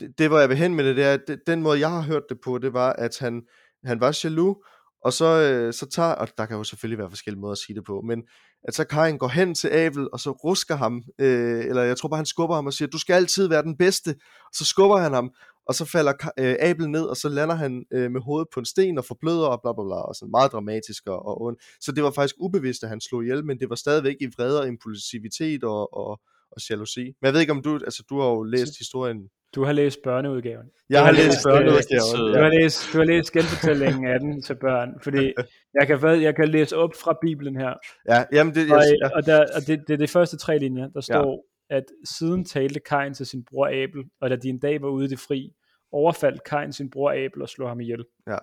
det, 0.00 0.18
det, 0.18 0.28
hvor 0.28 0.38
jeg 0.38 0.48
vil 0.48 0.56
hen 0.56 0.74
med 0.74 0.84
det, 0.84 0.96
det 0.96 1.04
er, 1.04 1.14
at 1.14 1.22
det, 1.28 1.40
den 1.46 1.62
måde, 1.62 1.80
jeg 1.80 1.90
har 1.90 2.02
hørt 2.02 2.24
det 2.28 2.40
på, 2.40 2.58
det 2.58 2.72
var, 2.72 2.92
at 2.92 3.18
han, 3.18 3.42
han 3.84 4.00
var 4.00 4.20
jaloux, 4.24 4.56
og 5.04 5.12
så, 5.12 5.24
øh, 5.24 5.72
så 5.72 5.86
tager, 5.86 6.12
og 6.12 6.28
der 6.38 6.46
kan 6.46 6.56
jo 6.56 6.64
selvfølgelig 6.64 6.98
være 6.98 7.10
forskellige 7.10 7.40
måder 7.40 7.52
at 7.52 7.58
sige 7.58 7.76
det 7.76 7.84
på, 7.84 8.00
men 8.00 8.22
at 8.64 8.74
så 8.74 8.84
Kain 8.84 9.18
går 9.18 9.28
hen 9.28 9.54
til 9.54 9.68
Abel, 9.68 10.08
og 10.12 10.20
så 10.20 10.30
rusker 10.30 10.76
ham, 10.76 11.02
øh, 11.18 11.64
eller 11.64 11.82
jeg 11.82 11.96
tror 11.96 12.08
bare, 12.08 12.18
han 12.18 12.26
skubber 12.26 12.54
ham 12.54 12.66
og 12.66 12.72
siger, 12.72 12.88
du 12.88 12.98
skal 12.98 13.14
altid 13.14 13.48
være 13.48 13.62
den 13.62 13.76
bedste, 13.76 14.10
og 14.40 14.54
så 14.54 14.64
skubber 14.64 14.96
han 14.96 15.12
ham, 15.12 15.30
og 15.66 15.74
så 15.74 15.84
falder 15.84 16.12
øh, 16.38 16.56
Abel 16.60 16.90
ned, 16.90 17.04
og 17.04 17.16
så 17.16 17.28
lander 17.28 17.54
han 17.54 17.84
øh, 17.92 18.10
med 18.10 18.20
hovedet 18.20 18.48
på 18.54 18.60
en 18.60 18.66
sten 18.66 18.98
og 18.98 19.04
forbløder, 19.04 19.46
og 19.46 19.60
bla 19.62 19.72
bla 19.72 19.84
bla, 19.84 20.00
og 20.08 20.14
sådan 20.14 20.30
meget 20.30 20.52
dramatisk 20.52 21.06
og, 21.06 21.26
og 21.26 21.42
ond. 21.42 21.56
Så 21.80 21.92
det 21.92 22.04
var 22.04 22.10
faktisk 22.10 22.34
ubevidst, 22.40 22.82
at 22.82 22.88
han 22.88 23.00
slog 23.00 23.22
ihjel, 23.22 23.44
men 23.44 23.58
det 23.60 23.70
var 23.70 23.76
stadigvæk 23.76 24.16
i 24.20 24.26
vrede 24.36 24.60
og 24.60 24.68
impulsivitet 24.68 25.64
og, 25.64 25.96
og, 25.96 26.20
og 26.50 26.58
jalousi. 26.70 27.04
Men 27.04 27.26
jeg 27.26 27.32
ved 27.32 27.40
ikke 27.40 27.52
om 27.52 27.62
du, 27.62 27.74
altså 27.74 28.02
du 28.10 28.20
har 28.20 28.28
jo 28.28 28.42
læst 28.42 28.78
historien. 28.78 29.28
Du 29.56 29.64
har 29.64 29.72
læst 29.72 29.98
børneudgaven. 30.04 30.66
Jeg 30.90 30.98
har 30.98 31.06
har 31.06 31.12
læst 31.12 31.26
læst, 31.26 31.44
børneudgaven. 31.44 32.34
Du 32.34 32.40
har 32.42 32.48
læst, 32.60 32.92
du 32.92 32.98
har 32.98 33.04
læst 33.04 33.32
genfortællingen 33.32 34.06
af 34.06 34.20
den 34.20 34.42
til 34.42 34.54
børn, 34.54 34.90
fordi 35.02 35.32
jeg 35.74 35.86
kan, 35.86 36.22
jeg 36.22 36.36
kan 36.36 36.48
læse 36.48 36.76
op 36.76 36.90
fra 37.02 37.18
Bibelen 37.22 37.56
her, 37.56 37.74
Ja, 38.08 38.24
jamen 38.32 38.54
det, 38.54 38.72
og, 38.72 38.78
jeg, 38.78 38.96
ja, 39.02 39.08
og, 39.16 39.26
der, 39.26 39.38
og 39.56 39.66
det, 39.66 39.84
det 39.88 39.94
er 39.94 39.98
de 39.98 40.08
første 40.08 40.36
tre 40.36 40.58
linjer, 40.58 40.88
der 40.88 41.00
står, 41.00 41.44
at 41.70 41.84
siden 42.04 42.44
talte 42.44 42.80
Kain 42.80 43.14
til 43.14 43.26
sin 43.26 43.44
bror 43.50 43.66
Abel, 43.66 44.04
og 44.20 44.30
da 44.30 44.36
de 44.36 44.48
en 44.48 44.58
dag 44.58 44.82
var 44.82 44.88
ude 44.88 45.04
i 45.04 45.08
det 45.08 45.18
fri, 45.18 45.52
overfaldt 45.92 46.44
Kain 46.44 46.72
sin 46.72 46.90
bror 46.90 47.10
Abel 47.12 47.42
og 47.42 47.48
slog 47.48 47.68
ham 47.68 47.80
ihjel. 47.80 48.04
Ja, 48.28 48.36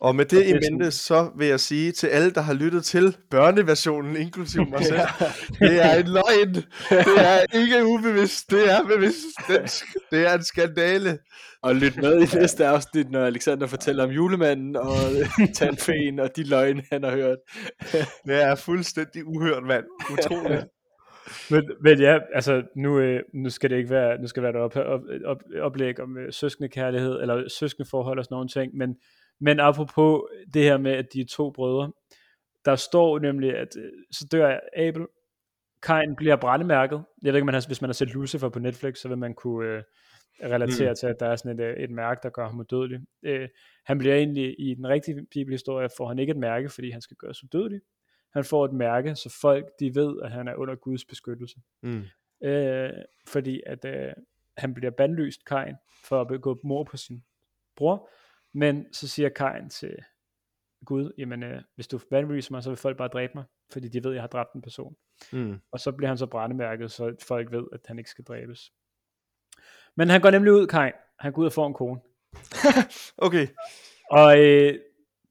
og 0.00 0.14
med 0.16 0.24
Og 0.24 0.30
det 0.30 0.38
det 0.38 0.46
i 0.46 0.48
sådan- 0.50 0.72
mente, 0.72 0.90
så 0.90 1.30
vil 1.38 1.46
jeg 1.48 1.60
sige 1.60 1.92
til 1.92 2.06
alle, 2.06 2.30
der 2.30 2.40
har 2.40 2.54
lyttet 2.54 2.84
til 2.84 3.16
børneversionen, 3.30 4.16
inklusive 4.16 4.64
mig 4.64 4.84
selv, 4.84 5.00
det 5.60 5.84
er 5.84 5.94
en 5.94 6.06
løgn. 6.08 6.54
Det 6.54 7.18
er 7.18 7.58
ikke 7.58 7.86
ubevidst, 7.86 8.50
det 8.50 8.70
er 8.72 8.82
bevidst. 8.86 9.26
Det 10.10 10.26
er 10.26 10.34
en 10.34 10.42
skandale. 10.44 11.18
Og 11.62 11.74
lyt 11.76 11.96
med 11.96 12.20
i 12.22 12.36
næste 12.36 12.66
afsnit, 12.66 13.10
når 13.10 13.24
Alexander 13.26 13.66
fortæller 13.66 14.04
om 14.04 14.10
julemanden 14.10 14.76
og 14.76 14.94
tandfæen 15.56 16.18
og 16.18 16.36
de 16.36 16.42
løgne, 16.48 16.82
han 16.92 17.02
har 17.04 17.10
hørt. 17.10 17.38
Det 18.26 18.42
er 18.42 18.54
fuldstændig 18.54 19.26
uhørt, 19.26 19.62
mand. 19.62 19.84
Utroligt. 20.12 20.64
Men, 21.50 21.70
men 21.80 22.00
ja, 22.00 22.18
altså 22.34 22.62
nu, 22.76 22.98
øh, 22.98 23.22
nu 23.34 23.50
skal 23.50 23.70
det 23.70 23.76
ikke 23.76 23.90
være, 23.90 24.18
nu 24.18 24.26
skal 24.26 24.42
det 24.42 24.54
være 24.54 24.66
et 24.66 24.76
op, 24.76 24.76
op, 24.76 25.00
op, 25.24 25.42
oplæg 25.60 26.00
om 26.00 26.18
øh, 26.18 26.32
søskende 26.32 26.68
kærlighed, 26.68 27.20
eller 27.20 27.48
søskende 27.48 27.88
forhold 27.90 28.18
og 28.18 28.24
sådan 28.24 28.34
nogle 28.34 28.48
ting, 28.48 28.76
men, 28.76 28.96
men 29.40 29.60
apropos 29.60 30.20
det 30.54 30.62
her 30.62 30.78
med, 30.78 30.92
at 30.92 31.06
de 31.12 31.20
er 31.20 31.26
to 31.30 31.50
brødre, 31.50 31.92
der 32.64 32.76
står 32.76 33.18
nemlig, 33.18 33.56
at 33.56 33.68
øh, 33.78 33.92
så 34.12 34.26
dør 34.32 34.58
Abel, 34.76 35.06
Kain 35.82 36.16
bliver 36.16 36.36
brændemærket, 36.36 37.04
jeg 37.22 37.32
ved 37.32 37.38
ikke, 37.38 37.44
man 37.44 37.54
har, 37.54 37.64
hvis 37.66 37.80
man 37.80 37.88
har 37.88 37.92
set 37.92 38.14
Lucifer 38.14 38.48
på 38.48 38.58
Netflix, 38.58 38.98
så 38.98 39.08
vil 39.08 39.18
man 39.18 39.34
kunne 39.34 39.68
øh, 39.68 39.82
relatere 40.42 40.90
mm. 40.90 40.96
til, 40.96 41.06
at 41.06 41.20
der 41.20 41.26
er 41.26 41.36
sådan 41.36 41.60
et, 41.60 41.64
øh, 41.64 41.76
et 41.76 41.90
mærke, 41.90 42.20
der 42.22 42.30
gør 42.30 42.46
ham 42.46 42.60
udødelig. 42.60 43.00
Øh, 43.22 43.48
han 43.86 43.98
bliver 43.98 44.14
egentlig, 44.14 44.54
i 44.58 44.74
den 44.74 44.88
rigtige 44.88 45.26
bibelhistorie, 45.30 45.88
får 45.96 46.08
han 46.08 46.18
ikke 46.18 46.30
et 46.30 46.36
mærke, 46.36 46.68
fordi 46.68 46.90
han 46.90 47.00
skal 47.00 47.16
gøres 47.16 47.44
udødelig. 47.44 47.80
Han 48.32 48.44
får 48.44 48.64
et 48.64 48.72
mærke, 48.72 49.14
så 49.16 49.38
folk 49.40 49.66
de 49.80 49.94
ved, 49.94 50.22
at 50.22 50.30
han 50.30 50.48
er 50.48 50.54
under 50.54 50.74
Guds 50.74 51.04
beskyttelse 51.04 51.56
Mm. 51.82 52.04
øh, 52.42 52.90
fordi 53.28 53.62
at 53.66 53.84
øh, 53.84 54.12
han 54.58 54.74
bliver 54.74 54.90
bandlyst, 54.90 55.44
Kain, 55.44 55.74
for 56.04 56.20
at 56.20 56.28
begå 56.28 56.60
mord 56.64 56.86
på 56.86 56.96
sin 56.96 57.24
bror, 57.76 58.10
men 58.52 58.92
så 58.92 59.08
siger 59.08 59.28
Kain 59.28 59.70
til 59.70 59.96
Gud, 60.84 61.12
jamen 61.18 61.42
øh, 61.42 61.62
hvis 61.74 61.88
du 61.88 61.98
bandlyser 62.10 62.52
mig, 62.54 62.62
så 62.62 62.70
vil 62.70 62.76
folk 62.76 62.96
bare 62.96 63.08
dræbe 63.08 63.32
mig, 63.34 63.44
fordi 63.72 63.88
de 63.88 64.04
ved, 64.04 64.10
at 64.10 64.14
jeg 64.14 64.22
har 64.22 64.28
dræbt 64.28 64.52
en 64.54 64.62
person. 64.62 64.96
Mm. 65.32 65.60
Og 65.72 65.80
så 65.80 65.92
bliver 65.92 66.08
han 66.08 66.18
så 66.18 66.26
brændemærket, 66.26 66.90
så 66.92 67.16
folk 67.28 67.52
ved, 67.52 67.66
at 67.72 67.80
han 67.86 67.98
ikke 67.98 68.10
skal 68.10 68.24
dræbes. 68.24 68.72
Men 69.96 70.08
han 70.08 70.20
går 70.20 70.30
nemlig 70.30 70.52
ud, 70.52 70.66
Kain. 70.66 70.92
Han 71.18 71.32
går 71.32 71.42
ud 71.42 71.46
og 71.46 71.52
får 71.52 71.66
en 71.66 71.74
kone. 71.74 72.00
Okay. 73.26 73.46
Og 74.10 74.38
øh, 74.38 74.78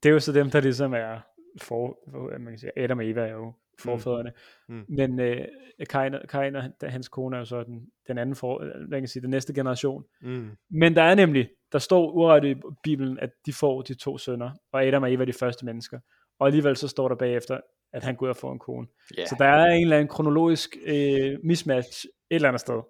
det 0.02 0.08
er 0.08 0.12
jo 0.12 0.20
så 0.20 0.32
dem, 0.32 0.50
der 0.50 0.60
ligesom 0.60 0.92
er 0.94 1.20
for, 1.62 1.98
for 2.10 2.38
man 2.38 2.52
kan 2.52 2.58
sige, 2.58 2.72
Adam 2.78 2.98
og 2.98 3.06
Eva 3.08 3.20
er 3.26 3.32
jo 3.32 3.52
forfædrene. 3.80 4.32
Mm. 4.68 4.74
Mm. 4.74 4.84
Men 4.88 5.20
øh, 5.20 5.44
Kain, 5.90 6.14
Kain 6.28 6.56
og 6.56 6.62
han- 6.62 6.72
hans 6.82 7.08
kone 7.08 7.36
er 7.36 7.40
jo 7.40 7.44
så 7.44 7.62
den, 7.62 7.86
den 8.08 8.18
anden 8.18 8.34
for, 8.36 8.62
øh, 8.62 8.70
man 8.90 9.00
kan 9.00 9.08
sige, 9.08 9.22
den 9.22 9.30
næste 9.30 9.54
generation. 9.54 10.04
Mm. 10.22 10.50
Men 10.70 10.96
der 10.96 11.02
er 11.02 11.14
nemlig, 11.14 11.48
der 11.72 11.78
står 11.78 12.10
uret 12.10 12.44
i 12.44 12.54
Bibelen, 12.82 13.18
at 13.18 13.30
de 13.46 13.52
får 13.52 13.82
de 13.82 13.94
to 13.94 14.18
sønner, 14.18 14.50
og 14.72 14.84
Adam 14.84 15.02
og 15.02 15.12
Eva 15.12 15.22
er 15.22 15.26
de 15.26 15.32
første 15.32 15.64
mennesker. 15.64 15.98
Og 16.38 16.46
alligevel 16.46 16.76
så 16.76 16.88
står 16.88 17.08
der 17.08 17.16
bagefter, 17.16 17.60
at 17.92 18.04
han 18.04 18.16
går 18.16 18.26
ud 18.26 18.30
og 18.30 18.36
får 18.36 18.52
en 18.52 18.58
kone. 18.58 18.86
Ja, 19.18 19.26
Så 19.26 19.36
der 19.38 19.44
er 19.44 19.64
en 19.66 19.82
eller 19.82 19.96
anden 19.96 20.08
kronologisk 20.08 20.76
øh, 20.86 21.38
mismatch 21.44 22.04
et 22.04 22.34
eller 22.34 22.48
andet 22.48 22.60
sted. 22.60 22.80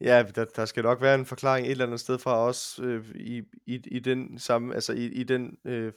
Ja, 0.00 0.24
der, 0.34 0.44
der 0.44 0.64
skal 0.64 0.82
nok 0.82 1.02
være 1.02 1.14
en 1.14 1.26
forklaring 1.26 1.66
et 1.66 1.70
eller 1.70 1.86
andet 1.86 2.00
sted 2.00 2.18
fra 2.18 2.38
os 2.38 2.80
øh, 2.82 3.04
i, 3.14 3.42
i, 3.66 3.80
i 3.90 3.98
den 3.98 4.38
samme, 4.38 4.74
altså 4.74 4.92
i, 4.92 5.04
i 5.04 5.22
den, 5.24 5.56
øh, 5.64 5.92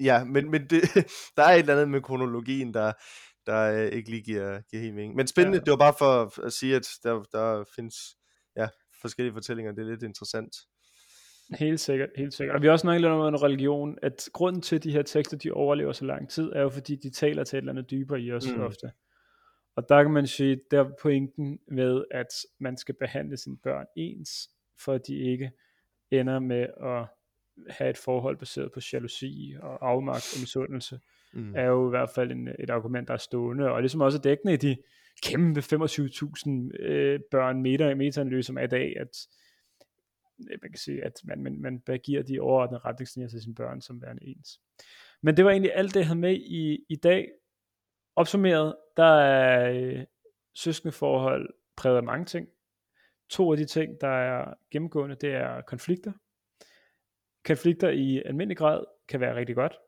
ja, 0.00 0.24
men, 0.24 0.50
men 0.50 0.66
det, 0.70 0.82
der 1.36 1.42
er 1.42 1.54
et 1.54 1.58
eller 1.58 1.72
andet 1.72 1.88
med 1.88 2.02
kronologien, 2.02 2.74
der, 2.74 2.92
der 3.46 3.84
øh, 3.84 3.92
ikke 3.92 4.10
lige 4.10 4.22
giver, 4.22 4.60
giver 4.70 4.82
helt 4.82 4.94
mening. 4.94 5.14
Men 5.14 5.26
spændende, 5.26 5.58
ja. 5.58 5.64
Det 5.64 5.70
var 5.70 5.76
bare 5.76 5.94
for 5.98 6.40
at 6.46 6.52
sige, 6.52 6.76
at 6.76 6.88
der, 7.02 7.22
der 7.32 7.64
findes 7.76 7.96
ja, 8.56 8.68
forskellige 9.00 9.32
fortællinger, 9.32 9.72
det 9.72 9.82
er 9.82 9.90
lidt 9.90 10.02
interessant. 10.02 10.56
Helt 11.58 11.80
sikkert, 11.80 12.08
helt 12.16 12.34
sikkert. 12.34 12.56
Og 12.56 12.62
vi 12.62 12.66
har 12.66 12.72
også 12.72 12.82
snakket 12.82 13.00
lidt 13.00 13.12
om 13.12 13.34
en 13.34 13.42
religion, 13.42 13.98
at 14.02 14.28
grunden 14.32 14.62
til, 14.62 14.76
at 14.76 14.84
de 14.84 14.92
her 14.92 15.02
tekster, 15.02 15.36
de 15.36 15.52
overlever 15.52 15.92
så 15.92 16.04
lang 16.04 16.30
tid, 16.30 16.52
er 16.54 16.62
jo 16.62 16.68
fordi, 16.68 16.96
de 16.96 17.10
taler 17.10 17.44
til 17.44 17.56
et 17.56 17.58
eller 17.58 17.72
andet 17.72 17.90
dybere 17.90 18.20
i 18.20 18.32
os 18.32 18.46
mm. 18.52 18.60
ofte. 18.60 18.90
Og 19.76 19.88
der 19.88 20.02
kan 20.02 20.12
man 20.12 20.26
sige, 20.26 20.60
der 20.70 20.84
er 20.84 20.90
pointen 21.02 21.58
med, 21.68 22.04
at 22.10 22.26
man 22.60 22.76
skal 22.76 22.94
behandle 23.00 23.36
sine 23.36 23.56
børn 23.62 23.86
ens, 23.96 24.30
for 24.84 24.92
at 24.92 25.06
de 25.06 25.14
ikke 25.14 25.50
ender 26.10 26.38
med 26.38 26.66
at 26.82 27.06
have 27.70 27.90
et 27.90 27.98
forhold 27.98 28.36
baseret 28.36 28.72
på 28.72 28.80
jalousi 28.92 29.56
og 29.60 29.88
afmagt 29.90 30.32
og 30.34 30.40
misundelse, 30.40 31.00
Mm. 31.32 31.54
er 31.56 31.64
jo 31.64 31.86
i 31.86 31.90
hvert 31.90 32.10
fald 32.14 32.30
en, 32.32 32.48
et 32.58 32.70
argument, 32.70 33.08
der 33.08 33.14
er 33.14 33.18
stående, 33.18 33.70
og 33.70 33.80
ligesom 33.80 34.00
også 34.00 34.18
dækkende 34.18 34.54
i 34.54 34.56
de 34.56 34.76
kæmpe 35.22 35.60
25.000 35.60 36.82
øh, 36.82 37.20
børn 37.30 37.62
meter, 37.62 37.94
metaanalyse, 37.94 38.46
som 38.46 38.58
er 38.58 38.62
i 38.62 38.66
dag, 38.66 38.94
at 39.00 39.28
øh, 40.50 40.58
man 40.62 40.70
kan 40.70 40.78
sige, 40.78 41.04
at 41.04 41.12
man, 41.24 41.42
man, 41.42 41.60
man 41.62 41.82
giver 42.04 42.22
de 42.22 42.40
overordnede 42.40 42.80
retningslinjer 42.84 43.28
til 43.28 43.42
sine 43.42 43.54
børn 43.54 43.80
som 43.80 44.02
værende 44.02 44.24
ens. 44.26 44.60
Men 45.22 45.36
det 45.36 45.44
var 45.44 45.50
egentlig 45.50 45.72
alt 45.74 45.94
det, 45.94 46.00
jeg 46.00 46.06
havde 46.06 46.18
med 46.18 46.34
i, 46.34 46.78
i 46.88 46.96
dag. 46.96 47.28
Opsummeret, 48.16 48.76
der 48.96 49.20
er 49.20 49.72
øh, 49.72 50.04
søskendeforhold 50.54 51.54
præget 51.76 51.96
af 51.96 52.02
mange 52.02 52.24
ting. 52.24 52.48
To 53.30 53.52
af 53.52 53.58
de 53.58 53.64
ting, 53.64 54.00
der 54.00 54.08
er 54.08 54.54
gennemgående, 54.70 55.16
det 55.20 55.34
er 55.34 55.60
konflikter. 55.60 56.12
Konflikter 57.48 57.88
i 57.88 58.22
almindelig 58.22 58.56
grad 58.56 58.84
kan 59.08 59.20
være 59.20 59.34
rigtig 59.34 59.54
godt. 59.54 59.78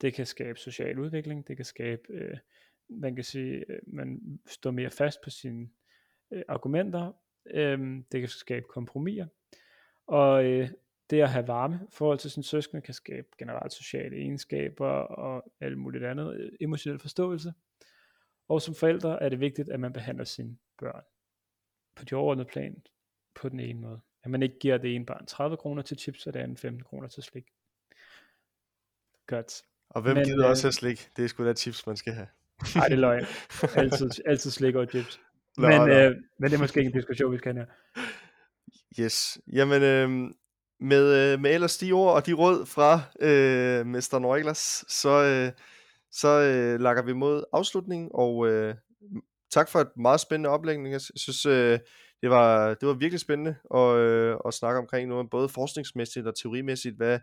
Det 0.00 0.14
kan 0.14 0.26
skabe 0.26 0.58
social 0.58 0.98
udvikling, 0.98 1.48
det 1.48 1.56
kan 1.56 1.64
skabe, 1.64 2.02
øh, 2.10 2.36
man 2.90 3.14
kan 3.14 3.24
sige, 3.24 3.64
øh, 3.68 3.78
man 3.86 4.20
står 4.46 4.70
mere 4.70 4.90
fast 4.90 5.18
på 5.24 5.30
sine 5.30 5.68
øh, 6.32 6.42
argumenter, 6.48 7.12
øh, 7.50 7.78
det 8.12 8.20
kan 8.20 8.28
skabe 8.28 8.66
kompromiser, 8.68 9.26
og 10.06 10.44
øh, 10.44 10.68
det 11.10 11.22
at 11.22 11.28
have 11.28 11.48
varme 11.48 11.80
forhold 11.90 12.18
til 12.18 12.30
sin 12.30 12.42
søskende 12.42 12.82
kan 12.82 12.94
skabe 12.94 13.28
generelt 13.38 13.72
sociale 13.72 14.16
egenskaber 14.16 14.90
og 14.90 15.52
alt 15.60 15.78
muligt 15.78 16.04
andet, 16.04 16.40
øh, 16.40 16.52
emotionel 16.60 16.98
forståelse. 16.98 17.52
Og 18.48 18.62
som 18.62 18.74
forældre 18.74 19.22
er 19.22 19.28
det 19.28 19.40
vigtigt, 19.40 19.68
at 19.68 19.80
man 19.80 19.92
behandler 19.92 20.24
sine 20.24 20.56
børn 20.78 21.04
på 21.96 22.04
de 22.04 22.14
overordnede 22.14 22.48
plan 22.48 22.82
på 23.34 23.48
den 23.48 23.60
ene 23.60 23.80
måde. 23.80 24.00
At 24.28 24.32
man 24.32 24.42
ikke 24.42 24.58
giver 24.58 24.78
det 24.78 24.94
ene 24.94 25.06
barn 25.06 25.26
30 25.26 25.56
kroner 25.56 25.82
til 25.82 25.98
chips, 25.98 26.26
og 26.26 26.34
det 26.34 26.40
andet 26.40 26.58
15 26.58 26.82
kroner 26.84 27.08
til 27.08 27.22
slik. 27.22 27.44
Godt. 29.26 29.62
Og 29.90 30.02
hvem 30.02 30.16
Men, 30.16 30.24
gider 30.24 30.46
også 30.46 30.60
øh, 30.60 30.64
have 30.64 30.72
slik? 30.72 31.08
Det 31.16 31.24
er 31.24 31.28
sgu 31.28 31.44
da 31.44 31.54
chips, 31.54 31.86
man 31.86 31.96
skal 31.96 32.12
have. 32.12 32.26
Nej, 32.74 32.88
det 32.88 32.94
er 32.94 32.98
løgn. 32.98 33.26
Altid, 33.76 34.10
altid 34.26 34.50
slik 34.50 34.74
og 34.74 34.86
chips. 34.90 35.20
Nå, 35.58 35.68
men, 35.68 35.76
nå. 35.80 35.86
øh, 35.86 36.16
men 36.38 36.50
det 36.50 36.56
er 36.56 36.60
måske 36.60 36.80
ikke 36.80 36.88
en 36.88 36.94
diskussion, 36.94 37.32
vi 37.32 37.38
skal 37.38 37.54
have 37.54 37.66
her. 37.66 39.04
Yes. 39.04 39.38
Jamen, 39.52 39.82
øh, 39.82 40.10
med, 40.80 41.32
øh, 41.32 41.40
med 41.40 41.54
ellers 41.54 41.78
de 41.78 41.92
ord 41.92 42.14
og 42.14 42.26
de 42.26 42.32
råd 42.32 42.66
fra 42.66 43.00
øh, 43.20 43.86
Mester 43.86 44.18
Noiglas, 44.18 44.84
så, 44.88 45.24
øh, 45.24 45.52
så 46.10 46.28
øh, 46.28 46.80
lakker 46.80 47.02
vi 47.02 47.12
mod 47.12 47.44
afslutningen, 47.52 48.10
og 48.14 48.48
øh, 48.48 48.74
tak 49.50 49.68
for 49.68 49.78
et 49.78 49.96
meget 49.96 50.20
spændende 50.20 50.50
oplægning. 50.50 50.92
Jeg 50.92 51.00
synes, 51.00 51.46
øh, 51.46 51.78
det 52.22 52.30
var, 52.30 52.74
det 52.74 52.88
var 52.88 52.94
virkelig 52.94 53.20
spændende 53.20 53.56
at, 53.74 53.96
øh, 53.96 54.36
at 54.46 54.54
snakke 54.54 54.78
omkring 54.78 55.08
noget, 55.08 55.30
både 55.30 55.48
forskningsmæssigt 55.48 56.26
og 56.26 56.36
teorimæssigt, 56.36 56.96
hvad 56.96 57.18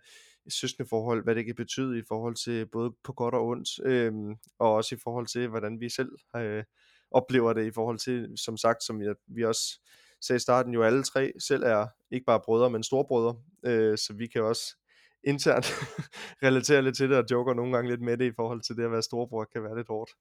søskende 0.49 0.89
forhold, 0.89 1.23
hvad 1.23 1.35
det 1.35 1.45
kan 1.45 1.55
betyde 1.55 1.99
i 1.99 2.03
forhold 2.07 2.35
til 2.35 2.65
både 2.65 2.93
på 3.03 3.13
godt 3.13 3.35
og 3.35 3.47
ondt, 3.47 3.69
øh, 3.85 4.13
og 4.59 4.73
også 4.73 4.95
i 4.95 4.97
forhold 5.03 5.27
til, 5.27 5.47
hvordan 5.47 5.79
vi 5.79 5.89
selv 5.89 6.11
øh, 6.35 6.63
oplever 7.11 7.53
det 7.53 7.65
i 7.65 7.71
forhold 7.71 7.99
til, 7.99 8.33
som 8.37 8.57
sagt, 8.57 8.83
som 8.83 9.01
jeg, 9.01 9.15
vi 9.27 9.43
også 9.43 9.79
sagde 10.21 10.37
i 10.37 10.39
starten, 10.39 10.73
jo 10.73 10.83
alle 10.83 11.03
tre 11.03 11.31
selv 11.39 11.63
er 11.63 11.87
ikke 12.11 12.25
bare 12.25 12.41
brødre, 12.45 12.69
men 12.69 12.83
storbrødre, 12.83 13.35
øh, 13.65 13.97
så 13.97 14.13
vi 14.13 14.27
kan 14.27 14.43
også 14.43 14.75
internt 15.23 15.65
relatere 16.45 16.81
lidt 16.81 16.97
til 16.97 17.09
det, 17.09 17.17
og 17.17 17.25
joker 17.31 17.53
nogle 17.53 17.75
gange 17.75 17.89
lidt 17.89 18.01
med 18.01 18.17
det 18.17 18.25
i 18.25 18.35
forhold 18.35 18.61
til 18.61 18.75
det 18.75 18.83
at 18.83 18.91
være 18.91 19.01
storebror, 19.01 19.47
kan 19.53 19.63
være 19.63 19.77
lidt 19.77 19.87
hårdt. 19.87 20.11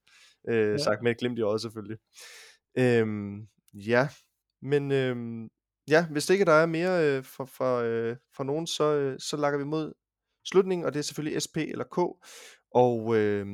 Øh, 0.48 0.70
ja. 0.70 0.78
Sagt 0.78 1.02
med 1.02 1.10
et 1.10 1.18
glimt 1.18 1.38
i 1.38 1.42
øjet 1.42 1.60
selvfølgelig. 1.60 1.98
Øhm, 2.78 3.46
ja, 3.74 4.08
men 4.64 4.92
øhm, 4.92 5.50
ja, 5.88 6.06
hvis 6.06 6.26
det 6.26 6.34
ikke 6.34 6.44
der 6.44 6.52
er 6.52 6.66
mere 6.66 7.04
øh, 7.04 7.24
for, 7.24 7.44
for, 7.44 7.78
øh, 7.78 8.16
for 8.36 8.44
nogen, 8.44 8.66
så, 8.66 8.84
øh, 8.84 9.20
så 9.20 9.36
lakker 9.36 9.58
vi 9.58 9.64
mod 9.64 9.92
slutningen, 10.44 10.86
og 10.86 10.92
det 10.92 10.98
er 10.98 11.02
selvfølgelig 11.02 11.42
SP 11.46 11.56
eller 11.56 11.84
K. 11.84 11.98
Og 12.74 13.16
øh, 13.16 13.46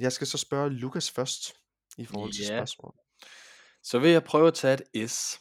jeg 0.00 0.12
skal 0.12 0.26
så 0.26 0.38
spørge 0.38 0.70
Lukas 0.70 1.10
først 1.10 1.54
i 1.98 2.04
forhold 2.04 2.32
til 2.32 2.42
ja. 2.42 2.56
spørgsmål. 2.56 2.94
Så 3.82 3.98
vil 3.98 4.10
jeg 4.10 4.24
prøve 4.24 4.48
at 4.48 4.54
tage 4.54 4.78
et 4.94 5.10
S. 5.10 5.40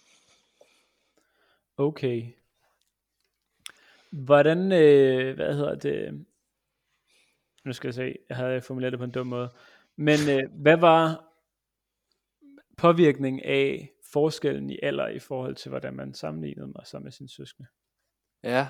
Okay. 1.78 2.34
Hvordan, 4.11 4.72
øh, 4.72 5.36
hvad 5.36 5.55
hedder 5.55 5.76
det, 5.76 6.26
nu 7.65 7.74
skal 7.74 7.88
jeg 7.88 7.93
se, 7.93 8.15
jeg 8.30 8.38
havde 8.38 8.61
formuleret 8.61 8.91
det 8.91 8.99
på 8.99 9.03
en 9.03 9.11
dum 9.11 9.28
måde, 9.28 9.53
men 9.95 10.19
øh, 10.30 10.61
hvad 10.61 10.78
var 10.78 11.32
påvirkning 12.78 13.45
af 13.45 13.89
forskellen 14.14 14.70
i 14.70 14.80
alder 14.84 15.07
i 15.07 15.20
forhold 15.20 15.55
til, 15.55 15.70
hvordan 15.70 15.93
man 15.93 16.14
sammenlignede 16.14 16.68
mig 16.68 16.88
sammen 16.88 17.05
med 17.05 17.12
sine 17.12 17.30
søskende? 17.30 17.70
Ja. 18.43 18.68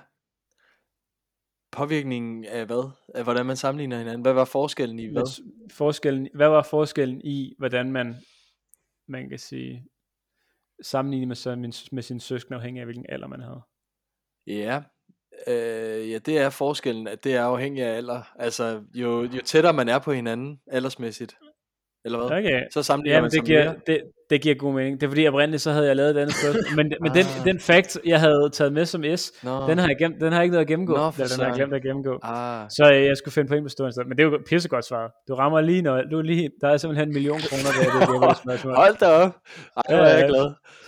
Påvirkningen 1.72 2.46
af 2.46 2.66
hvad? 2.66 2.92
Af 3.16 3.24
hvordan 3.24 3.46
man 3.46 3.58
sammenligner 3.58 3.98
hinanden? 3.98 4.22
Hvad 4.22 4.34
var 4.34 4.46
forskellen 4.46 5.00
i 5.00 5.06
hvad? 5.06 5.44
Forskellen, 5.72 6.30
hvad 6.34 6.50
var 6.50 6.64
forskellen 6.64 7.22
i, 7.24 7.56
hvordan 7.58 7.92
man, 7.92 8.16
man 9.08 9.30
kan 9.30 9.39
sige, 9.39 9.88
sammenligne 10.82 11.26
med, 11.26 11.56
med, 11.56 11.89
med 11.92 12.04
sine 12.04 12.22
søskende, 12.22 12.58
afhængig 12.58 12.82
af 12.82 12.86
hvilken 12.86 13.06
alder 13.10 13.28
man 13.28 13.42
havde? 13.42 13.62
Ja, 14.48 14.84
Øh, 15.48 16.12
ja, 16.12 16.18
det 16.18 16.38
er 16.38 16.50
forskellen, 16.50 17.08
at 17.08 17.24
det 17.24 17.36
er 17.36 17.44
afhængigt 17.44 17.88
af 17.88 17.98
alder. 17.98 18.24
Altså, 18.36 18.84
jo, 18.94 19.22
jo 19.24 19.42
tættere 19.46 19.74
man 19.74 19.89
er 19.89 20.00
på 20.00 20.12
hinanden, 20.12 20.62
aldersmæssigt, 20.68 21.38
eller 22.06 22.18
hvad? 22.20 22.38
Okay. 22.38 22.62
Så 22.74 22.84
sammenligner 22.84 23.18
ja, 23.18 23.22
man 23.22 23.32
det 23.32 23.45
giver, 23.45 23.74
det, 23.88 24.02
det 24.30 24.41
giver 24.41 24.56
god 24.56 24.74
mening. 24.74 25.02
Det 25.02 25.08
er 25.08 25.12
fordi 25.12 25.28
oprindeligt 25.28 25.62
så 25.62 25.72
havde 25.72 25.88
jeg 25.88 25.95
lavet 25.95 26.10
et 26.10 26.18
andet 26.18 26.36
spørgsmål. 26.36 26.76
Men, 26.76 26.93
men 27.02 27.12
ah. 27.12 27.18
den, 27.18 27.26
den 27.45 27.60
fact, 27.60 27.97
jeg 28.06 28.20
havde 28.20 28.49
taget 28.54 28.74
med 28.74 28.86
som 28.86 29.04
S, 29.16 29.32
Nå. 29.43 29.68
den 29.70 29.78
har 29.78 29.88
jeg, 29.88 29.97
gennem, 29.97 30.20
den 30.20 30.32
har 30.32 30.39
jeg 30.39 30.43
ikke 30.43 30.54
noget 30.54 30.66
at 30.66 30.68
gennemgå. 30.68 30.95
Nå, 30.95 31.12
den 31.18 31.39
har 31.39 31.45
jeg 31.45 31.56
glemt 31.56 31.74
at 31.74 31.82
gennemgå. 31.82 32.20
Ah. 32.24 32.70
Så 32.70 32.91
øh, 32.93 33.06
jeg 33.06 33.18
skulle 33.18 33.34
finde 33.34 33.47
på 33.47 33.56
en 33.56 33.64
på 33.64 33.70
stående 33.70 34.04
Men 34.08 34.18
det 34.18 34.24
er 34.24 34.30
jo 34.30 34.39
pissegodt 34.47 34.86
svar. 34.86 35.12
Du 35.28 35.34
rammer 35.36 35.62
lige, 35.62 35.82
når 35.82 36.02
du 36.12 36.18
er 36.18 36.22
lige, 36.22 36.49
der 36.62 36.68
er 36.70 36.78
simpelthen 36.78 37.08
en 37.08 37.14
million 37.14 37.39
kroner 37.49 37.70
ved 37.78 37.86
det, 38.02 38.32
det 38.32 38.38
spørgsmål. 38.43 38.76
Hold 38.76 38.97
da 38.97 39.08
op. 39.08 39.34
Ej, 39.78 39.95
jeg 39.95 40.22
er 40.22 40.28
glad. 40.28 40.47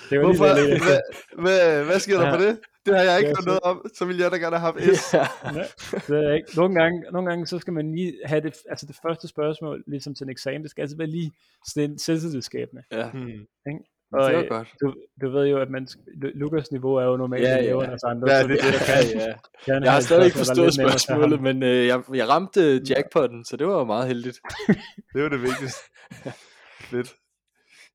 Det 0.09 0.19
var 0.19 0.25
Hvorfor? 0.25 0.47
Lige, 0.55 0.79
hvad, 0.85 0.99
hvad, 1.43 1.85
hvad 1.85 1.99
sker 1.99 2.17
der 2.19 2.27
ja. 2.27 2.35
på 2.35 2.43
det? 2.43 2.57
Det 2.85 2.97
har 2.97 3.03
jeg 3.03 3.19
ikke 3.19 3.29
hørt 3.29 3.45
noget 3.45 3.59
om, 3.63 3.85
så 3.93 4.05
ville 4.05 4.23
jeg 4.23 4.31
da 4.31 4.37
gerne 4.37 4.57
have 4.57 4.73
haft 4.73 4.97
S. 4.97 5.13
Ja. 5.13 5.27
det 6.07 6.25
er 6.29 6.33
ikke. 6.33 6.55
Nogle, 6.55 6.75
gange, 6.75 7.01
nogle 7.11 7.29
gange, 7.29 7.47
så 7.47 7.59
skal 7.59 7.73
man 7.73 7.95
lige 7.95 8.13
have 8.25 8.41
det, 8.41 8.53
altså 8.69 8.85
det 8.85 8.95
første 9.01 9.27
spørgsmål, 9.27 9.83
ligesom 9.87 10.15
til 10.15 10.23
en 10.23 10.29
eksamen, 10.29 10.61
det 10.61 10.71
skal 10.71 10.81
altså 10.81 10.97
være 10.97 11.07
lige 11.07 11.31
sådan 11.67 11.97
selvtillidsskabende. 11.97 12.83
Ja. 12.91 13.09
Hmm. 13.11 13.27
Ikke? 13.67 13.83
Og, 14.13 14.31
det 14.31 14.37
var 14.37 14.45
godt. 14.57 14.67
Du, 14.81 14.93
du 15.21 15.29
ved 15.29 15.47
jo, 15.47 15.57
at 15.61 15.69
man, 15.69 15.87
Lukas 16.15 16.71
niveau 16.71 16.95
er 16.95 17.03
jo 17.03 17.17
normalt 17.17 17.43
ja, 17.43 17.63
ja. 17.63 17.83
end 17.83 17.91
os 17.93 18.03
andre. 18.03 18.31
Ja, 18.31 18.41
det, 18.41 18.49
det, 18.49 18.59
kan, 18.59 19.19
ja. 19.67 19.79
jeg 19.83 19.91
har 19.91 19.99
stadig 19.99 20.25
ikke 20.25 20.37
forstået 20.37 20.73
spørgsmålet, 20.73 21.41
men 21.41 21.63
øh, 21.63 21.87
jeg, 21.87 22.03
jeg 22.13 22.29
ramte 22.29 22.81
jackpotten, 22.89 23.45
så 23.45 23.57
det 23.57 23.67
var 23.67 23.77
jo 23.77 23.83
meget 23.83 24.07
heldigt. 24.07 24.39
det 25.13 25.23
var 25.23 25.29
det 25.29 25.41
vigtigste. 25.41 25.81
Fedt. 26.79 27.15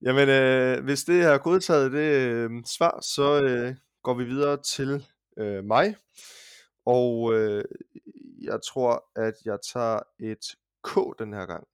Jamen, 0.02 0.28
øh, 0.28 0.84
hvis 0.84 1.04
det 1.04 1.24
har 1.24 1.38
godtaget 1.38 1.92
det 1.92 2.12
øh, 2.12 2.50
svar, 2.66 3.00
så 3.02 3.42
øh, 3.42 3.74
går 4.08 4.14
vi 4.14 4.24
videre 4.24 4.62
til 4.62 5.06
øh, 5.36 5.64
mig. 5.64 5.96
Og 6.86 7.34
øh, 7.34 7.64
jeg 8.42 8.60
tror, 8.68 9.04
at 9.16 9.34
jeg 9.44 9.58
tager 9.72 10.00
et 10.20 10.44
K 10.84 11.18
den 11.18 11.32
her 11.32 11.46
gang. 11.46 11.66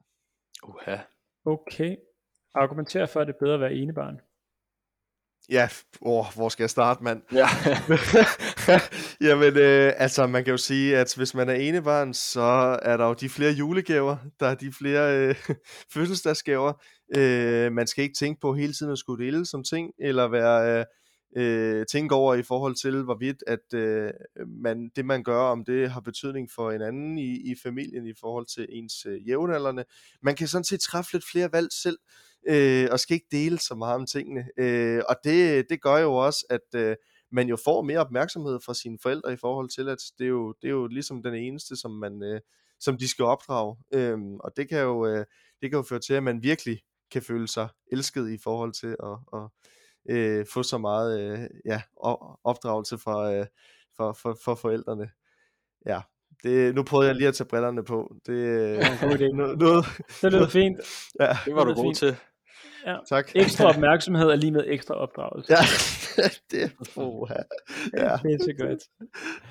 Uha. 0.62 0.96
Okay. 1.44 1.96
Argumenterer 2.54 3.06
for, 3.06 3.20
at 3.20 3.26
det 3.26 3.34
er 3.34 3.38
bedre 3.38 3.54
at 3.54 3.60
være 3.60 3.72
enebarn. 3.74 4.20
Ja, 5.48 5.68
åh, 6.00 6.26
hvor 6.34 6.48
skal 6.48 6.62
jeg 6.62 6.70
starte, 6.70 7.04
mand? 7.04 7.22
Ja. 7.32 7.46
Jamen, 9.28 9.56
øh, 9.56 9.92
altså, 9.96 10.26
man 10.26 10.44
kan 10.44 10.50
jo 10.50 10.58
sige, 10.58 10.96
at 10.96 11.14
hvis 11.16 11.34
man 11.34 11.48
er 11.48 11.54
enebarn, 11.54 12.14
så 12.14 12.78
er 12.82 12.96
der 12.96 13.06
jo 13.06 13.12
de 13.12 13.28
flere 13.28 13.52
julegaver, 13.52 14.16
der 14.40 14.46
er 14.46 14.54
de 14.54 14.72
flere 14.72 15.18
øh, 15.18 15.34
fødselsdagsgaver. 15.94 16.72
Øh, 17.16 17.72
man 17.72 17.86
skal 17.86 18.04
ikke 18.04 18.18
tænke 18.18 18.40
på 18.40 18.54
hele 18.54 18.72
tiden 18.72 18.92
at 18.92 18.98
skulle 18.98 19.24
dele 19.24 19.46
som 19.46 19.64
ting, 19.64 19.92
eller 19.98 20.28
være... 20.28 20.80
Øh, 20.80 20.84
øh, 21.36 21.86
tænke 21.86 22.14
over 22.14 22.34
i 22.34 22.42
forhold 22.42 22.74
til, 22.74 23.02
hvorvidt 23.02 23.44
at 23.46 23.74
øh, 23.74 24.10
man, 24.46 24.90
det 24.96 25.04
man 25.04 25.22
gør, 25.22 25.40
om 25.40 25.64
det 25.64 25.90
har 25.90 26.00
betydning 26.00 26.50
for 26.50 26.70
en 26.70 26.82
anden 26.82 27.18
i, 27.18 27.50
i 27.50 27.54
familien 27.62 28.06
i 28.06 28.14
forhold 28.20 28.46
til 28.46 28.66
ens 28.68 29.06
øh, 29.06 29.28
jævnaldrende. 29.28 29.84
Man 30.22 30.36
kan 30.36 30.48
sådan 30.48 30.64
set 30.64 30.80
træffe 30.80 31.12
lidt 31.12 31.24
flere 31.32 31.52
valg 31.52 31.72
selv, 31.72 31.98
øh, 32.48 32.88
og 32.90 33.00
skal 33.00 33.14
ikke 33.14 33.28
dele 33.30 33.58
så 33.58 33.74
meget 33.74 33.94
om 33.94 34.06
tingene. 34.06 34.44
Øh, 34.58 35.02
og 35.08 35.16
det, 35.24 35.66
det 35.70 35.82
gør 35.82 35.96
jo 35.96 36.14
også, 36.14 36.46
at 36.50 36.80
øh, 36.80 36.96
man 37.32 37.48
jo 37.48 37.56
får 37.64 37.82
mere 37.82 37.98
opmærksomhed 37.98 38.60
fra 38.66 38.74
sine 38.74 38.98
forældre 39.02 39.32
i 39.32 39.36
forhold 39.36 39.68
til, 39.68 39.88
at 39.88 39.98
det 40.18 40.24
er 40.24 40.28
jo, 40.28 40.54
det 40.62 40.68
er 40.68 40.72
jo 40.72 40.86
ligesom 40.86 41.22
den 41.22 41.34
eneste, 41.34 41.76
som 41.76 41.90
man 41.90 42.22
øh, 42.22 42.40
som 42.80 42.98
de 42.98 43.08
skal 43.08 43.24
opdrage. 43.24 43.76
Øhm, 43.94 44.36
og 44.36 44.52
det 44.56 44.68
kan 44.68 44.80
jo 44.80 45.06
øh, 45.06 45.24
det 45.60 45.70
kan 45.70 45.76
jo 45.76 45.82
føre 45.82 46.00
til, 46.00 46.14
at 46.14 46.22
man 46.22 46.42
virkelig 46.42 46.80
kan 47.10 47.22
føle 47.22 47.48
sig 47.48 47.68
elsket 47.92 48.30
i 48.30 48.38
forhold 48.38 48.72
til 48.72 48.96
at, 49.02 49.18
at 49.32 49.48
øh, 50.10 50.46
få 50.52 50.62
så 50.62 50.78
meget 50.78 51.20
øh, 51.20 51.38
ja, 51.64 51.82
opdragelse 52.44 52.98
fra, 52.98 53.34
øh, 53.34 53.46
for, 53.96 54.12
for, 54.12 54.38
for 54.44 54.54
forældrene. 54.54 55.10
Ja, 55.86 56.00
det, 56.42 56.74
nu 56.74 56.82
prøvede 56.82 57.08
jeg 57.08 57.16
lige 57.16 57.28
at 57.28 57.34
tage 57.34 57.48
brillerne 57.48 57.84
på. 57.84 58.16
Det, 58.26 58.44
ja, 58.76 58.98
god 59.06 59.18
idé. 59.18 59.34
Noget, 59.36 59.58
noget, 59.58 59.84
det 60.22 60.32
lyder 60.32 60.48
fint. 60.48 60.80
Ja. 61.20 61.36
Det 61.44 61.54
var 61.54 61.64
du 61.64 61.74
god 61.74 61.84
fint. 61.84 61.96
til. 61.96 62.16
Ja. 62.86 62.96
Tak. 63.08 63.30
Ekstra 63.34 63.64
opmærksomhed 63.74 64.28
er 64.30 64.36
lige 64.36 64.52
med 64.52 64.64
ekstra 64.66 64.94
opdragelse. 64.94 65.52
Ja, 65.52 65.58
det 66.50 66.62
er 66.62 66.68
ja. 67.96 68.16
Det 68.22 68.34
er 68.34 68.38
så 68.38 68.54
godt. 68.58 68.82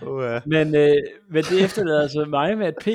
Uh, 0.02 0.50
Men, 0.50 0.76
øh, 0.76 0.96
men 1.30 1.44
det 1.44 1.64
efterlader 1.64 2.02
altså 2.02 2.26
mig 2.26 2.58
med 2.58 2.68
et 2.68 2.76
P, 2.82 2.88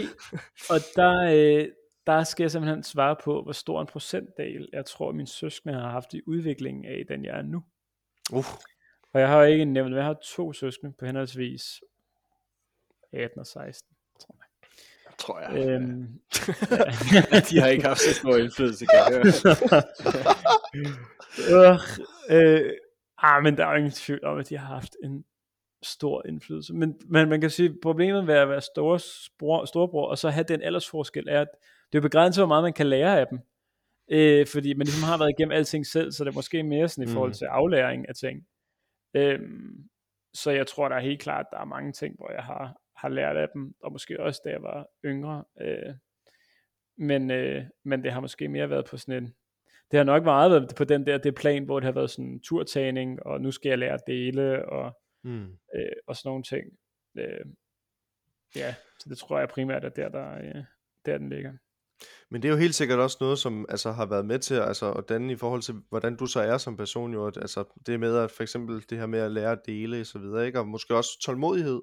og 0.70 0.80
der, 0.96 1.14
øh, 1.34 1.68
der 2.08 2.24
skal 2.24 2.44
jeg 2.44 2.50
simpelthen 2.50 2.82
svare 2.82 3.16
på, 3.24 3.42
hvor 3.42 3.52
stor 3.52 3.80
en 3.80 3.86
procentdel, 3.86 4.68
jeg 4.72 4.86
tror, 4.86 5.12
min 5.12 5.26
søskende 5.26 5.74
har 5.74 5.90
haft 5.90 6.14
i 6.14 6.20
udviklingen 6.26 6.84
af 6.84 7.04
den, 7.08 7.24
jeg 7.24 7.38
er 7.38 7.42
nu. 7.42 7.64
Uh. 8.32 8.44
Og 9.12 9.20
jeg 9.20 9.28
har 9.28 9.42
ikke 9.42 9.64
nævnt, 9.64 9.94
jeg 9.94 10.04
har 10.04 10.16
to 10.24 10.52
søskende 10.52 10.92
på 10.98 11.06
henholdsvis 11.06 11.80
18 13.12 13.40
og 13.40 13.46
16, 13.46 13.96
tror 14.20 14.36
jeg. 14.38 14.44
Tror 15.18 15.40
jeg. 15.40 15.68
Øhm, 15.68 16.20
de 17.50 17.60
har 17.60 17.66
ikke 17.66 17.86
haft 17.86 18.00
så 18.00 18.14
stor 18.14 18.36
indflydelse, 18.36 18.86
kan 18.86 18.98
jeg 18.98 19.06
høre. 19.12 19.24
øh, 22.30 22.64
øh, 22.64 22.72
ah, 23.18 23.42
men 23.42 23.56
der 23.56 23.66
er 23.66 23.70
jo 23.70 23.76
ingen 23.76 23.92
tvivl 23.92 24.24
om, 24.24 24.38
at 24.38 24.48
de 24.48 24.58
har 24.58 24.66
haft 24.66 24.96
en 25.04 25.24
stor 25.82 26.26
indflydelse. 26.26 26.74
Men, 26.74 27.00
men 27.06 27.28
man 27.28 27.40
kan 27.40 27.50
sige, 27.50 27.76
problemet 27.82 28.26
ved 28.26 28.34
at 28.34 28.48
være 28.48 28.60
store, 28.60 28.98
storebror, 29.66 30.08
og 30.08 30.18
så 30.18 30.30
have 30.30 30.44
den 30.44 30.62
aldersforskel, 30.62 31.28
er, 31.28 31.40
at 31.40 31.48
det 31.92 31.98
er 31.98 32.02
begrænset, 32.02 32.42
hvor 32.42 32.48
meget 32.48 32.64
man 32.64 32.72
kan 32.72 32.86
lære 32.86 33.20
af 33.20 33.26
dem. 33.26 33.38
Øh, 34.10 34.46
fordi 34.46 34.74
man 34.74 34.86
ligesom 34.86 35.08
har 35.08 35.18
været 35.18 35.34
igennem 35.38 35.52
alting 35.52 35.86
selv, 35.86 36.12
så 36.12 36.24
det 36.24 36.30
er 36.30 36.34
måske 36.34 36.62
mere 36.62 36.88
sådan 36.88 37.10
i 37.10 37.12
forhold 37.12 37.30
mm. 37.30 37.34
til 37.34 37.44
aflæring 37.44 38.08
af 38.08 38.14
ting. 38.14 38.46
Øh, 39.14 39.40
så 40.34 40.50
jeg 40.50 40.66
tror, 40.66 40.88
der 40.88 40.96
er 40.96 41.00
helt 41.00 41.20
klart, 41.20 41.46
at 41.46 41.52
der 41.52 41.58
er 41.58 41.64
mange 41.64 41.92
ting, 41.92 42.16
hvor 42.16 42.32
jeg 42.32 42.42
har, 42.42 42.76
har 42.96 43.08
lært 43.08 43.36
af 43.36 43.48
dem, 43.54 43.74
og 43.80 43.92
måske 43.92 44.20
også 44.20 44.40
da 44.44 44.50
jeg 44.50 44.62
var 44.62 44.86
yngre. 45.04 45.44
Øh, 45.60 45.94
men, 46.98 47.30
øh, 47.30 47.64
men 47.84 48.04
det 48.04 48.12
har 48.12 48.20
måske 48.20 48.48
mere 48.48 48.70
været 48.70 48.86
på 48.90 48.96
sådan 48.96 49.22
en, 49.22 49.34
det 49.90 49.96
har 49.96 50.04
nok 50.04 50.24
meget 50.24 50.50
været 50.50 50.72
på 50.76 50.84
den 50.84 51.06
der 51.06 51.18
det 51.18 51.34
plan, 51.34 51.64
hvor 51.64 51.80
det 51.80 51.84
har 51.84 51.92
været 51.92 52.10
sådan 52.10 52.24
en 52.24 52.40
turtagning, 52.40 53.22
og 53.22 53.40
nu 53.40 53.50
skal 53.50 53.68
jeg 53.68 53.78
lære 53.78 53.94
at 53.94 54.06
dele, 54.06 54.68
og, 54.68 54.98
mm. 55.24 55.58
øh, 55.74 55.92
og 56.06 56.16
sådan 56.16 56.28
nogle 56.28 56.42
ting. 56.42 56.64
Øh, 57.18 57.46
ja, 58.56 58.74
så 59.00 59.08
det 59.08 59.18
tror 59.18 59.38
jeg 59.38 59.48
primært 59.48 59.84
er 59.84 59.88
der, 59.88 60.08
der, 60.08 60.38
øh, 60.38 60.64
der 61.06 61.18
den 61.18 61.28
ligger. 61.28 61.52
Men 62.30 62.42
det 62.42 62.48
er 62.48 62.52
jo 62.52 62.58
helt 62.58 62.74
sikkert 62.74 62.98
også 62.98 63.16
noget, 63.20 63.38
som 63.38 63.66
altså, 63.68 63.92
har 63.92 64.06
været 64.06 64.26
med 64.26 64.38
til 64.38 64.54
altså, 64.54 64.92
at 64.92 65.08
danne 65.08 65.32
i 65.32 65.36
forhold 65.36 65.62
til, 65.62 65.74
hvordan 65.90 66.16
du 66.16 66.26
så 66.26 66.40
er 66.40 66.58
som 66.58 66.76
person. 66.76 67.12
Jo, 67.12 67.26
at, 67.26 67.36
altså, 67.36 67.64
det 67.86 68.00
med 68.00 68.16
at 68.16 68.30
for 68.30 68.42
eksempel 68.42 68.84
det 68.90 68.98
her 68.98 69.06
med 69.06 69.18
at 69.18 69.30
lære 69.30 69.52
at 69.52 69.58
dele 69.66 70.00
og 70.00 70.06
så 70.06 70.18
videre, 70.18 70.46
ikke? 70.46 70.58
og 70.60 70.68
måske 70.68 70.94
også 70.96 71.10
tålmodighed 71.22 71.80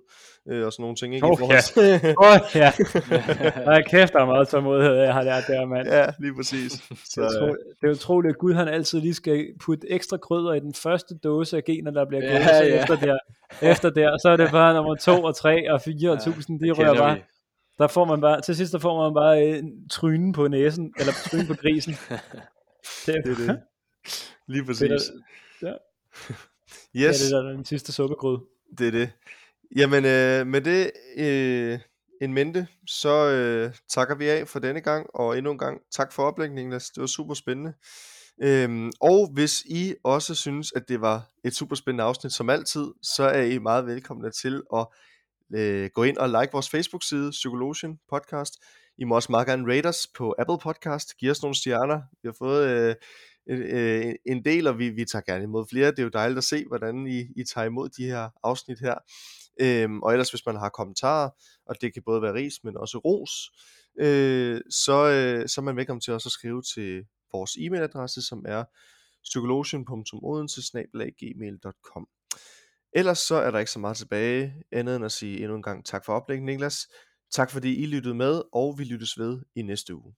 øh, 0.49 0.65
og 0.65 0.73
sådan 0.73 0.83
nogle 0.83 0.95
ting. 0.95 1.15
Ikke? 1.15 1.27
Åh, 1.27 1.33
I 1.33 1.37
forhold 1.39 1.73
til... 1.73 2.15
Åh 2.17 2.31
oh, 2.31 2.39
ja. 2.55 2.71
Ej, 3.73 3.83
kæft, 3.83 4.13
der 4.13 4.19
er 4.21 4.25
meget 4.25 4.47
tålmodighed, 4.47 4.93
jeg 4.95 5.13
har 5.13 5.23
lært 5.23 5.43
der, 5.47 5.65
mand. 5.65 5.87
ja, 5.87 6.05
lige 6.19 6.35
præcis. 6.35 6.71
Så, 7.13 7.21
det, 7.21 7.27
er 7.27 7.37
utro, 7.37 7.55
det 7.81 7.87
er 7.87 7.91
utroligt, 7.91 8.33
at 8.33 8.37
Gud 8.39 8.53
han 8.53 8.67
altid 8.67 9.01
lige 9.01 9.13
skal 9.13 9.45
putte 9.65 9.91
ekstra 9.91 10.17
krydder 10.17 10.53
i 10.53 10.59
den 10.59 10.73
første 10.73 11.15
dåse 11.23 11.57
af 11.57 11.63
gener, 11.63 11.91
der 11.91 12.05
bliver 12.05 12.21
gået 12.21 12.31
Ja, 12.31 12.57
ja. 12.57 12.81
efter 12.81 12.95
der. 12.95 13.17
Efter 13.61 13.89
der, 13.89 14.17
så 14.17 14.29
er 14.29 14.37
det 14.37 14.51
bare 14.51 14.73
nummer 14.73 14.95
2 14.95 15.23
og 15.23 15.35
3 15.35 15.71
og 15.71 15.81
4 15.81 16.09
og 16.09 16.15
1000, 16.15 16.59
de 16.59 16.65
det 16.65 16.77
rører 16.79 16.95
bare. 16.97 17.15
vi. 17.15 17.21
Der 17.77 17.87
får 17.87 18.05
man 18.05 18.21
bare, 18.21 18.41
til 18.41 18.55
sidst 18.55 18.73
der 18.73 18.79
får 18.79 19.03
man 19.03 19.13
bare 19.13 19.43
en 19.43 19.89
trynen 19.89 20.33
på 20.33 20.47
næsen, 20.47 20.93
eller 20.99 21.13
trynen 21.13 21.47
på 21.47 21.53
grisen. 21.53 21.93
Det 23.05 23.15
er 23.15 23.21
Det 23.21 23.37
det. 23.37 23.59
Lige 24.47 24.59
det, 24.59 24.67
præcis. 24.67 25.11
er, 25.61 25.67
ja, 25.67 25.73
Yes. 27.09 27.19
yes. 27.21 27.29
det 27.29 27.37
er 27.37 27.41
den 27.41 27.65
sidste 27.65 27.91
suppegryde. 27.93 28.41
Det 28.77 28.87
er 28.87 28.91
det. 28.91 29.11
Jamen, 29.75 30.05
øh, 30.05 30.47
med 30.47 30.61
det 30.61 30.91
øh, 31.17 31.79
en 32.21 32.33
mente, 32.33 32.67
så 32.87 33.29
øh, 33.29 33.73
takker 33.89 34.15
vi 34.15 34.29
af 34.29 34.47
for 34.47 34.59
denne 34.59 34.81
gang, 34.81 35.07
og 35.13 35.37
endnu 35.37 35.51
en 35.51 35.57
gang 35.57 35.81
tak 35.91 36.13
for 36.13 36.23
oplægningen. 36.23 36.71
Det 36.73 36.91
var 36.97 37.05
super 37.05 37.33
spændende. 37.33 37.73
Øhm, 38.43 38.91
og 39.01 39.29
hvis 39.33 39.61
I 39.65 39.93
også 40.03 40.35
synes, 40.35 40.73
at 40.75 40.83
det 40.89 41.01
var 41.01 41.29
et 41.43 41.55
super 41.55 41.75
spændende 41.75 42.03
afsnit 42.03 42.33
som 42.33 42.49
altid, 42.49 42.87
så 43.01 43.23
er 43.23 43.41
I 43.41 43.57
meget 43.57 43.85
velkomne 43.85 44.31
til 44.31 44.61
at 44.75 44.87
øh, 45.55 45.89
gå 45.93 46.03
ind 46.03 46.17
og 46.17 46.29
like 46.29 46.49
vores 46.51 46.69
Facebook-side, 46.69 47.31
Psykologian 47.31 47.99
Podcast. 48.09 48.53
I 48.97 49.03
må 49.03 49.15
også 49.15 49.31
meget 49.31 49.47
gerne 49.47 49.75
rate 49.75 49.87
os 49.87 50.07
på 50.17 50.35
Apple 50.39 50.57
Podcast. 50.63 51.17
Giv 51.17 51.31
os 51.31 51.41
nogle 51.41 51.55
stjerner. 51.55 52.01
Vi 52.21 52.27
har 52.27 52.35
fået 52.37 52.69
øh, 52.69 52.95
øh, 53.49 54.15
en 54.25 54.45
del, 54.45 54.67
og 54.67 54.79
vi, 54.79 54.89
vi 54.89 55.05
tager 55.05 55.23
gerne 55.23 55.43
imod 55.43 55.65
flere. 55.69 55.91
Det 55.91 55.99
er 55.99 56.03
jo 56.03 56.09
dejligt 56.09 56.37
at 56.37 56.43
se, 56.43 56.65
hvordan 56.67 57.07
I, 57.07 57.19
I 57.19 57.43
tager 57.53 57.65
imod 57.65 57.89
de 57.89 58.05
her 58.05 58.29
afsnit 58.43 58.79
her. 58.79 58.95
Øhm, 59.61 60.03
og 60.03 60.11
ellers 60.11 60.29
hvis 60.29 60.45
man 60.45 60.55
har 60.55 60.69
kommentarer, 60.69 61.29
og 61.65 61.75
det 61.81 61.93
kan 61.93 62.03
både 62.05 62.21
være 62.21 62.33
ris, 62.33 62.53
men 62.63 62.77
også 62.77 62.97
ros, 62.97 63.51
øh, 63.99 64.61
så, 64.69 65.09
øh, 65.09 65.47
så 65.47 65.61
er 65.61 65.63
man 65.63 65.75
velkommen 65.75 66.01
til 66.01 66.13
også 66.13 66.27
at 66.27 66.31
skrive 66.31 66.61
til 66.61 67.05
vores 67.33 67.51
e-mailadresse, 67.51 68.27
som 68.27 68.45
er 68.47 68.63
psykologen.odense.gmail.com 69.23 72.07
Ellers 72.97 73.17
så 73.17 73.35
er 73.35 73.51
der 73.51 73.59
ikke 73.59 73.71
så 73.71 73.79
meget 73.79 73.97
tilbage, 73.97 74.53
andet 74.71 74.95
end 74.95 75.05
at 75.05 75.11
sige 75.11 75.37
endnu 75.37 75.55
en 75.55 75.63
gang 75.63 75.85
tak 75.85 76.05
for 76.05 76.13
oplægningen, 76.13 76.53
Niklas. 76.53 76.87
Tak 77.31 77.51
fordi 77.51 77.83
I 77.83 77.85
lyttede 77.85 78.15
med, 78.15 78.41
og 78.53 78.75
vi 78.77 78.83
lyttes 78.83 79.19
ved 79.19 79.41
i 79.55 79.61
næste 79.61 79.95
uge. 79.95 80.13